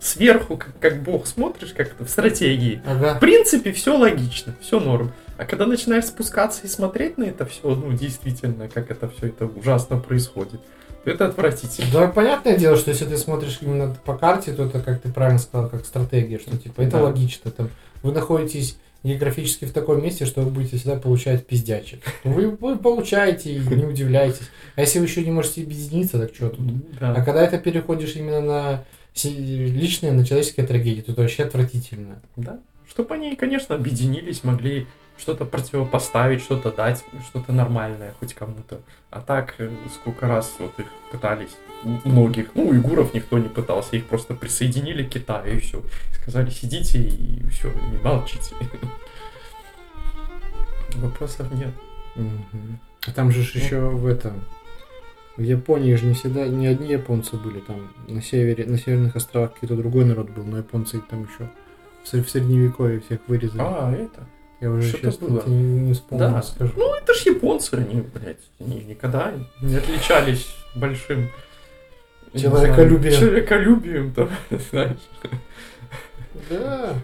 сверху, 0.03 0.57
как, 0.57 0.79
как 0.81 1.03
бог 1.03 1.27
смотришь, 1.27 1.73
как 1.77 1.93
это 1.93 2.05
в 2.05 2.11
стратегии. 2.11 2.83
Ага. 2.85 3.15
В 3.15 3.21
принципе, 3.21 3.73
все 3.73 3.97
логично, 3.97 4.55
все 4.61 4.81
норм. 4.81 5.13
А 5.39 5.45
когда 5.45 5.67
начинаешь 5.67 6.07
спускаться 6.07 6.63
и 6.65 6.69
смотреть 6.69 7.19
на 7.19 7.25
это 7.25 7.47
все, 7.47 7.75
ну, 7.75 7.93
действительно, 7.93 8.69
как 8.69 8.91
это 8.91 9.09
все 9.09 9.29
это 9.29 9.47
ужасно 9.47 9.99
происходит, 9.99 10.61
то 11.05 11.11
это 11.11 11.27
отвратительно. 11.27 11.89
Да, 11.93 12.09
понятное 12.09 12.57
дело, 12.57 12.77
что 12.77 12.91
если 12.91 13.05
ты 13.05 13.17
смотришь 13.17 13.59
именно 13.61 13.97
по 14.05 14.17
карте, 14.17 14.53
то 14.53 14.65
это, 14.65 14.81
как 14.81 15.01
ты 15.01 15.09
правильно 15.13 15.39
сказал, 15.39 15.69
как 15.69 15.85
стратегия, 15.85 16.39
что 16.39 16.57
типа 16.57 16.83
это 16.83 16.99
да. 16.99 17.05
логично. 17.05 17.51
Там, 17.51 17.71
вы 18.03 18.13
находитесь 18.13 18.77
географически 19.05 19.65
в 19.65 19.73
таком 19.73 20.03
месте, 20.03 20.27
что 20.27 20.43
вы 20.43 20.51
будете 20.51 20.77
всегда 20.77 20.97
получать 20.97 21.47
пиздячек. 21.47 22.01
Вы, 22.25 22.51
вы 22.51 22.77
получаете 22.77 23.53
и 23.53 23.59
не 23.59 23.85
удивляйтесь. 23.85 24.49
А 24.77 24.83
если 24.83 25.01
вы 25.01 25.07
еще 25.07 25.25
не 25.25 25.33
можете 25.33 25.63
объединиться, 25.63 26.19
так 26.21 26.35
что 26.35 26.51
тут? 26.51 26.67
Да. 27.01 27.15
А 27.17 27.25
когда 27.25 27.43
это 27.43 27.59
переходишь 27.59 28.15
именно 28.15 28.41
на 28.41 28.85
личные, 29.25 30.13
на 30.13 30.25
человеческие 30.25 30.67
трагедии, 30.67 31.03
то 31.03 31.13
это 31.13 31.23
вообще 31.23 31.45
отвратительно. 31.45 32.21
Да. 32.37 32.59
Чтобы 32.89 33.15
они, 33.15 33.37
конечно, 33.37 33.75
объединились, 33.75 34.45
могли 34.45 34.87
что-то 35.19 35.45
противопоставить, 35.45 36.43
что-то 36.43 36.73
дать, 36.73 37.05
что-то 37.29 37.53
нормальное 37.53 38.15
хоть 38.19 38.35
кому-то. 38.35 38.81
А 39.11 39.21
так, 39.21 39.55
э, 39.59 39.71
сколько 39.95 40.27
раз 40.27 40.55
вот 40.59 40.79
их 40.79 40.87
пытались, 41.11 41.57
многих, 42.05 42.51
ну, 42.55 42.69
уйгуров 42.69 43.15
никто 43.15 43.39
не 43.39 43.49
пытался, 43.49 43.97
их 43.97 44.07
просто 44.07 44.35
присоединили 44.35 45.05
к 45.05 45.11
Китаю 45.11 45.57
и 45.57 45.61
все. 45.61 45.83
Сказали, 46.21 46.51
сидите 46.51 46.99
и 46.99 47.45
все, 47.51 47.73
не 47.73 47.99
молчите. 48.03 48.55
Вопросов 50.95 51.51
нет. 51.53 51.73
А 53.07 53.13
там 53.13 53.33
же 53.33 53.41
еще 53.41 53.81
в 53.81 54.07
этом, 54.07 54.45
в 55.37 55.43
Японии 55.43 55.95
же 55.95 56.07
не 56.07 56.15
всегда, 56.15 56.47
не 56.47 56.67
одни 56.67 56.93
японцы 56.93 57.37
были, 57.37 57.61
там 57.61 57.93
на 58.07 58.21
севере, 58.21 58.67
на 58.67 58.79
северных 58.79 59.17
островах 59.17 59.55
какой-то 59.55 59.77
другой 59.77 60.05
народ 60.05 60.31
был, 60.31 60.45
но 60.45 60.59
японцы 60.59 61.01
там 61.09 61.25
еще 61.25 61.51
в 62.05 62.29
средневековье 62.29 63.01
всех 63.01 63.21
вырезали. 63.29 63.63
А, 63.63 63.93
это? 63.93 64.27
Я 64.61 64.71
уже 64.71 64.93
сейчас 64.93 65.17
было. 65.19 65.43
Не, 65.47 65.81
не 65.81 65.95
вспомню, 65.95 66.31
да. 66.31 66.43
скажу. 66.43 66.73
Ну, 66.77 66.95
это 66.95 67.15
ж 67.15 67.23
японцы, 67.27 67.75
они, 67.75 68.03
блядь, 68.03 68.39
они 68.61 68.85
никогда 68.85 69.33
не 69.61 69.77
отличались 69.77 70.55
большим 70.75 71.31
человеколюбием. 72.35 73.19
Человеколюбием, 73.19 74.13
там, 74.13 74.29
знаешь. 74.71 74.99
Да. 76.49 76.95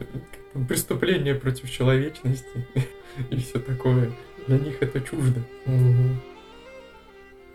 Преступление 0.69 1.35
против 1.35 1.71
человечности 1.71 2.67
и 3.31 3.37
все 3.37 3.59
такое. 3.59 4.13
Для 4.47 4.59
них 4.59 4.77
это 4.81 5.01
чуждо. 5.01 5.41
Угу. 5.67 6.38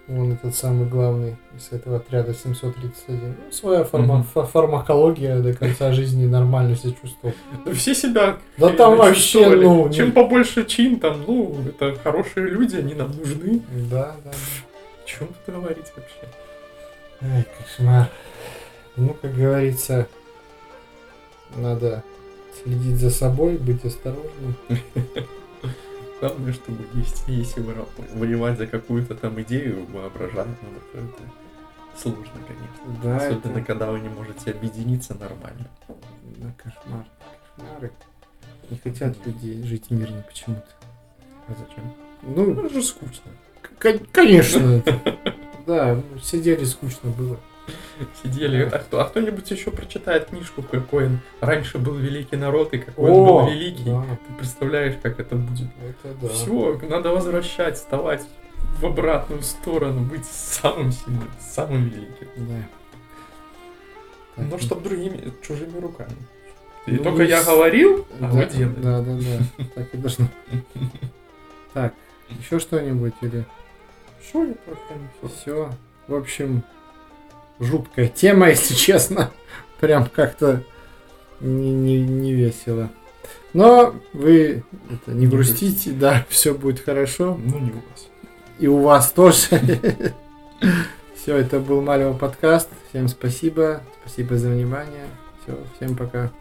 Он 0.09 0.33
этот 0.33 0.53
самый 0.53 0.85
главный 0.85 1.37
из 1.55 1.71
этого 1.71 1.97
отряда 1.97 2.33
731. 2.33 3.35
Ну, 3.45 3.51
своя 3.51 3.83
фарма- 3.83 4.25
mm 4.33 4.47
фармакология 4.47 5.39
до 5.39 5.53
конца 5.53 5.93
жизни 5.93 6.25
нормально 6.25 6.75
себя 6.75 6.93
чувствовал. 7.01 7.33
Все 7.73 7.95
себя 7.95 8.37
Да 8.57 8.69
там 8.69 8.97
вообще, 8.97 9.49
ну... 9.55 9.89
Чем 9.89 10.11
побольше 10.11 10.65
чин, 10.65 10.99
там, 10.99 11.23
ну, 11.25 11.55
это 11.65 11.95
хорошие 12.03 12.47
люди, 12.47 12.75
они 12.75 12.95
нам 12.95 13.11
нужны. 13.11 13.61
Да, 13.89 14.15
да. 14.25 14.31
О 14.31 15.07
чем 15.07 15.27
тут 15.27 15.55
говорить 15.55 15.91
вообще? 15.95 16.27
Ай, 17.21 17.45
кошмар. 17.57 18.09
Ну, 18.97 19.15
как 19.21 19.33
говорится, 19.33 20.07
надо 21.55 22.03
следить 22.61 22.97
за 22.97 23.09
собой, 23.09 23.57
быть 23.57 23.85
осторожным. 23.85 24.55
Главное, 26.23 26.53
чтобы 26.53 26.85
есть, 26.93 27.25
если 27.27 27.59
воевать 28.13 28.57
за 28.57 28.65
какую-то 28.65 29.13
там 29.13 29.41
идею 29.41 29.85
воображаемую, 29.87 30.55
то 30.93 30.97
это 30.99 31.31
сложно, 31.97 32.39
конечно. 32.47 33.01
Да, 33.03 33.17
Особенно, 33.17 33.57
это... 33.57 33.61
когда 33.65 33.91
вы 33.91 33.99
не 33.99 34.07
можете 34.07 34.51
объединиться 34.51 35.15
нормально. 35.15 35.67
Да, 36.37 36.53
кошмар. 36.55 37.05
Кошмары. 37.57 37.91
Не 38.69 38.77
хотят 38.77 39.17
люди 39.25 39.63
жить 39.63 39.91
мирно 39.91 40.23
почему-то. 40.25 40.69
А 41.49 41.55
зачем? 41.59 41.93
Ну, 42.21 42.53
ну 42.53 42.67
это 42.67 42.73
же 42.73 42.83
скучно. 42.83 43.29
Конечно. 44.13 44.81
Да, 45.67 46.01
сидели 46.23 46.63
скучно 46.63 47.09
было. 47.09 47.37
Сидели. 48.23 48.63
А, 48.63 48.79
кто, 48.79 49.01
а 49.01 49.05
кто-нибудь 49.05 49.49
еще 49.51 49.71
прочитает 49.71 50.27
книжку, 50.27 50.63
какой 50.63 51.07
он 51.07 51.19
раньше 51.41 51.77
был 51.77 51.95
великий 51.95 52.35
народ 52.35 52.73
и 52.73 52.79
какой 52.79 53.11
О, 53.11 53.13
он 53.13 53.25
был 53.25 53.53
великий. 53.53 53.83
Да. 53.85 54.05
Ты 54.27 54.33
представляешь, 54.37 54.95
как 55.01 55.19
это 55.19 55.35
будет? 55.35 55.69
Это 55.81 56.13
да. 56.21 56.27
Все, 56.29 56.79
надо 56.89 57.09
возвращать, 57.09 57.75
вставать 57.75 58.25
в 58.79 58.85
обратную 58.85 59.41
сторону, 59.43 60.01
быть 60.01 60.25
самым 60.25 60.91
сильным, 60.91 61.29
самым 61.39 61.89
великим. 61.89 62.27
Да. 62.35 62.67
Так, 64.35 64.45
Но 64.49 64.57
чтобы 64.57 64.81
другими, 64.81 65.31
чужими 65.41 65.79
руками. 65.79 66.15
И 66.85 66.91
ну, 66.91 67.03
только 67.03 67.23
я 67.23 67.43
говорил, 67.43 68.05
а 68.19 68.23
да, 68.23 68.27
вы 68.27 68.45
делали. 68.45 68.75
Да, 68.81 69.01
да, 69.01 69.17
да. 69.17 69.65
Так 69.75 69.93
и 69.93 69.97
должно. 69.97 70.27
Так, 71.73 71.93
еще 72.29 72.59
что-нибудь 72.59 73.13
или? 73.21 73.45
Все, 74.21 74.45
я 74.45 74.53
все. 74.53 75.27
Все. 75.27 75.69
В 76.07 76.15
общем, 76.15 76.63
жуткая 77.63 78.07
тема, 78.07 78.49
если 78.51 78.73
честно. 78.73 79.31
Прям 79.79 80.07
как-то 80.07 80.63
не, 81.39 81.71
не, 81.71 81.99
не 82.01 82.33
весело. 82.33 82.89
Но 83.53 83.95
вы 84.13 84.63
это, 84.89 85.11
не, 85.11 85.21
не 85.21 85.27
грустите, 85.27 85.65
грустите, 85.65 85.91
да, 85.91 86.25
все 86.29 86.53
будет 86.53 86.79
хорошо. 86.79 87.39
Ну, 87.43 87.59
не 87.59 87.71
у 87.71 87.75
вас. 87.75 88.07
И 88.59 88.67
у 88.67 88.77
вас 88.79 89.11
тоже. 89.11 89.47
Все, 91.15 91.37
это 91.37 91.59
был 91.59 91.81
Малево 91.81 92.13
подкаст. 92.13 92.69
Всем 92.89 93.07
спасибо. 93.07 93.81
Спасибо 94.01 94.37
за 94.37 94.49
внимание. 94.49 95.05
Все, 95.41 95.57
всем 95.77 95.95
пока. 95.95 96.31